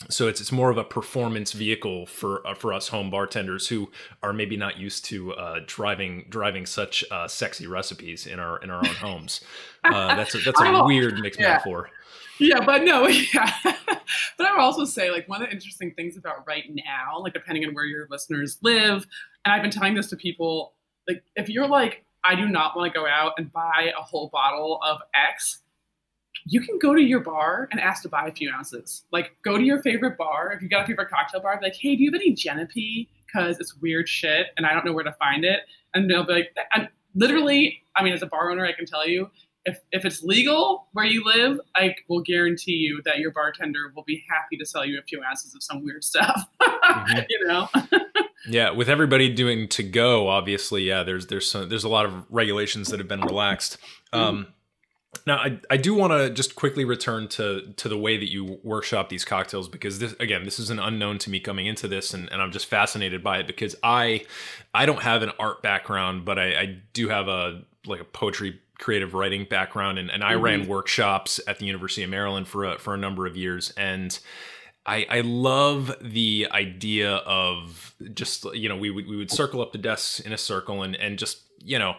so 0.09 0.27
it's 0.27 0.41
it's 0.41 0.51
more 0.51 0.69
of 0.69 0.77
a 0.77 0.83
performance 0.83 1.53
vehicle 1.53 2.05
for 2.05 2.45
uh, 2.45 2.53
for 2.53 2.73
us 2.73 2.89
home 2.89 3.09
bartenders 3.09 3.67
who 3.69 3.89
are 4.21 4.33
maybe 4.33 4.57
not 4.57 4.77
used 4.77 5.05
to 5.05 5.33
uh, 5.33 5.59
driving 5.65 6.25
driving 6.29 6.65
such 6.65 7.03
uh, 7.11 7.27
sexy 7.27 7.65
recipes 7.65 8.27
in 8.27 8.39
our 8.39 8.57
in 8.57 8.69
our 8.69 8.79
own 8.79 8.95
homes. 8.95 9.41
Uh, 9.83 10.15
that's 10.15 10.35
a, 10.35 10.39
that's 10.39 10.59
a 10.59 10.83
weird 10.85 11.19
mixed 11.19 11.39
yeah. 11.39 11.53
metaphor. 11.53 11.89
Yeah, 12.39 12.59
but 12.65 12.83
no, 12.83 13.07
yeah. 13.33 13.51
but 13.63 14.45
I 14.45 14.51
would 14.51 14.59
also 14.59 14.83
say, 14.83 15.09
like, 15.09 15.27
one 15.29 15.41
of 15.41 15.47
the 15.47 15.53
interesting 15.53 15.93
things 15.93 16.17
about 16.17 16.45
right 16.45 16.65
now, 16.69 17.19
like, 17.21 17.33
depending 17.33 17.65
on 17.65 17.73
where 17.73 17.85
your 17.85 18.07
listeners 18.09 18.57
live, 18.61 19.05
and 19.45 19.53
I've 19.53 19.61
been 19.61 19.71
telling 19.71 19.95
this 19.95 20.09
to 20.09 20.17
people, 20.17 20.73
like, 21.07 21.23
if 21.35 21.49
you're 21.49 21.67
like, 21.67 22.03
I 22.23 22.35
do 22.35 22.49
not 22.49 22.75
want 22.75 22.91
to 22.91 22.99
go 22.99 23.07
out 23.07 23.33
and 23.37 23.51
buy 23.53 23.93
a 23.97 24.01
whole 24.01 24.29
bottle 24.33 24.79
of 24.85 24.99
X, 25.13 25.59
you 26.45 26.61
can 26.61 26.77
go 26.79 26.93
to 26.93 27.01
your 27.01 27.19
bar 27.19 27.67
and 27.71 27.79
ask 27.79 28.03
to 28.03 28.09
buy 28.09 28.27
a 28.27 28.31
few 28.31 28.51
ounces. 28.51 29.03
Like, 29.11 29.35
go 29.43 29.57
to 29.57 29.63
your 29.63 29.81
favorite 29.81 30.17
bar. 30.17 30.53
If 30.53 30.61
you 30.61 30.69
got 30.69 30.83
a 30.83 30.87
favorite 30.87 31.09
cocktail 31.09 31.41
bar, 31.41 31.57
be 31.59 31.65
like, 31.65 31.75
hey, 31.75 31.95
do 31.95 32.03
you 32.03 32.11
have 32.11 32.21
any 32.21 32.33
Genepi? 32.35 33.07
Because 33.25 33.59
it's 33.59 33.75
weird 33.77 34.07
shit 34.07 34.47
and 34.55 34.65
I 34.65 34.73
don't 34.73 34.85
know 34.85 34.93
where 34.93 35.03
to 35.03 35.13
find 35.13 35.43
it. 35.43 35.61
And 35.93 36.09
they'll 36.09 36.23
be 36.23 36.33
like, 36.33 36.55
and 36.73 36.87
literally, 37.15 37.81
I 37.95 38.03
mean, 38.03 38.13
as 38.13 38.21
a 38.21 38.27
bar 38.27 38.51
owner, 38.51 38.65
I 38.65 38.73
can 38.73 38.85
tell 38.85 39.07
you, 39.07 39.29
if, 39.65 39.79
if 39.91 40.05
it's 40.05 40.21
legal 40.21 40.87
where 40.93 41.05
you 41.05 41.23
live, 41.25 41.59
I 41.75 41.95
will 42.07 42.21
guarantee 42.21 42.73
you 42.73 43.01
that 43.05 43.17
your 43.17 43.31
bartender 43.31 43.91
will 43.95 44.03
be 44.03 44.23
happy 44.29 44.57
to 44.57 44.65
sell 44.65 44.85
you 44.85 44.99
a 44.99 45.01
few 45.01 45.23
ounces 45.23 45.55
of 45.55 45.63
some 45.63 45.83
weird 45.83 46.03
stuff. 46.03 46.45
Mhm. 46.61 47.25
you 47.29 47.47
know? 47.47 47.67
Yeah, 48.47 48.69
with 48.69 48.89
everybody 48.89 49.33
doing 49.33 49.67
to 49.69 49.81
go, 49.81 50.27
obviously, 50.27 50.83
yeah, 50.83 51.01
there's 51.01 51.25
there's 51.25 51.49
some, 51.49 51.67
there's 51.67 51.83
a 51.83 51.89
lot 51.89 52.05
of 52.05 52.25
regulations 52.29 52.89
that 52.89 52.99
have 52.99 53.07
been 53.07 53.21
relaxed. 53.21 53.79
Um, 54.13 54.45
now, 55.27 55.37
I, 55.37 55.59
I 55.71 55.77
do 55.77 55.95
want 55.95 56.13
to 56.13 56.29
just 56.29 56.55
quickly 56.55 56.85
return 56.85 57.27
to 57.29 57.73
to 57.77 57.89
the 57.89 57.97
way 57.97 58.17
that 58.17 58.31
you 58.31 58.59
workshop 58.63 59.09
these 59.09 59.25
cocktails 59.25 59.67
because 59.67 59.99
this 59.99 60.13
again 60.19 60.43
this 60.45 60.59
is 60.59 60.69
an 60.69 60.79
unknown 60.79 61.17
to 61.19 61.29
me 61.29 61.39
coming 61.39 61.65
into 61.65 61.87
this 61.87 62.13
and, 62.13 62.31
and 62.31 62.41
I'm 62.41 62.51
just 62.51 62.67
fascinated 62.67 63.23
by 63.23 63.39
it 63.39 63.47
because 63.47 63.75
I 63.81 64.25
I 64.73 64.85
don't 64.85 65.01
have 65.01 65.23
an 65.23 65.31
art 65.39 65.63
background 65.63 66.25
but 66.25 66.37
I, 66.37 66.45
I 66.59 66.77
do 66.93 67.09
have 67.09 67.27
a 67.27 67.63
like 67.87 68.01
a 68.01 68.05
poetry 68.05 68.59
creative 68.77 69.13
writing 69.13 69.45
background 69.49 69.97
and, 69.97 70.09
and 70.09 70.23
I 70.23 70.33
ran 70.33 70.61
mm-hmm. 70.61 70.71
workshops 70.71 71.39
at 71.47 71.59
the 71.59 71.65
University 71.65 72.03
of 72.03 72.09
Maryland 72.09 72.47
for 72.47 72.65
a, 72.65 72.77
for 72.77 72.93
a 72.93 72.97
number 72.97 73.25
of 73.25 73.37
years. 73.37 73.73
And 73.77 74.17
I, 74.85 75.05
I 75.09 75.21
love 75.21 75.95
the 76.01 76.47
idea 76.51 77.15
of 77.15 77.95
just 78.13 78.45
you 78.53 78.69
know 78.69 78.77
we 78.77 78.91
would 78.91 79.07
we 79.07 79.17
would 79.17 79.31
circle 79.31 79.61
up 79.61 79.71
the 79.71 79.77
desks 79.77 80.19
in 80.19 80.31
a 80.31 80.37
circle 80.37 80.83
and 80.83 80.95
and 80.95 81.17
just 81.17 81.39
you 81.63 81.79
know 81.79 81.95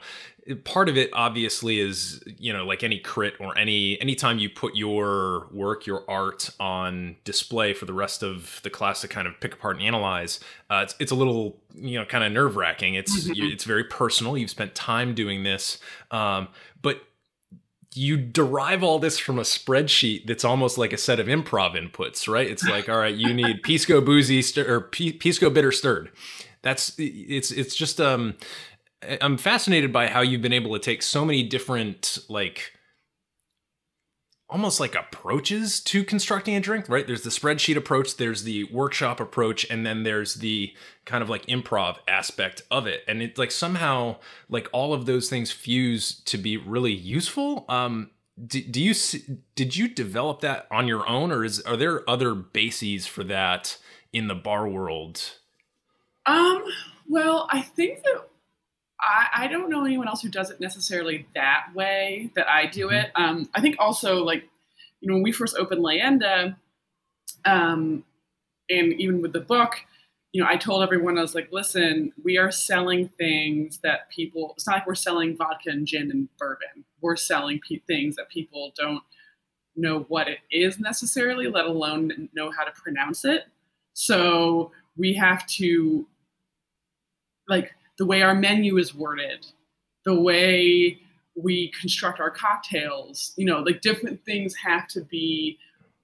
part 0.64 0.88
of 0.88 0.96
it 0.96 1.10
obviously 1.12 1.80
is 1.80 2.22
you 2.38 2.52
know 2.52 2.64
like 2.64 2.82
any 2.82 2.98
crit 2.98 3.34
or 3.40 3.56
any 3.58 4.00
anytime 4.00 4.38
you 4.38 4.48
put 4.48 4.76
your 4.76 5.48
work 5.52 5.86
your 5.86 6.04
art 6.08 6.50
on 6.60 7.16
display 7.24 7.74
for 7.74 7.84
the 7.84 7.92
rest 7.92 8.22
of 8.22 8.60
the 8.62 8.70
class 8.70 9.00
to 9.00 9.08
kind 9.08 9.26
of 9.26 9.38
pick 9.40 9.54
apart 9.54 9.76
and 9.76 9.84
analyze 9.84 10.40
uh, 10.70 10.80
it's, 10.84 10.94
it's 11.00 11.12
a 11.12 11.14
little 11.14 11.56
you 11.74 11.98
know 11.98 12.04
kind 12.04 12.22
of 12.22 12.32
nerve 12.32 12.56
wracking 12.56 12.94
it's 12.94 13.28
it's 13.30 13.64
very 13.64 13.84
personal 13.84 14.36
you've 14.36 14.50
spent 14.50 14.74
time 14.74 15.14
doing 15.14 15.42
this 15.42 15.78
um, 16.10 16.48
but 16.82 17.02
you 17.94 18.16
derive 18.18 18.82
all 18.82 18.98
this 18.98 19.18
from 19.18 19.38
a 19.38 19.42
spreadsheet 19.42 20.26
that's 20.26 20.44
almost 20.44 20.76
like 20.76 20.92
a 20.92 20.98
set 20.98 21.18
of 21.18 21.28
improv 21.28 21.74
inputs, 21.74 22.28
right? 22.28 22.46
It's 22.46 22.62
like, 22.62 22.90
all 22.90 22.98
right, 22.98 23.14
you 23.14 23.32
need 23.34 23.62
pisco 23.62 24.02
boozy 24.02 24.42
stir, 24.42 24.70
or 24.70 24.82
pisco 24.82 25.48
bitter 25.48 25.72
stirred. 25.72 26.10
That's 26.60 26.92
it's 26.98 27.50
it's 27.50 27.74
just 27.74 27.98
um 27.98 28.34
I'm 29.20 29.38
fascinated 29.38 29.92
by 29.92 30.08
how 30.08 30.20
you've 30.20 30.42
been 30.42 30.52
able 30.52 30.72
to 30.72 30.78
take 30.78 31.02
so 31.02 31.24
many 31.24 31.42
different 31.42 32.18
like 32.28 32.72
almost 34.48 34.78
like 34.78 34.94
approaches 34.94 35.80
to 35.80 36.04
constructing 36.04 36.54
a 36.54 36.60
drink, 36.60 36.88
right? 36.88 37.06
There's 37.06 37.22
the 37.22 37.30
spreadsheet 37.30 37.76
approach, 37.76 38.16
there's 38.16 38.44
the 38.44 38.64
workshop 38.64 39.18
approach, 39.18 39.68
and 39.68 39.84
then 39.84 40.04
there's 40.04 40.34
the 40.34 40.72
kind 41.04 41.22
of 41.22 41.28
like 41.28 41.46
improv 41.46 41.96
aspect 42.06 42.62
of 42.70 42.86
it. 42.86 43.02
And 43.08 43.22
it 43.22 43.38
like 43.38 43.50
somehow 43.50 44.16
like 44.48 44.68
all 44.72 44.94
of 44.94 45.06
those 45.06 45.28
things 45.28 45.50
fuse 45.50 46.20
to 46.26 46.38
be 46.38 46.56
really 46.56 46.94
useful. 46.94 47.64
Um 47.68 48.10
do, 48.44 48.62
do 48.62 48.82
you 48.82 48.94
did 49.54 49.76
you 49.76 49.88
develop 49.88 50.40
that 50.40 50.66
on 50.70 50.86
your 50.86 51.08
own 51.08 51.32
or 51.32 51.44
is 51.44 51.60
are 51.62 51.76
there 51.76 52.08
other 52.08 52.34
bases 52.34 53.06
for 53.06 53.24
that 53.24 53.78
in 54.12 54.28
the 54.28 54.34
bar 54.34 54.68
world? 54.68 55.32
Um, 56.26 56.62
well, 57.08 57.48
I 57.50 57.62
think 57.62 58.02
that 58.02 58.28
I, 59.00 59.44
I 59.44 59.46
don't 59.48 59.70
know 59.70 59.84
anyone 59.84 60.08
else 60.08 60.22
who 60.22 60.28
does 60.28 60.50
it 60.50 60.60
necessarily 60.60 61.26
that 61.34 61.66
way 61.74 62.30
that 62.34 62.48
I 62.48 62.66
do 62.66 62.90
it. 62.90 63.10
Um, 63.14 63.48
I 63.54 63.60
think 63.60 63.76
also 63.78 64.24
like, 64.24 64.44
you 65.00 65.08
know, 65.08 65.14
when 65.14 65.22
we 65.22 65.32
first 65.32 65.56
opened 65.56 65.82
Leyenda, 65.82 66.56
um, 67.44 68.04
and 68.68 68.92
even 68.94 69.20
with 69.22 69.32
the 69.32 69.40
book, 69.40 69.76
you 70.32 70.42
know, 70.42 70.48
I 70.48 70.56
told 70.56 70.82
everyone 70.82 71.18
I 71.18 71.22
was 71.22 71.34
like, 71.34 71.48
listen, 71.52 72.12
we 72.22 72.36
are 72.36 72.50
selling 72.50 73.08
things 73.16 73.78
that 73.82 74.10
people. 74.10 74.52
It's 74.56 74.66
not 74.66 74.74
like 74.76 74.86
we're 74.86 74.94
selling 74.94 75.36
vodka 75.36 75.70
and 75.70 75.86
gin 75.86 76.10
and 76.10 76.28
bourbon. 76.38 76.84
We're 77.00 77.16
selling 77.16 77.60
pe- 77.66 77.80
things 77.86 78.16
that 78.16 78.28
people 78.28 78.72
don't 78.76 79.02
know 79.76 80.00
what 80.08 80.28
it 80.28 80.38
is 80.50 80.78
necessarily, 80.78 81.46
let 81.48 81.66
alone 81.66 82.28
know 82.34 82.50
how 82.50 82.64
to 82.64 82.72
pronounce 82.72 83.24
it. 83.24 83.44
So 83.94 84.72
we 84.96 85.14
have 85.14 85.46
to 85.46 86.06
like 87.48 87.72
the 87.98 88.06
way 88.06 88.22
our 88.22 88.34
menu 88.34 88.76
is 88.78 88.94
worded, 88.94 89.46
the 90.04 90.18
way 90.18 90.98
we 91.34 91.70
construct 91.78 92.20
our 92.20 92.30
cocktails, 92.30 93.32
you 93.36 93.44
know, 93.44 93.60
like 93.60 93.80
different 93.80 94.24
things 94.24 94.54
have 94.54 94.88
to 94.88 95.02
be, 95.02 95.58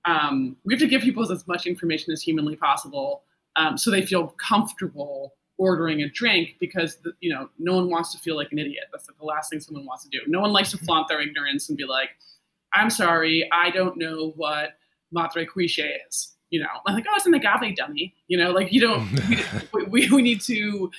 um, 0.04 0.56
we 0.64 0.74
have 0.74 0.80
to 0.80 0.86
give 0.86 1.02
people 1.02 1.30
as 1.30 1.46
much 1.46 1.66
information 1.66 2.12
as 2.12 2.22
humanly 2.22 2.56
possible 2.56 3.22
um, 3.56 3.76
so 3.76 3.90
they 3.90 4.04
feel 4.04 4.28
comfortable 4.38 5.34
ordering 5.58 6.02
a 6.02 6.08
drink 6.08 6.56
because, 6.58 6.98
you 7.20 7.32
know, 7.32 7.48
no 7.58 7.76
one 7.76 7.90
wants 7.90 8.12
to 8.12 8.18
feel 8.18 8.36
like 8.36 8.50
an 8.52 8.58
idiot. 8.58 8.84
That's 8.90 9.08
like 9.08 9.18
the 9.18 9.24
last 9.24 9.50
thing 9.50 9.60
someone 9.60 9.86
wants 9.86 10.04
to 10.04 10.10
do. 10.10 10.18
No 10.26 10.40
one 10.40 10.52
likes 10.52 10.70
to 10.72 10.78
flaunt 10.78 11.08
their 11.08 11.20
ignorance 11.20 11.68
and 11.68 11.76
be 11.76 11.84
like, 11.84 12.10
I'm 12.72 12.90
sorry, 12.90 13.48
I 13.52 13.70
don't 13.70 13.96
know 13.96 14.32
what 14.36 14.70
Madrecuixe 15.14 15.86
is. 16.08 16.34
You 16.50 16.60
know, 16.60 16.68
I'm 16.86 16.94
like, 16.94 17.04
oh, 17.08 17.12
it's 17.16 17.26
an 17.26 17.34
agave 17.34 17.76
dummy. 17.76 18.14
You 18.28 18.38
know, 18.38 18.50
like 18.50 18.72
you 18.72 18.80
don't. 18.80 19.08
we, 19.72 19.84
we, 19.84 20.10
we 20.10 20.22
need 20.22 20.40
to 20.42 20.90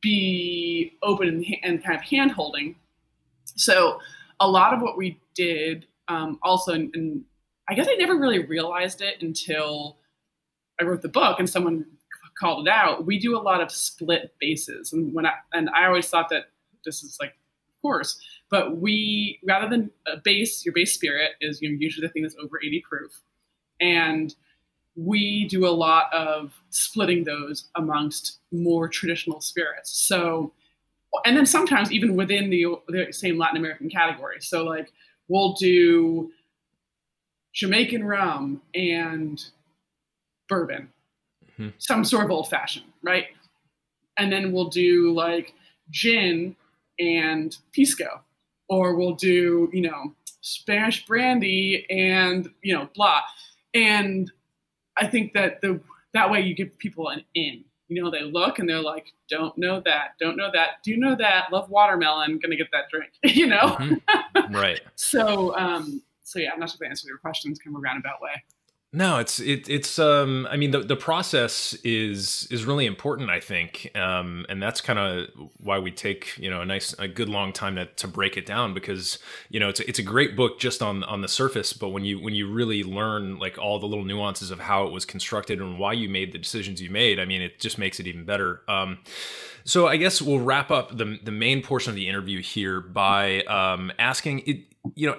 be 0.00 0.96
open 1.02 1.44
and, 1.62 1.82
kind 1.82 1.96
of 1.96 2.02
hand 2.02 2.32
holding. 2.32 2.76
So 3.56 4.00
a 4.40 4.48
lot 4.48 4.74
of 4.74 4.80
what 4.80 4.96
we 4.96 5.20
did 5.34 5.86
um, 6.08 6.38
also, 6.42 6.72
and, 6.72 7.24
I 7.68 7.74
guess 7.74 7.88
I 7.90 7.96
never 7.96 8.16
really 8.16 8.46
realized 8.46 9.02
it 9.02 9.20
until 9.22 9.96
I 10.80 10.84
wrote 10.84 11.02
the 11.02 11.08
book 11.08 11.40
and 11.40 11.50
someone 11.50 11.84
called 12.38 12.66
it 12.66 12.70
out. 12.70 13.06
We 13.06 13.18
do 13.18 13.36
a 13.36 13.42
lot 13.42 13.60
of 13.60 13.72
split 13.72 14.34
bases, 14.40 14.92
and 14.92 15.12
when 15.12 15.26
I 15.26 15.32
and 15.52 15.68
I 15.70 15.86
always 15.86 16.08
thought 16.08 16.28
that 16.28 16.44
this 16.84 17.02
is 17.02 17.16
like, 17.20 17.30
of 17.30 17.82
course, 17.82 18.20
but 18.50 18.76
we 18.76 19.40
rather 19.44 19.68
than 19.68 19.90
a 20.06 20.18
base, 20.22 20.64
your 20.64 20.74
base 20.74 20.92
spirit 20.92 21.32
is 21.40 21.60
you 21.60 21.70
know, 21.70 21.76
usually 21.78 22.06
the 22.06 22.12
thing 22.12 22.22
that's 22.22 22.36
over 22.40 22.60
80 22.64 22.84
proof, 22.88 23.20
and 23.80 24.34
we 24.96 25.46
do 25.48 25.66
a 25.66 25.70
lot 25.70 26.12
of 26.12 26.52
splitting 26.70 27.24
those 27.24 27.68
amongst 27.74 28.38
more 28.50 28.88
traditional 28.88 29.40
spirits. 29.40 29.90
So, 29.90 30.52
and 31.24 31.36
then 31.36 31.46
sometimes 31.46 31.92
even 31.92 32.16
within 32.16 32.50
the, 32.50 32.64
the 32.88 33.12
same 33.12 33.38
Latin 33.38 33.58
American 33.58 33.90
category. 33.90 34.40
So, 34.40 34.64
like, 34.64 34.92
we'll 35.28 35.52
do 35.54 36.30
Jamaican 37.52 38.04
rum 38.04 38.62
and 38.74 39.42
bourbon, 40.48 40.88
mm-hmm. 41.52 41.70
some 41.78 42.04
sort 42.04 42.24
of 42.24 42.30
old 42.30 42.48
fashioned, 42.48 42.86
right? 43.02 43.26
And 44.18 44.32
then 44.32 44.52
we'll 44.52 44.68
do 44.68 45.12
like 45.12 45.54
gin 45.90 46.56
and 46.98 47.56
pisco, 47.72 48.20
or 48.68 48.94
we'll 48.94 49.14
do, 49.14 49.70
you 49.72 49.82
know, 49.82 50.14
Spanish 50.40 51.04
brandy 51.06 51.86
and, 51.90 52.48
you 52.62 52.74
know, 52.74 52.88
blah. 52.94 53.20
And 53.74 54.30
I 54.96 55.06
think 55.06 55.32
that 55.34 55.60
the 55.60 55.80
that 56.14 56.30
way 56.30 56.40
you 56.40 56.54
give 56.54 56.76
people 56.78 57.08
an 57.08 57.24
in. 57.34 57.64
You 57.88 58.02
know, 58.02 58.10
they 58.10 58.22
look 58.22 58.58
and 58.58 58.68
they're 58.68 58.82
like, 58.82 59.12
"Don't 59.28 59.56
know 59.56 59.80
that, 59.84 60.14
don't 60.18 60.36
know 60.36 60.50
that, 60.52 60.82
do 60.82 60.90
you 60.90 60.96
know 60.96 61.14
that? 61.14 61.52
Love 61.52 61.70
watermelon, 61.70 62.38
gonna 62.38 62.56
get 62.56 62.68
that 62.72 62.88
drink." 62.90 63.12
you 63.24 63.46
know, 63.46 63.76
mm-hmm. 63.78 64.54
right? 64.54 64.80
so, 64.96 65.56
um, 65.56 66.02
so 66.24 66.40
yeah, 66.40 66.50
I'm 66.52 66.58
not 66.58 66.70
sure 66.70 66.78
if 66.80 66.86
I 66.86 66.90
answered 66.90 67.08
your 67.08 67.18
questions 67.18 67.58
kind 67.58 67.76
of 67.76 67.78
a 67.78 67.82
roundabout 67.82 68.20
way. 68.20 68.42
No, 68.92 69.18
it's 69.18 69.40
it, 69.40 69.68
it's 69.68 69.98
um 69.98 70.46
I 70.50 70.56
mean 70.56 70.70
the 70.70 70.78
the 70.78 70.96
process 70.96 71.74
is 71.84 72.46
is 72.50 72.64
really 72.64 72.86
important 72.86 73.28
I 73.28 73.40
think. 73.40 73.90
Um 73.94 74.46
and 74.48 74.62
that's 74.62 74.80
kind 74.80 74.98
of 74.98 75.28
why 75.58 75.78
we 75.80 75.90
take 75.90 76.38
you 76.38 76.48
know 76.48 76.62
a 76.62 76.64
nice 76.64 76.94
a 76.98 77.06
good 77.08 77.28
long 77.28 77.52
time 77.52 77.74
to, 77.76 77.84
to 77.86 78.08
break 78.08 78.36
it 78.38 78.46
down 78.46 78.72
because 78.72 79.18
you 79.50 79.60
know 79.60 79.68
it's 79.68 79.80
a, 79.80 79.88
it's 79.88 79.98
a 79.98 80.02
great 80.04 80.34
book 80.36 80.58
just 80.60 80.82
on 80.82 81.02
on 81.04 81.20
the 81.20 81.28
surface 81.28 81.72
but 81.74 81.88
when 81.90 82.04
you 82.04 82.18
when 82.20 82.32
you 82.34 82.50
really 82.50 82.84
learn 82.84 83.38
like 83.38 83.58
all 83.58 83.78
the 83.78 83.86
little 83.86 84.04
nuances 84.04 84.50
of 84.50 84.60
how 84.60 84.86
it 84.86 84.92
was 84.92 85.04
constructed 85.04 85.60
and 85.60 85.78
why 85.78 85.92
you 85.92 86.08
made 86.08 86.32
the 86.32 86.38
decisions 86.38 86.80
you 86.80 86.88
made 86.88 87.18
I 87.18 87.26
mean 87.26 87.42
it 87.42 87.60
just 87.60 87.78
makes 87.78 88.00
it 88.00 88.06
even 88.06 88.24
better. 88.24 88.62
Um 88.66 88.98
so 89.64 89.88
I 89.88 89.96
guess 89.96 90.22
we'll 90.22 90.40
wrap 90.40 90.70
up 90.70 90.96
the 90.96 91.18
the 91.22 91.32
main 91.32 91.60
portion 91.60 91.90
of 91.90 91.96
the 91.96 92.08
interview 92.08 92.40
here 92.40 92.80
by 92.80 93.42
um 93.42 93.92
asking 93.98 94.40
it 94.46 94.60
you 94.94 95.08
know 95.08 95.18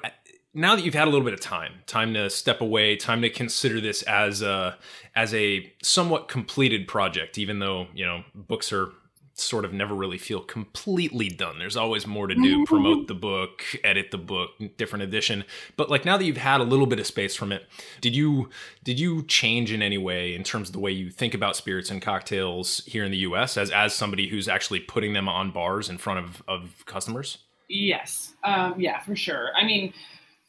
now 0.58 0.76
that 0.76 0.84
you've 0.84 0.96
had 0.96 1.08
a 1.08 1.12
little 1.12 1.24
bit 1.24 1.36
of 1.36 1.40
time, 1.40 1.74
time 1.86 2.16
to 2.16 2.32
step 2.32 2.62
away, 2.62 2.96
time 2.96 3.22
to 3.22 3.30
consider 3.30 3.80
this 3.80 4.02
as 4.04 4.42
a 4.42 4.76
as 5.16 5.34
a 5.34 5.72
somewhat 5.84 6.28
completed 6.28 6.88
project, 6.88 7.38
even 7.38 7.60
though 7.60 7.88
you 7.94 8.06
know 8.06 8.24
books 8.34 8.74
are 8.74 8.90
sort 9.36 9.64
of 9.64 9.72
never 9.72 9.94
really 9.94 10.18
feel 10.18 10.42
completely 10.42 11.30
done. 11.30 11.60
There's 11.60 11.78
always 11.78 12.08
more 12.08 12.26
to 12.26 12.34
do. 12.34 12.56
Mm-hmm. 12.56 12.64
Promote 12.64 13.08
the 13.08 13.14
book, 13.14 13.64
edit 13.84 14.10
the 14.10 14.18
book, 14.18 14.50
different 14.78 15.04
edition. 15.04 15.46
But 15.76 15.92
like 15.92 16.06
now 16.06 16.18
that 16.18 16.26
you've 16.26 16.38
had 16.38 16.60
a 16.60 16.64
little 16.64 16.88
bit 16.88 17.00
of 17.00 17.06
space 17.06 17.36
from 17.36 17.52
it, 17.52 17.64
did 18.02 18.16
you 18.16 18.50
did 18.84 19.00
you 19.00 19.24
change 19.28 19.72
in 19.72 19.84
any 19.84 20.00
way 20.00 20.34
in 20.34 20.44
terms 20.44 20.70
of 20.70 20.74
the 20.74 20.80
way 20.80 20.90
you 20.90 21.12
think 21.12 21.36
about 21.36 21.56
spirits 21.56 21.92
and 21.92 22.02
cocktails 22.02 22.82
here 22.88 23.04
in 23.04 23.12
the 23.12 23.18
US 23.18 23.58
as 23.58 23.70
as 23.70 23.94
somebody 23.94 24.28
who's 24.28 24.48
actually 24.48 24.80
putting 24.80 25.14
them 25.14 25.30
on 25.30 25.52
bars 25.52 25.88
in 25.88 26.00
front 26.00 26.26
of 26.26 26.42
of 26.48 26.84
customers? 26.88 27.38
Yes. 27.70 28.34
Um, 28.44 28.80
yeah, 28.80 29.02
for 29.02 29.16
sure. 29.16 29.50
I 29.56 29.66
mean, 29.66 29.94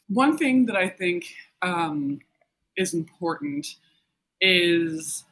one 0.09 0.37
thing 0.37 0.65
that 0.65 0.75
I 0.75 0.89
think 0.89 1.25
um, 1.61 2.19
is 2.75 2.93
important 2.93 3.67
is 4.41 5.23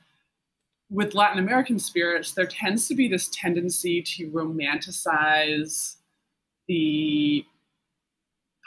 with 0.89 1.15
Latin 1.15 1.39
American 1.39 1.79
spirits, 1.79 2.31
there 2.31 2.45
tends 2.45 2.87
to 2.87 2.95
be 2.95 3.07
this 3.07 3.29
tendency 3.33 4.01
to 4.01 4.29
romanticize 4.31 5.95
the 6.67 7.45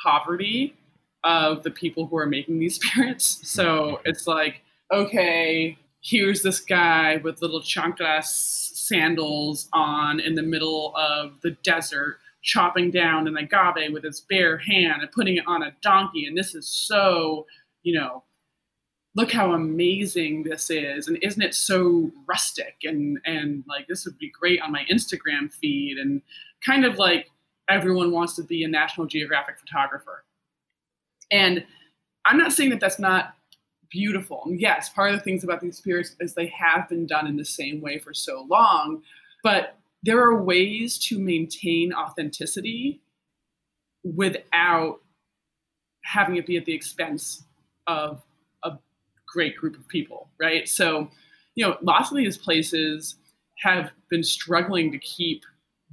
poverty 0.03 0.77
of 1.25 1.63
the 1.63 1.71
people 1.71 2.07
who 2.07 2.17
are 2.17 2.27
making 2.27 2.59
these 2.59 2.77
spirits. 2.83 3.41
So 3.49 4.01
it's 4.05 4.27
like, 4.27 4.63
okay, 4.93 5.79
here's 6.03 6.43
this 6.43 6.61
guy 6.61 7.17
with 7.19 7.43
little 7.43 7.61
chanclas 7.61 8.25
sandals 8.25 9.69
on 9.73 10.19
in 10.19 10.35
the 10.35 10.43
middle 10.43 10.95
of 10.97 11.41
the 11.43 11.53
desert 11.63 12.19
chopping 12.43 12.91
down 12.91 13.29
an 13.29 13.37
agave 13.37 13.93
with 13.93 14.05
his 14.05 14.21
bare 14.21 14.59
hand 14.59 15.03
and 15.03 15.13
putting 15.13 15.37
it 15.37 15.47
on 15.47 15.63
a 15.63 15.75
donkey. 15.83 16.27
And 16.27 16.37
this 16.37 16.55
is 16.55 16.69
so, 16.69 17.47
you 17.83 17.99
know, 17.99 18.25
look 19.15 19.31
how 19.31 19.53
amazing 19.53 20.45
this 20.45 20.71
is. 20.71 21.09
And 21.09 21.19
isn't 21.23 21.43
it 21.43 21.55
so 21.55 22.11
rustic? 22.29 22.77
And 22.85 23.19
and 23.25 23.65
like 23.69 23.87
this 23.89 24.05
would 24.05 24.19
be 24.19 24.31
great 24.31 24.61
on 24.61 24.73
my 24.73 24.85
Instagram 24.91 25.53
feed. 25.53 25.99
And 25.99 26.23
kind 26.65 26.85
of 26.85 26.97
like 26.97 27.31
everyone 27.69 28.11
wants 28.13 28.37
to 28.37 28.43
be 28.43 28.65
a 28.65 28.69
National 28.69 29.07
Geographic 29.07 29.59
photographer. 29.59 30.25
And 31.31 31.65
I'm 32.25 32.39
not 32.39 32.53
saying 32.53 32.71
that 32.71 32.81
that's 32.81 32.99
not 32.99 33.35
beautiful. 33.91 34.43
And 34.47 34.61
yes, 34.61 34.89
part 34.89 35.13
of 35.13 35.19
the 35.19 35.25
things 35.25 35.45
about 35.45 35.61
these 35.61 35.77
spirits 35.77 36.17
is 36.21 36.35
they 36.35 36.47
have 36.47 36.89
been 36.89 37.07
done 37.07 37.27
in 37.27 37.37
the 37.37 37.45
same 37.45 37.81
way 37.81 37.99
for 37.99 38.15
so 38.15 38.47
long. 38.49 39.03
But 39.43 39.80
there 40.03 40.21
are 40.21 40.43
ways 40.43 40.99
to 40.99 41.19
maintain 41.19 41.93
authenticity 41.93 43.01
without 44.03 45.01
having 46.03 46.37
it 46.37 46.47
be 46.47 46.57
at 46.57 46.65
the 46.65 46.75
expense 46.75 47.45
of 47.87 48.23
a 48.65 48.73
great 49.27 49.57
group 49.57 49.77
of 49.77 49.87
people, 49.89 50.29
right? 50.41 50.69
So, 50.69 51.11
you 51.55 51.67
know, 51.67 51.77
lots 51.83 52.11
of 52.11 52.17
these 52.17 52.39
places 52.39 53.17
have 53.59 53.91
been 54.09 54.23
struggling 54.23 54.91
to 54.93 54.99
keep 54.99 55.45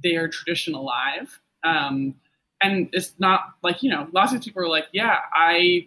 their 0.02 0.28
tradition 0.28 0.74
alive. 0.74 1.38
Um, 1.64 2.14
and 2.62 2.88
it's 2.92 3.14
not 3.18 3.54
like, 3.62 3.82
you 3.82 3.90
know, 3.90 4.08
lots 4.12 4.32
of 4.32 4.42
people 4.42 4.62
are 4.62 4.68
like, 4.68 4.86
yeah, 4.92 5.18
I 5.34 5.86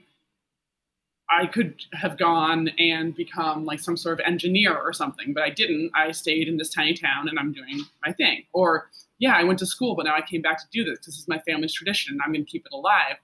I 1.32 1.46
could 1.46 1.76
have 1.94 2.18
gone 2.18 2.70
and 2.78 3.16
become 3.16 3.64
like 3.64 3.80
some 3.80 3.96
sort 3.96 4.20
of 4.20 4.26
engineer 4.26 4.78
or 4.78 4.92
something, 4.92 5.34
but 5.34 5.44
I 5.44 5.50
didn't. 5.50 5.92
I 5.96 6.12
stayed 6.12 6.48
in 6.48 6.58
this 6.58 6.70
tiny 6.70 6.94
town 6.94 7.30
and 7.30 7.40
I'm 7.40 7.54
doing 7.54 7.82
my 8.06 8.12
thing. 8.12 8.44
Or, 8.54 8.90
yeah, 9.20 9.36
I 9.36 9.44
went 9.44 9.60
to 9.60 9.66
school, 9.66 9.96
but 9.96 10.06
now 10.06 10.16
I 10.16 10.22
came 10.22 10.42
back 10.42 10.58
to 10.60 10.66
do 10.72 10.84
this. 10.84 11.06
This 11.06 11.18
is 11.18 11.28
my 11.28 11.40
family's 11.40 11.74
tradition 11.74 12.14
and 12.14 12.22
I'm 12.22 12.34
going 12.34 12.46
to 12.46 12.52
keep 12.52 12.66
it 12.66 12.74
alive. 12.74 13.16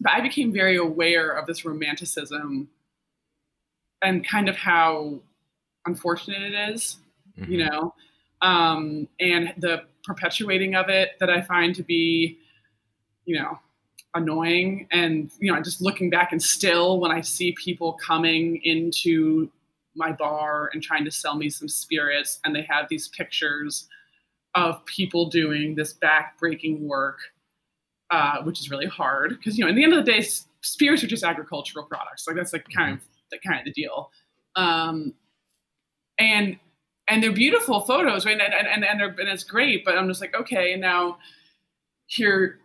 But 0.00 0.12
I 0.12 0.20
became 0.20 0.52
very 0.52 0.76
aware 0.76 1.30
of 1.30 1.46
this 1.46 1.64
romanticism 1.64 2.68
and 4.02 4.28
kind 4.28 4.48
of 4.48 4.56
how 4.56 5.20
unfortunate 5.86 6.42
it 6.42 6.74
is, 6.74 6.98
mm-hmm. 7.38 7.50
you 7.50 7.64
know, 7.64 7.94
um, 8.42 9.08
and 9.20 9.54
the 9.56 9.84
perpetuating 10.04 10.74
of 10.74 10.90
it 10.90 11.12
that 11.20 11.30
I 11.30 11.40
find 11.40 11.74
to 11.76 11.82
be, 11.82 12.38
you 13.24 13.38
know, 13.38 13.58
annoying. 14.14 14.86
And 14.90 15.30
you 15.38 15.52
know 15.52 15.60
just 15.62 15.80
looking 15.80 16.10
back 16.10 16.32
and 16.32 16.42
still 16.42 17.00
when 17.00 17.10
i 17.10 17.20
see 17.20 17.54
people 17.62 17.94
coming 17.94 18.60
into 18.64 19.50
my 19.96 20.12
bar 20.12 20.70
and 20.72 20.82
trying 20.82 21.04
to 21.04 21.10
sell 21.10 21.36
me 21.36 21.48
some 21.48 21.68
spirits 21.68 22.40
and 22.44 22.54
they 22.54 22.62
have 22.62 22.86
these 22.88 23.08
pictures 23.08 23.86
of 24.54 24.84
people 24.86 25.28
doing 25.28 25.74
this 25.74 25.92
back-breaking 25.94 26.86
work 26.86 27.18
uh, 28.10 28.42
which 28.42 28.60
is 28.60 28.70
really 28.70 28.86
hard 28.86 29.30
because 29.30 29.58
you 29.58 29.64
know 29.64 29.70
in 29.70 29.76
the 29.76 29.84
end 29.84 29.92
of 29.92 30.04
the 30.04 30.12
day 30.12 30.24
spirits 30.64 31.04
are 31.04 31.06
just 31.06 31.24
agricultural 31.24 31.84
products. 31.84 32.26
Like 32.26 32.36
that's 32.36 32.52
like 32.52 32.66
kind 32.74 32.94
of 32.94 33.00
the 33.30 33.38
kind 33.38 33.60
of 33.60 33.64
the 33.64 33.72
deal. 33.72 34.10
Um, 34.56 35.14
and 36.18 36.58
and 37.08 37.22
they're 37.22 37.32
beautiful 37.32 37.80
photos 37.80 38.24
right? 38.24 38.40
And 38.40 38.54
and, 38.54 38.84
and, 38.84 38.84
and, 38.84 39.18
and 39.18 39.28
it's 39.28 39.42
great 39.42 39.84
but 39.84 39.98
i'm 39.98 40.06
just 40.06 40.20
like 40.20 40.32
okay 40.34 40.76
now 40.76 41.18
here 42.06 42.60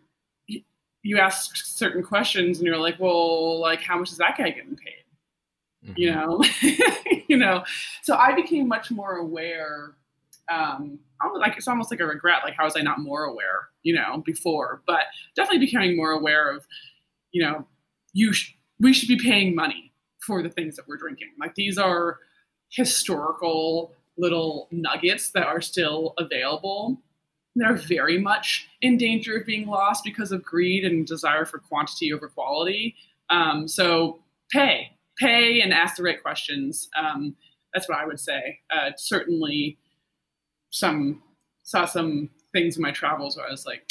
you 1.04 1.18
ask 1.18 1.56
certain 1.56 2.04
questions 2.04 2.58
and 2.58 2.68
you're 2.68 2.78
like, 2.78 3.00
well, 3.00 3.60
like 3.60 3.82
how 3.82 3.98
much 3.98 4.12
is 4.12 4.18
that 4.18 4.38
guy 4.38 4.50
getting 4.50 4.76
paid? 4.76 5.04
Mm-hmm. 5.86 5.94
You 5.96 6.12
know, 6.12 6.44
you 7.28 7.38
know. 7.38 7.64
So 8.04 8.16
I 8.16 8.34
became 8.34 8.68
much 8.68 8.92
more 8.92 9.16
aware. 9.16 9.96
Um, 10.52 11.00
like 11.38 11.58
it's 11.58 11.68
almost 11.68 11.92
like 11.92 12.00
a 12.00 12.06
regret. 12.06 12.40
Like 12.44 12.56
how 12.56 12.66
was 12.66 12.76
I 12.76 12.82
not 12.82 13.00
more 13.00 13.24
aware? 13.24 13.70
You 13.84 13.96
know, 13.96 14.22
before, 14.26 14.82
but 14.86 15.02
definitely 15.36 15.66
becoming 15.66 15.96
more 15.96 16.12
aware 16.12 16.54
of, 16.54 16.66
you 17.32 17.44
know, 17.44 17.66
you 18.14 18.34
sh- 18.34 18.56
we 18.80 18.94
should 18.94 19.08
be 19.08 19.18
paying 19.18 19.56
money 19.56 19.94
for 20.26 20.44
the 20.44 20.50
things 20.50 20.76
that 20.76 20.88
we're 20.88 20.98
drinking. 20.98 21.30
Like 21.40 21.56
these 21.56 21.78
are 21.78 22.18
historical 22.70 23.94
little 24.18 24.68
nuggets 24.72 25.32
that 25.32 25.46
are 25.46 25.62
still 25.62 26.14
available 26.18 27.02
they're 27.60 27.76
very 27.76 28.20
much 28.20 28.68
in 28.82 28.98
danger 28.98 29.38
of 29.38 29.46
being 29.46 29.68
lost 29.68 30.04
because 30.04 30.32
of 30.32 30.44
greed 30.44 30.84
and 30.86 31.06
desire 31.06 31.46
for 31.46 31.60
quantity 31.60 32.12
over 32.14 32.28
quality. 32.28 32.96
Um, 33.30 33.68
so 33.68 34.20
pay, 34.52 34.92
pay 35.18 35.62
and 35.62 35.74
ask 35.74 35.96
the 35.98 36.04
right 36.04 36.22
questions. 36.22 36.90
Um, 36.98 37.36
that's 37.74 37.88
what 37.88 37.98
I 38.00 38.06
would 38.06 38.20
say. 38.20 38.60
Uh, 38.72 38.92
certainly, 38.98 39.78
some 40.72 41.22
saw 41.64 41.86
some 41.86 42.30
things 42.52 42.76
in 42.78 42.82
my 42.82 42.92
travels 42.92 43.38
where 43.38 43.48
I 43.48 43.52
was 43.52 43.66
like, 43.66 43.88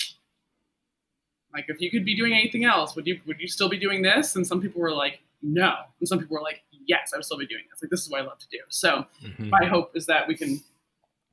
like 1.55 1.67
if 1.69 1.81
you 1.81 1.91
could 1.91 2.05
be 2.05 2.17
doing 2.17 2.33
anything 2.33 2.65
else, 2.65 2.95
would 2.97 3.07
you 3.07 3.21
would 3.27 3.41
you 3.41 3.49
still 3.49 3.69
be 3.69 3.79
doing 3.79 4.03
this? 4.03 4.37
And 4.37 4.47
some 4.47 4.61
people 4.61 4.81
were 4.81 4.93
like, 4.93 5.21
no, 5.43 5.75
and 6.01 6.09
some 6.09 6.19
people 6.19 6.35
were 6.37 6.43
like, 6.43 6.63
yes, 6.87 7.13
I 7.15 7.17
would 7.19 7.25
still 7.25 7.39
be 7.39 7.47
doing 7.47 7.63
this. 7.71 7.83
Like 7.83 7.91
this 7.91 8.03
is 8.03 8.11
what 8.11 8.21
I 8.21 8.25
love 8.25 8.39
to 8.39 8.49
do. 8.51 8.59
So 8.69 9.07
Mhm. 9.25 9.49
my 9.51 9.65
hope 9.67 9.97
is 9.97 10.07
that 10.07 10.27
we 10.29 10.37
can 10.37 10.61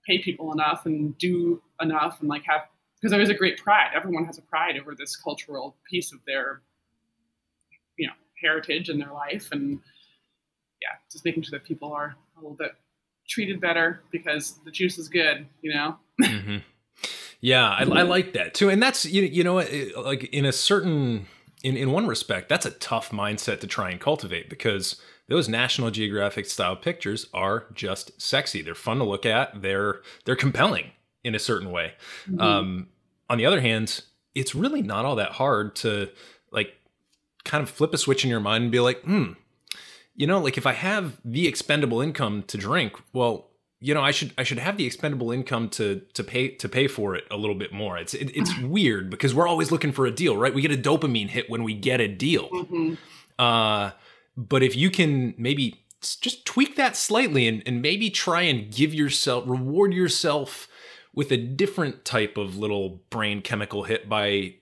pay 0.06 0.20
people 0.20 0.52
enough 0.52 0.86
and 0.86 1.18
do 1.18 1.62
enough 1.82 2.20
and 2.20 2.30
like 2.30 2.44
have 2.46 2.62
because 2.96 3.12
there 3.12 3.22
is 3.22 3.30
a 3.30 3.34
great 3.34 3.58
pride. 3.58 3.92
Everyone 3.96 4.26
has 4.26 4.38
a 4.38 4.42
pride 4.42 4.78
over 4.80 4.96
this 4.96 5.16
cultural 5.16 5.76
piece 5.90 6.12
of 6.12 6.20
their, 6.26 6.62
you 7.98 8.08
know, 8.08 8.14
heritage 8.42 8.90
and 8.90 9.00
their 9.02 9.12
life, 9.12 9.50
and 9.52 9.80
yeah, 10.82 10.98
just 11.12 11.26
making 11.26 11.44
sure 11.44 11.58
that 11.58 11.66
people 11.66 11.92
are 11.92 12.16
a 12.38 12.40
little 12.40 12.56
bit 12.56 12.72
treated 13.28 13.60
better 13.60 14.02
because 14.12 14.60
the 14.66 14.72
juice 14.72 14.98
is 14.98 15.10
good, 15.10 15.48
you 15.62 15.74
know. 15.74 15.98
Mhm. 16.22 16.64
Yeah, 17.42 17.70
I, 17.70 17.84
I 17.84 18.02
like 18.04 18.34
that 18.34 18.54
too, 18.54 18.70
and 18.70 18.82
that's 18.82 19.06
you, 19.06 19.24
you 19.24 19.44
know 19.44 19.56
like 19.56 20.24
in 20.26 20.46
a 20.46 20.52
certain 20.52 21.28
in 21.64 21.76
in 21.78 21.92
one 21.92 22.08
respect, 22.08 22.50
that's 22.50 22.66
a 22.66 22.72
tough 22.72 23.12
mindset 23.12 23.60
to 23.60 23.68
try 23.68 23.90
and 23.92 24.00
cultivate 24.00 24.50
because 24.50 25.02
those 25.28 25.50
National 25.50 25.92
Geographic 25.92 26.46
style 26.46 26.76
pictures 26.76 27.28
are 27.34 27.66
just 27.74 28.20
sexy. 28.22 28.62
They're 28.62 28.76
fun 28.76 28.98
to 29.00 29.04
look 29.04 29.26
at. 29.26 29.62
They're 29.62 30.02
they're 30.26 30.36
compelling 30.36 30.92
in 31.24 31.34
a 31.36 31.40
certain 31.40 31.72
way. 31.72 31.94
Um, 32.40 32.88
on 33.30 33.38
the 33.40 33.46
other 33.46 33.62
hand, 33.62 34.02
it's 34.36 34.54
really 34.54 34.82
not 34.84 35.06
all 35.06 35.16
that 35.16 35.32
hard 35.34 35.76
to 35.78 36.10
like 36.52 36.74
kind 37.44 37.64
of 37.64 37.70
flip 37.70 37.94
a 37.94 37.98
switch 37.98 38.24
in 38.24 38.30
your 38.30 38.40
mind 38.40 38.64
and 38.64 38.72
be 38.72 38.80
like, 38.80 39.02
hmm, 39.02 39.32
you 40.16 40.28
know, 40.28 40.40
like 40.40 40.58
if 40.58 40.66
I 40.68 40.74
have 40.74 41.20
the 41.26 41.48
expendable 41.48 42.02
income 42.02 42.44
to 42.48 42.58
drink, 42.58 42.94
well, 43.14 43.50
you 43.82 43.94
know, 43.94 44.02
I 44.02 44.12
should 44.12 44.32
I 44.38 44.44
should 44.44 44.60
have 44.60 44.78
the 44.78 44.86
expendable 44.86 45.32
income 45.32 45.70
to 45.70 46.02
to 46.14 46.24
pay 46.24 46.50
to 46.50 46.70
pay 46.70 46.88
for 46.88 47.16
it 47.16 47.26
a 47.32 47.38
little 47.38 47.56
bit 47.56 47.74
more. 47.74 47.98
It's 47.98 48.14
it, 48.14 48.30
it's 48.36 48.56
weird 48.62 49.10
because 49.10 49.34
we're 49.34 49.48
always 49.48 49.72
looking 49.72 49.92
for 49.92 50.06
a 50.06 50.12
deal, 50.12 50.38
right? 50.38 50.54
We 50.54 50.62
get 50.62 50.72
a 50.72 50.78
dopamine 50.78 51.30
hit 51.30 51.50
when 51.50 51.64
we 51.64 51.74
get 51.74 52.00
a 52.00 52.08
deal. 52.08 52.50
Mhm. 52.52 52.98
Uh, 53.40 53.92
but 54.38 54.64
if 54.64 54.76
you 54.76 54.90
can 54.90 55.34
maybe 55.38 55.86
just 56.02 56.46
tweak 56.46 56.76
that 56.76 56.96
slightly 56.96 57.48
and, 57.48 57.64
and 57.66 57.82
maybe 57.82 58.10
try 58.10 58.42
and 58.42 58.74
give 58.74 58.94
yourself, 58.94 59.44
reward 59.48 59.94
yourself 59.94 60.68
with 61.14 61.32
a 61.32 61.38
different 61.38 62.06
type 62.06 62.38
of 62.38 62.58
little 62.58 63.02
brain 63.10 63.42
chemical 63.42 63.84
hit 63.84 64.10
by 64.10 64.56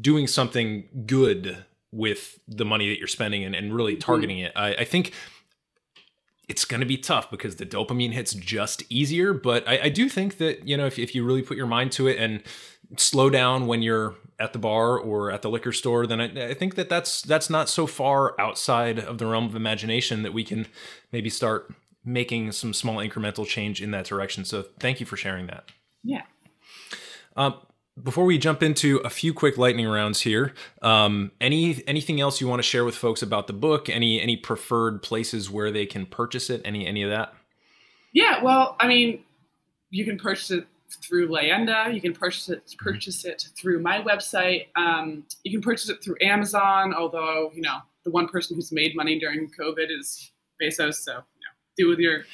doing 0.00 0.26
something 0.26 0.88
good 1.06 1.64
with 1.92 2.40
the 2.48 2.64
money 2.64 2.88
that 2.88 2.98
you're 2.98 3.06
spending 3.06 3.44
and, 3.44 3.54
and 3.54 3.74
really 3.74 3.92
mm-hmm. 3.92 4.00
targeting 4.00 4.38
it. 4.40 4.52
I, 4.56 4.74
I 4.74 4.84
think 4.84 5.12
it's 6.48 6.64
going 6.64 6.80
to 6.80 6.86
be 6.86 6.98
tough 6.98 7.30
because 7.30 7.56
the 7.56 7.64
dopamine 7.64 8.12
hits 8.12 8.34
just 8.34 8.82
easier. 8.90 9.32
But 9.32 9.66
I, 9.66 9.84
I 9.84 9.88
do 9.88 10.08
think 10.08 10.38
that, 10.38 10.66
you 10.66 10.76
know, 10.76 10.86
if, 10.86 10.98
if 10.98 11.14
you 11.14 11.24
really 11.24 11.42
put 11.42 11.56
your 11.56 11.66
mind 11.66 11.92
to 11.92 12.08
it 12.08 12.18
and 12.18 12.42
slow 12.96 13.30
down 13.30 13.66
when 13.66 13.82
you're 13.82 14.14
at 14.38 14.52
the 14.52 14.58
bar 14.58 14.98
or 14.98 15.30
at 15.30 15.42
the 15.42 15.50
liquor 15.50 15.72
store, 15.72 16.06
then 16.06 16.20
I, 16.20 16.50
I 16.50 16.54
think 16.54 16.74
that 16.74 16.88
that's 16.88 17.22
that's 17.22 17.48
not 17.48 17.68
so 17.68 17.86
far 17.86 18.38
outside 18.40 18.98
of 18.98 19.18
the 19.18 19.26
realm 19.26 19.46
of 19.46 19.54
imagination 19.54 20.22
that 20.22 20.32
we 20.32 20.44
can 20.44 20.66
maybe 21.12 21.30
start 21.30 21.72
making 22.04 22.52
some 22.52 22.74
small 22.74 22.96
incremental 22.96 23.46
change 23.46 23.80
in 23.80 23.90
that 23.92 24.04
direction. 24.04 24.44
So 24.44 24.62
thank 24.78 25.00
you 25.00 25.06
for 25.06 25.16
sharing 25.16 25.46
that. 25.46 25.70
Yeah. 26.02 26.22
Um, 27.36 27.54
before 28.02 28.24
we 28.24 28.38
jump 28.38 28.62
into 28.62 28.98
a 28.98 29.10
few 29.10 29.32
quick 29.32 29.56
lightning 29.56 29.86
rounds 29.86 30.22
here, 30.22 30.52
um, 30.82 31.30
any 31.40 31.82
anything 31.86 32.20
else 32.20 32.40
you 32.40 32.48
want 32.48 32.58
to 32.58 32.68
share 32.68 32.84
with 32.84 32.96
folks 32.96 33.22
about 33.22 33.46
the 33.46 33.52
book? 33.52 33.88
Any 33.88 34.20
any 34.20 34.36
preferred 34.36 35.02
places 35.02 35.48
where 35.48 35.70
they 35.70 35.86
can 35.86 36.06
purchase 36.06 36.50
it? 36.50 36.60
Any 36.64 36.86
any 36.86 37.02
of 37.02 37.10
that? 37.10 37.34
Yeah, 38.12 38.42
well, 38.42 38.76
I 38.78 38.88
mean, 38.88 39.24
you 39.90 40.04
can 40.04 40.18
purchase 40.18 40.50
it 40.50 40.66
through 40.96 41.28
Leyenda. 41.28 41.92
You 41.94 42.00
can 42.00 42.12
purchase 42.12 42.48
it 42.48 42.74
purchase 42.78 43.24
it 43.24 43.44
through 43.56 43.80
my 43.80 44.00
website. 44.00 44.66
Um, 44.76 45.24
you 45.42 45.52
can 45.52 45.60
purchase 45.62 45.88
it 45.88 46.02
through 46.02 46.16
Amazon. 46.20 46.94
Although 46.94 47.50
you 47.54 47.62
know 47.62 47.78
the 48.04 48.10
one 48.10 48.28
person 48.28 48.56
who's 48.56 48.72
made 48.72 48.94
money 48.96 49.18
during 49.18 49.50
COVID 49.50 49.86
is 49.88 50.30
Bezos, 50.62 50.94
so 50.96 51.12
you 51.12 51.16
know, 51.18 51.54
do 51.76 51.88
with 51.88 51.98
your. 51.98 52.24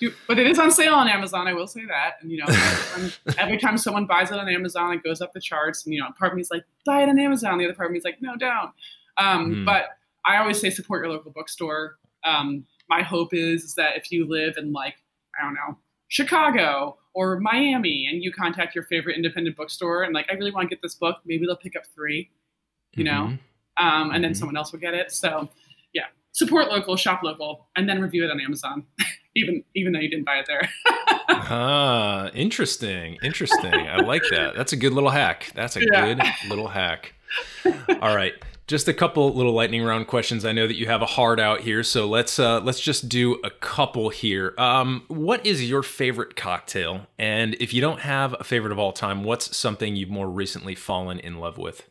Do, 0.00 0.10
but 0.26 0.38
it 0.38 0.46
is 0.46 0.58
on 0.58 0.70
sale 0.70 0.94
on 0.94 1.08
Amazon. 1.08 1.46
I 1.46 1.52
will 1.52 1.66
say 1.66 1.84
that, 1.86 2.14
and 2.22 2.30
you 2.30 2.38
know, 2.38 2.46
every 2.48 3.10
time, 3.26 3.34
every 3.38 3.58
time 3.58 3.76
someone 3.76 4.06
buys 4.06 4.30
it 4.30 4.38
on 4.38 4.48
Amazon, 4.48 4.94
it 4.94 5.02
goes 5.02 5.20
up 5.20 5.32
the 5.34 5.40
charts. 5.40 5.84
And 5.84 5.94
you 5.94 6.00
know, 6.00 6.08
part 6.18 6.32
of 6.32 6.36
me 6.36 6.40
is 6.42 6.50
like, 6.50 6.64
buy 6.86 7.02
it 7.02 7.08
on 7.10 7.18
Amazon. 7.18 7.58
The 7.58 7.66
other 7.66 7.74
part 7.74 7.86
of 7.88 7.92
me 7.92 7.98
is 7.98 8.04
like, 8.04 8.22
no, 8.22 8.34
don't. 8.36 8.70
Um, 9.18 9.54
Mhm. 9.54 9.64
But 9.66 9.84
I 10.24 10.38
always 10.38 10.58
say 10.58 10.70
support 10.70 11.04
your 11.04 11.12
local 11.12 11.32
bookstore. 11.32 11.98
Um, 12.24 12.64
my 12.88 13.02
hope 13.02 13.34
is, 13.34 13.62
is 13.62 13.74
that 13.74 13.96
if 13.96 14.10
you 14.10 14.26
live 14.26 14.54
in 14.56 14.72
like 14.72 14.94
I 15.38 15.44
don't 15.44 15.52
know, 15.54 15.76
Chicago 16.08 16.96
or 17.14 17.40
Miami, 17.40 18.06
and 18.10 18.22
you 18.22 18.32
contact 18.32 18.74
your 18.74 18.84
favorite 18.84 19.16
independent 19.16 19.56
bookstore 19.56 20.02
and 20.04 20.14
like, 20.14 20.26
I 20.30 20.34
really 20.34 20.50
want 20.52 20.68
to 20.70 20.74
get 20.74 20.82
this 20.82 20.94
book, 20.94 21.16
maybe 21.24 21.44
they'll 21.46 21.56
pick 21.56 21.76
up 21.76 21.82
three, 21.94 22.30
you 22.94 23.04
know, 23.04 23.32
Mhm. 23.32 23.38
um, 23.84 24.10
and 24.12 24.22
then 24.22 24.32
Mhm. 24.32 24.36
someone 24.36 24.56
else 24.56 24.72
will 24.72 24.80
get 24.80 24.94
it. 24.94 25.10
So, 25.12 25.50
yeah, 25.92 26.06
support 26.32 26.68
local, 26.68 26.96
shop 26.96 27.22
local, 27.22 27.68
and 27.76 27.88
then 27.88 28.00
review 28.00 28.24
it 28.24 28.30
on 28.30 28.40
Amazon, 28.40 28.86
even 29.34 29.64
even 29.74 29.92
though 29.92 30.00
you 30.00 30.08
didn't 30.08 30.24
buy 30.26 30.38
it 30.38 30.46
there. 30.46 30.68
Ah, 31.52 32.28
interesting. 32.34 33.14
Interesting. 33.22 33.88
I 33.88 33.96
like 33.98 34.22
that. 34.30 34.54
That's 34.56 34.72
a 34.72 34.76
good 34.76 34.92
little 34.92 35.10
hack. 35.10 35.50
That's 35.54 35.76
a 35.76 35.80
Yeah. 35.80 36.14
good 36.14 36.22
little 36.48 36.68
hack. 36.68 37.14
All 38.00 38.14
right. 38.14 38.34
Just 38.70 38.86
a 38.86 38.94
couple 38.94 39.34
little 39.34 39.52
lightning 39.52 39.82
round 39.82 40.06
questions. 40.06 40.44
I 40.44 40.52
know 40.52 40.68
that 40.68 40.76
you 40.76 40.86
have 40.86 41.02
a 41.02 41.06
hard 41.06 41.40
out 41.40 41.62
here, 41.62 41.82
so 41.82 42.06
let's 42.06 42.38
uh 42.38 42.60
let's 42.60 42.78
just 42.78 43.08
do 43.08 43.40
a 43.42 43.50
couple 43.50 44.10
here. 44.10 44.54
Um 44.58 45.02
what 45.08 45.44
is 45.44 45.68
your 45.68 45.82
favorite 45.82 46.36
cocktail? 46.36 47.08
And 47.18 47.56
if 47.58 47.74
you 47.74 47.80
don't 47.80 47.98
have 48.02 48.32
a 48.38 48.44
favorite 48.44 48.70
of 48.70 48.78
all 48.78 48.92
time, 48.92 49.24
what's 49.24 49.56
something 49.56 49.96
you've 49.96 50.08
more 50.08 50.30
recently 50.30 50.76
fallen 50.76 51.18
in 51.18 51.40
love 51.40 51.58
with? 51.58 51.88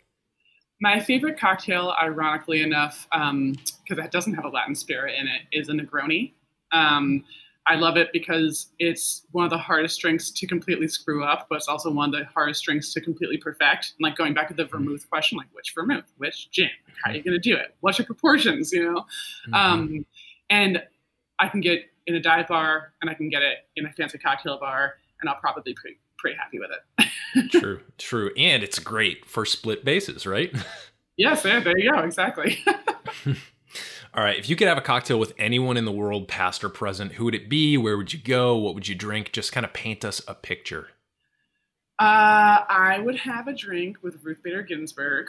My 0.79 1.01
favorite 1.01 1.37
cocktail, 1.37 1.93
ironically 2.01 2.61
enough, 2.61 3.09
because 3.11 4.05
it 4.05 4.11
doesn't 4.11 4.35
have 4.35 4.45
a 4.45 4.49
Latin 4.49 4.73
spirit 4.73 5.19
in 5.19 5.27
it, 5.27 5.41
is 5.51 5.67
a 5.67 5.73
Negroni. 5.73 6.31
Um, 6.71 7.25
I 7.67 7.75
love 7.75 7.97
it 7.97 8.09
because 8.11 8.71
it's 8.79 9.27
one 9.31 9.45
of 9.45 9.51
the 9.51 9.57
hardest 9.57 10.01
drinks 10.01 10.31
to 10.31 10.47
completely 10.47 10.87
screw 10.87 11.23
up, 11.23 11.47
but 11.49 11.57
it's 11.57 11.67
also 11.67 11.91
one 11.91 12.13
of 12.13 12.19
the 12.19 12.25
hardest 12.25 12.63
drinks 12.63 12.91
to 12.93 13.01
completely 13.01 13.37
perfect. 13.37 13.93
And 13.97 14.03
like 14.03 14.15
going 14.15 14.33
back 14.33 14.47
to 14.47 14.55
the 14.55 14.65
vermouth 14.65 15.07
question, 15.09 15.37
like 15.37 15.47
which 15.51 15.73
vermouth, 15.75 16.05
which 16.17 16.49
gin, 16.49 16.69
how 17.03 17.11
are 17.11 17.15
you 17.15 17.21
going 17.21 17.39
to 17.39 17.39
do 17.39 17.55
it? 17.55 17.75
What's 17.81 17.99
your 17.99 18.05
proportions? 18.07 18.71
You 18.71 18.91
know, 18.91 19.05
Mm-hmm. 19.47 19.53
um, 19.53 20.05
and 20.49 20.81
I 21.37 21.47
can 21.47 21.61
get 21.61 21.83
in 22.07 22.15
a 22.15 22.19
dive 22.19 22.47
bar, 22.47 22.93
and 23.01 23.09
I 23.09 23.13
can 23.13 23.29
get 23.29 23.43
it 23.43 23.57
in 23.75 23.85
a 23.85 23.91
fancy 23.93 24.17
cocktail 24.17 24.57
bar, 24.59 24.95
and 25.21 25.29
I'll 25.29 25.35
probably 25.39 25.61
be 25.63 25.73
pretty 25.75 25.99
pretty 26.17 26.37
happy 26.37 26.59
with 26.59 26.71
it. 26.71 27.51
true, 27.51 27.81
true. 27.99 28.31
And 28.35 28.63
it's 28.63 28.79
great 28.79 29.25
for 29.25 29.45
split 29.45 29.85
bases, 29.85 30.25
right? 30.25 30.51
yes, 31.17 31.45
yeah, 31.45 31.59
there 31.59 31.77
you 31.77 31.91
go, 31.91 31.99
exactly. 31.99 32.57
All 34.13 34.23
right. 34.23 34.37
If 34.37 34.49
you 34.49 34.55
could 34.55 34.67
have 34.67 34.77
a 34.77 34.81
cocktail 34.81 35.19
with 35.19 35.33
anyone 35.37 35.77
in 35.77 35.85
the 35.85 35.91
world, 35.91 36.27
past 36.27 36.63
or 36.63 36.69
present, 36.69 37.13
who 37.13 37.25
would 37.25 37.35
it 37.35 37.47
be? 37.47 37.77
Where 37.77 37.95
would 37.95 38.11
you 38.11 38.19
go? 38.19 38.57
What 38.57 38.73
would 38.73 38.87
you 38.87 38.95
drink? 38.95 39.31
Just 39.31 39.51
kind 39.51 39.65
of 39.65 39.73
paint 39.73 40.03
us 40.03 40.21
a 40.27 40.33
picture. 40.33 40.87
Uh, 41.99 42.65
I 42.67 42.99
would 43.03 43.17
have 43.17 43.47
a 43.47 43.53
drink 43.53 43.97
with 44.01 44.23
Ruth 44.23 44.39
Bader 44.43 44.63
Ginsburg. 44.63 45.27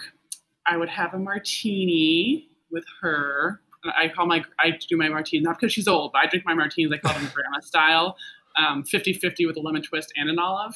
I 0.66 0.76
would 0.76 0.88
have 0.88 1.14
a 1.14 1.18
martini 1.18 2.48
with 2.70 2.84
her. 3.02 3.60
I 3.84 4.08
call 4.08 4.26
my 4.26 4.44
I 4.60 4.78
do 4.88 4.96
my 4.96 5.08
martinis 5.08 5.44
not 5.44 5.58
because 5.58 5.72
she's 5.72 5.88
old, 5.88 6.12
but 6.12 6.18
I 6.18 6.26
drink 6.26 6.44
my 6.46 6.54
martinis. 6.54 6.92
I 6.92 6.98
call 6.98 7.18
them 7.18 7.30
grandma 7.34 7.60
style, 7.60 8.16
um, 8.56 8.84
50-50 8.84 9.46
with 9.46 9.56
a 9.56 9.60
lemon 9.60 9.82
twist 9.82 10.12
and 10.16 10.28
an 10.30 10.38
olive. 10.38 10.74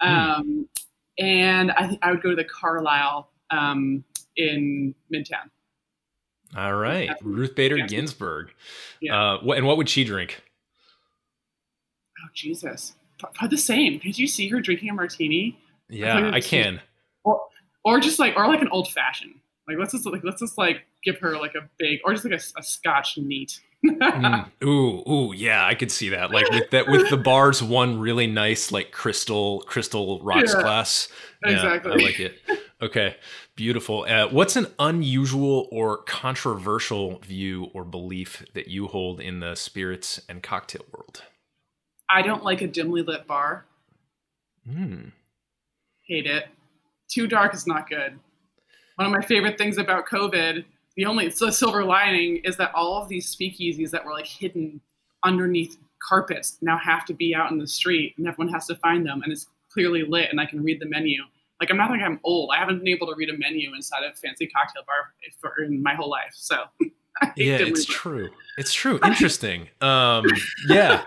Um, 0.00 0.68
And 1.18 1.70
I 1.72 1.86
think 1.86 2.00
I 2.02 2.10
would 2.10 2.22
go 2.22 2.30
to 2.30 2.36
the 2.36 2.44
Carlyle 2.44 3.30
um, 3.50 4.04
in 4.36 4.94
Midtown. 5.12 5.50
All 6.56 6.74
right. 6.74 7.10
Ruth 7.22 7.54
Bader 7.54 7.76
Yeah. 7.78 7.86
Ginsburg. 7.86 8.50
Yeah. 9.00 9.18
Uh, 9.34 9.38
what, 9.42 9.56
and 9.58 9.66
what 9.66 9.76
would 9.76 9.88
she 9.88 10.04
drink? 10.04 10.42
Oh 12.22 12.28
Jesus! 12.34 12.94
But 13.40 13.50
the 13.50 13.56
same. 13.56 14.00
Could 14.00 14.18
you 14.18 14.26
see 14.26 14.48
her 14.48 14.60
drinking 14.60 14.90
a 14.90 14.94
martini? 14.94 15.58
Yeah, 15.88 16.16
I 16.18 16.28
it's- 16.38 16.46
can. 16.48 16.80
or 17.24 17.40
or 17.84 18.00
just 18.00 18.18
like 18.18 18.36
or 18.36 18.46
like 18.48 18.60
an 18.62 18.68
old 18.68 18.88
fashioned. 18.90 19.34
Like 19.68 19.78
let's 19.78 19.92
just 19.92 20.06
like 20.06 20.22
let's 20.24 20.40
just 20.40 20.58
like 20.58 20.82
give 21.04 21.18
her 21.18 21.38
like 21.38 21.54
a 21.54 21.68
big 21.78 22.00
or 22.04 22.12
just 22.12 22.24
like 22.24 22.34
a, 22.34 22.58
a 22.58 22.62
Scotch 22.62 23.16
neat. 23.18 23.60
Mm, 23.82 24.50
ooh, 24.62 25.02
ooh, 25.10 25.32
yeah, 25.34 25.64
I 25.64 25.74
could 25.74 25.90
see 25.90 26.10
that. 26.10 26.30
Like 26.30 26.50
with 26.50 26.68
that, 26.70 26.86
with 26.88 27.08
the 27.08 27.16
bars, 27.16 27.62
one 27.62 27.98
really 27.98 28.26
nice 28.26 28.70
like 28.70 28.92
crystal, 28.92 29.60
crystal 29.60 30.20
rocks 30.22 30.52
Yeah, 30.54 30.60
glass. 30.60 31.08
Yeah, 31.46 31.52
exactly. 31.52 31.92
I 31.92 31.94
like 31.94 32.20
it. 32.20 32.34
Okay, 32.82 33.16
beautiful. 33.56 34.06
Uh, 34.08 34.28
what's 34.28 34.56
an 34.56 34.66
unusual 34.78 35.68
or 35.70 35.98
controversial 35.98 37.18
view 37.18 37.70
or 37.74 37.84
belief 37.84 38.42
that 38.54 38.68
you 38.68 38.86
hold 38.86 39.20
in 39.20 39.40
the 39.40 39.54
spirits 39.54 40.20
and 40.30 40.42
cocktail 40.42 40.84
world? 40.90 41.22
I 42.08 42.22
don't 42.22 42.42
like 42.42 42.62
a 42.62 42.66
dimly 42.66 43.02
lit 43.02 43.26
bar. 43.26 43.66
Hmm. 44.66 45.08
Hate 46.06 46.26
it. 46.26 46.46
Too 47.08 47.26
dark 47.26 47.54
is 47.54 47.66
not 47.66 47.88
good. 47.88 48.18
One 48.96 49.06
of 49.06 49.12
my 49.12 49.24
favorite 49.26 49.58
things 49.58 49.76
about 49.76 50.08
COVID, 50.08 50.64
the 50.96 51.04
only 51.04 51.28
the 51.28 51.52
silver 51.52 51.84
lining 51.84 52.38
is 52.44 52.56
that 52.56 52.74
all 52.74 53.02
of 53.02 53.08
these 53.08 53.34
speakeasies 53.34 53.90
that 53.90 54.04
were 54.04 54.12
like 54.12 54.26
hidden 54.26 54.80
underneath 55.24 55.76
carpets 56.02 56.56
now 56.62 56.78
have 56.78 57.04
to 57.04 57.14
be 57.14 57.34
out 57.34 57.50
in 57.50 57.58
the 57.58 57.66
street 57.66 58.14
and 58.16 58.26
everyone 58.26 58.52
has 58.52 58.66
to 58.66 58.74
find 58.76 59.06
them 59.06 59.20
and 59.22 59.32
it's 59.32 59.48
clearly 59.70 60.02
lit 60.02 60.30
and 60.30 60.40
I 60.40 60.46
can 60.46 60.62
read 60.62 60.80
the 60.80 60.86
menu. 60.86 61.22
Like 61.60 61.70
I'm 61.70 61.76
not 61.76 61.90
like 61.90 62.00
I'm 62.00 62.18
old. 62.24 62.50
I 62.54 62.58
haven't 62.58 62.78
been 62.78 62.88
able 62.88 63.06
to 63.08 63.14
read 63.14 63.28
a 63.28 63.36
menu 63.36 63.74
inside 63.74 64.02
a 64.02 64.14
fancy 64.16 64.46
cocktail 64.46 64.82
bar 64.86 65.12
for 65.40 65.62
in 65.62 65.82
my 65.82 65.94
whole 65.94 66.10
life. 66.10 66.32
So 66.34 66.64
yeah, 67.36 67.58
it's 67.60 67.84
true. 67.84 68.30
It's 68.58 68.74
true. 68.74 68.98
Interesting. 69.04 69.68
um, 69.80 70.24
yeah 70.68 71.06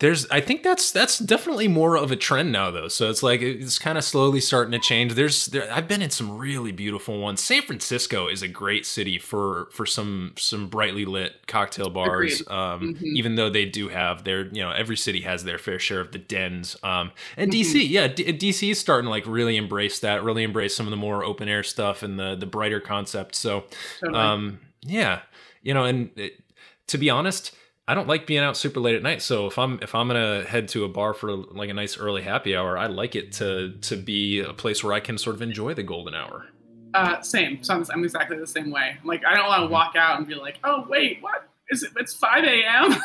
there's 0.00 0.28
i 0.30 0.40
think 0.40 0.62
that's 0.62 0.90
that's 0.90 1.18
definitely 1.18 1.68
more 1.68 1.96
of 1.96 2.10
a 2.10 2.16
trend 2.16 2.50
now 2.50 2.70
though 2.70 2.88
so 2.88 3.08
it's 3.08 3.22
like 3.22 3.40
it's 3.40 3.78
kind 3.78 3.96
of 3.96 4.02
slowly 4.02 4.40
starting 4.40 4.72
to 4.72 4.78
change 4.78 5.14
there's 5.14 5.46
there, 5.46 5.72
i've 5.72 5.86
been 5.86 6.02
in 6.02 6.10
some 6.10 6.36
really 6.36 6.72
beautiful 6.72 7.20
ones 7.20 7.42
san 7.42 7.62
francisco 7.62 8.26
is 8.26 8.42
a 8.42 8.48
great 8.48 8.84
city 8.84 9.18
for 9.18 9.68
for 9.70 9.86
some 9.86 10.32
some 10.36 10.68
brightly 10.68 11.04
lit 11.04 11.46
cocktail 11.46 11.90
bars 11.90 12.42
um, 12.48 12.94
mm-hmm. 12.94 13.06
even 13.16 13.36
though 13.36 13.48
they 13.48 13.64
do 13.64 13.88
have 13.88 14.24
their 14.24 14.46
you 14.46 14.62
know 14.62 14.70
every 14.72 14.96
city 14.96 15.20
has 15.20 15.44
their 15.44 15.58
fair 15.58 15.78
share 15.78 16.00
of 16.00 16.10
the 16.10 16.18
dens 16.18 16.76
um, 16.82 17.12
and 17.36 17.52
dc 17.52 17.66
mm-hmm. 17.66 17.92
yeah 17.92 18.08
D- 18.08 18.24
dc 18.32 18.68
is 18.68 18.78
starting 18.78 19.06
to 19.06 19.10
like 19.10 19.26
really 19.26 19.56
embrace 19.56 20.00
that 20.00 20.24
really 20.24 20.42
embrace 20.42 20.74
some 20.74 20.86
of 20.86 20.90
the 20.90 20.96
more 20.96 21.24
open 21.24 21.48
air 21.48 21.62
stuff 21.62 22.02
and 22.02 22.18
the 22.18 22.34
the 22.34 22.46
brighter 22.46 22.80
concept 22.80 23.36
so 23.36 23.64
totally. 24.00 24.18
um 24.18 24.58
yeah 24.82 25.20
you 25.62 25.72
know 25.72 25.84
and 25.84 26.10
it, 26.16 26.40
to 26.88 26.98
be 26.98 27.08
honest 27.08 27.54
I 27.86 27.94
don't 27.94 28.08
like 28.08 28.26
being 28.26 28.42
out 28.42 28.56
super 28.56 28.80
late 28.80 28.94
at 28.94 29.02
night. 29.02 29.20
So 29.20 29.46
if 29.46 29.58
I'm 29.58 29.78
if 29.82 29.94
I'm 29.94 30.08
gonna 30.08 30.44
head 30.44 30.68
to 30.68 30.84
a 30.84 30.88
bar 30.88 31.12
for 31.12 31.36
like 31.36 31.68
a 31.68 31.74
nice 31.74 31.98
early 31.98 32.22
happy 32.22 32.56
hour, 32.56 32.78
I 32.78 32.86
like 32.86 33.14
it 33.14 33.32
to 33.32 33.72
to 33.82 33.96
be 33.96 34.40
a 34.40 34.54
place 34.54 34.82
where 34.82 34.94
I 34.94 35.00
can 35.00 35.18
sort 35.18 35.36
of 35.36 35.42
enjoy 35.42 35.74
the 35.74 35.82
golden 35.82 36.14
hour. 36.14 36.46
Uh, 36.94 37.20
same. 37.20 37.62
So 37.62 37.74
I'm, 37.74 37.84
I'm 37.92 38.04
exactly 38.04 38.38
the 38.38 38.46
same 38.46 38.70
way. 38.70 38.96
Like 39.04 39.24
I 39.26 39.34
don't 39.34 39.48
want 39.48 39.60
to 39.60 39.64
mm-hmm. 39.64 39.72
walk 39.72 39.96
out 39.96 40.18
and 40.18 40.26
be 40.26 40.34
like, 40.34 40.58
oh 40.64 40.86
wait, 40.88 41.18
what 41.20 41.48
is 41.70 41.82
it? 41.82 41.90
It's 41.96 42.14
5 42.14 42.44
a.m. 42.44 42.96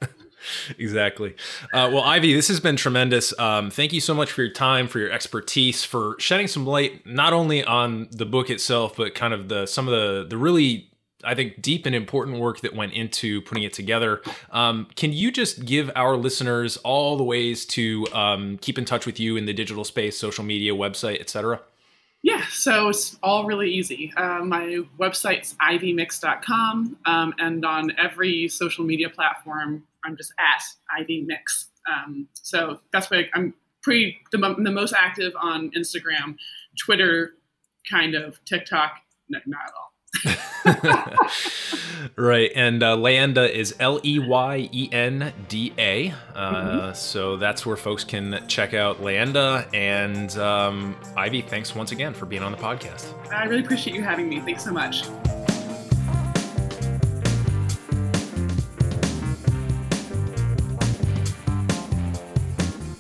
exactly. 0.80 1.36
Uh, 1.74 1.90
well, 1.94 2.02
Ivy, 2.02 2.34
this 2.34 2.48
has 2.48 2.60
been 2.60 2.76
tremendous. 2.76 3.38
Um, 3.38 3.70
thank 3.70 3.94
you 3.94 4.02
so 4.02 4.14
much 4.14 4.32
for 4.32 4.44
your 4.44 4.54
time, 4.54 4.88
for 4.88 5.00
your 5.00 5.12
expertise, 5.12 5.84
for 5.84 6.16
shedding 6.20 6.48
some 6.48 6.66
light 6.66 7.06
not 7.06 7.34
only 7.34 7.64
on 7.64 8.08
the 8.12 8.26
book 8.26 8.50
itself, 8.50 8.96
but 8.96 9.14
kind 9.14 9.34
of 9.34 9.50
the 9.50 9.66
some 9.66 9.88
of 9.88 9.92
the 9.92 10.26
the 10.28 10.38
really 10.38 10.90
I 11.26 11.36
think, 11.36 11.62
deep 11.62 11.86
and 11.86 11.96
important 11.96 12.40
work 12.40 12.62
that 12.62 12.76
went 12.76 12.94
into 12.94 13.42
putting 13.42 13.64
it 13.64 13.74
together. 13.74 14.22
Um, 14.52 14.88
can 14.96 15.12
you 15.12 15.32
just 15.32 15.66
give 15.66 15.92
our 15.96 16.16
listeners 16.16 16.78
all 16.78 17.18
the 17.18 17.24
ways 17.24 17.66
to 17.68 18.08
um, 18.14 18.58
keep 18.60 18.78
in 18.78 18.86
touch 18.86 19.06
with 19.06 19.20
you 19.20 19.38
in 19.38 19.46
the 19.46 19.54
digital 19.54 19.84
space, 19.84 20.18
social 20.18 20.44
media, 20.44 20.74
website, 20.74 21.20
etc.? 21.20 21.62
Yeah, 22.26 22.44
so 22.50 22.90
it's 22.90 23.18
all 23.22 23.46
really 23.46 23.70
easy. 23.70 24.12
Uh, 24.18 24.40
my 24.44 24.80
website's 25.00 25.54
ivymix.com, 25.62 26.98
um, 27.06 27.34
and 27.38 27.64
on 27.64 27.92
every 28.00 28.48
social 28.48 28.84
media 28.84 29.12
platform, 29.12 29.84
I'm 30.04 30.18
just 30.18 30.34
at 30.40 30.64
ivymix. 31.00 31.68
Um, 31.88 32.28
so 32.34 32.80
that's 32.92 33.12
why 33.12 33.30
I'm 33.36 33.54
pretty 33.84 34.18
the, 34.32 34.40
the 34.58 34.72
most 34.72 34.94
active 34.94 35.34
on 35.40 35.70
Instagram, 35.78 36.38
Twitter, 36.80 37.36
kind 37.88 38.16
of 38.16 38.44
TikTok, 38.46 39.02
no, 39.30 39.38
not 39.46 39.62
at 39.68 39.74
all. 39.78 39.85
right. 42.16 42.52
And 42.56 42.84
uh, 42.84 42.96
Leyenda 42.96 43.50
is 43.50 43.76
L 43.80 44.00
E 44.04 44.20
Y 44.20 44.70
E 44.72 44.90
N 44.92 45.34
D 45.48 45.74
A. 45.78 46.14
Uh, 46.34 46.54
mm-hmm. 46.54 46.94
So 46.96 47.38
that's 47.38 47.66
where 47.66 47.78
folks 47.78 48.04
can 48.04 48.44
check 48.48 48.74
out 48.74 49.02
Leyenda. 49.02 49.68
And 49.74 50.36
um, 50.38 50.96
Ivy, 51.16 51.42
thanks 51.42 51.76
once 51.76 51.92
again 51.92 52.14
for 52.14 52.26
being 52.26 52.44
on 52.44 52.52
the 52.52 52.58
podcast. 52.58 53.14
I 53.32 53.46
really 53.46 53.64
appreciate 53.64 53.96
you 53.96 54.04
having 54.04 54.30
me. 54.30 54.40
Thanks 54.42 54.64
so 54.64 54.72
much. 54.72 55.06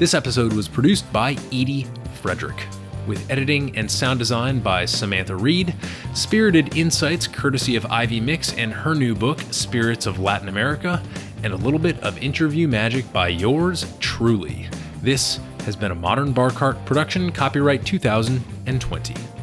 This 0.00 0.14
episode 0.14 0.54
was 0.54 0.66
produced 0.66 1.12
by 1.12 1.32
Edie 1.52 1.86
Frederick, 2.22 2.66
with 3.06 3.30
editing 3.30 3.76
and 3.76 3.90
sound 3.90 4.18
design 4.18 4.60
by 4.60 4.86
Samantha 4.86 5.36
Reed, 5.36 5.74
spirited 6.14 6.74
insights 6.74 7.26
courtesy 7.26 7.76
of 7.76 7.84
Ivy 7.84 8.18
Mix 8.18 8.54
and 8.54 8.72
her 8.72 8.94
new 8.94 9.14
book, 9.14 9.42
Spirits 9.50 10.06
of 10.06 10.18
Latin 10.18 10.48
America, 10.48 11.02
and 11.42 11.52
a 11.52 11.56
little 11.56 11.78
bit 11.78 12.00
of 12.00 12.16
interview 12.16 12.66
magic 12.66 13.12
by 13.12 13.28
yours 13.28 13.84
truly. 14.00 14.70
This 15.02 15.38
has 15.66 15.76
been 15.76 15.90
a 15.90 15.94
Modern 15.94 16.32
Bar 16.32 16.52
Cart 16.52 16.82
production, 16.86 17.30
copyright 17.30 17.84
2020. 17.84 19.39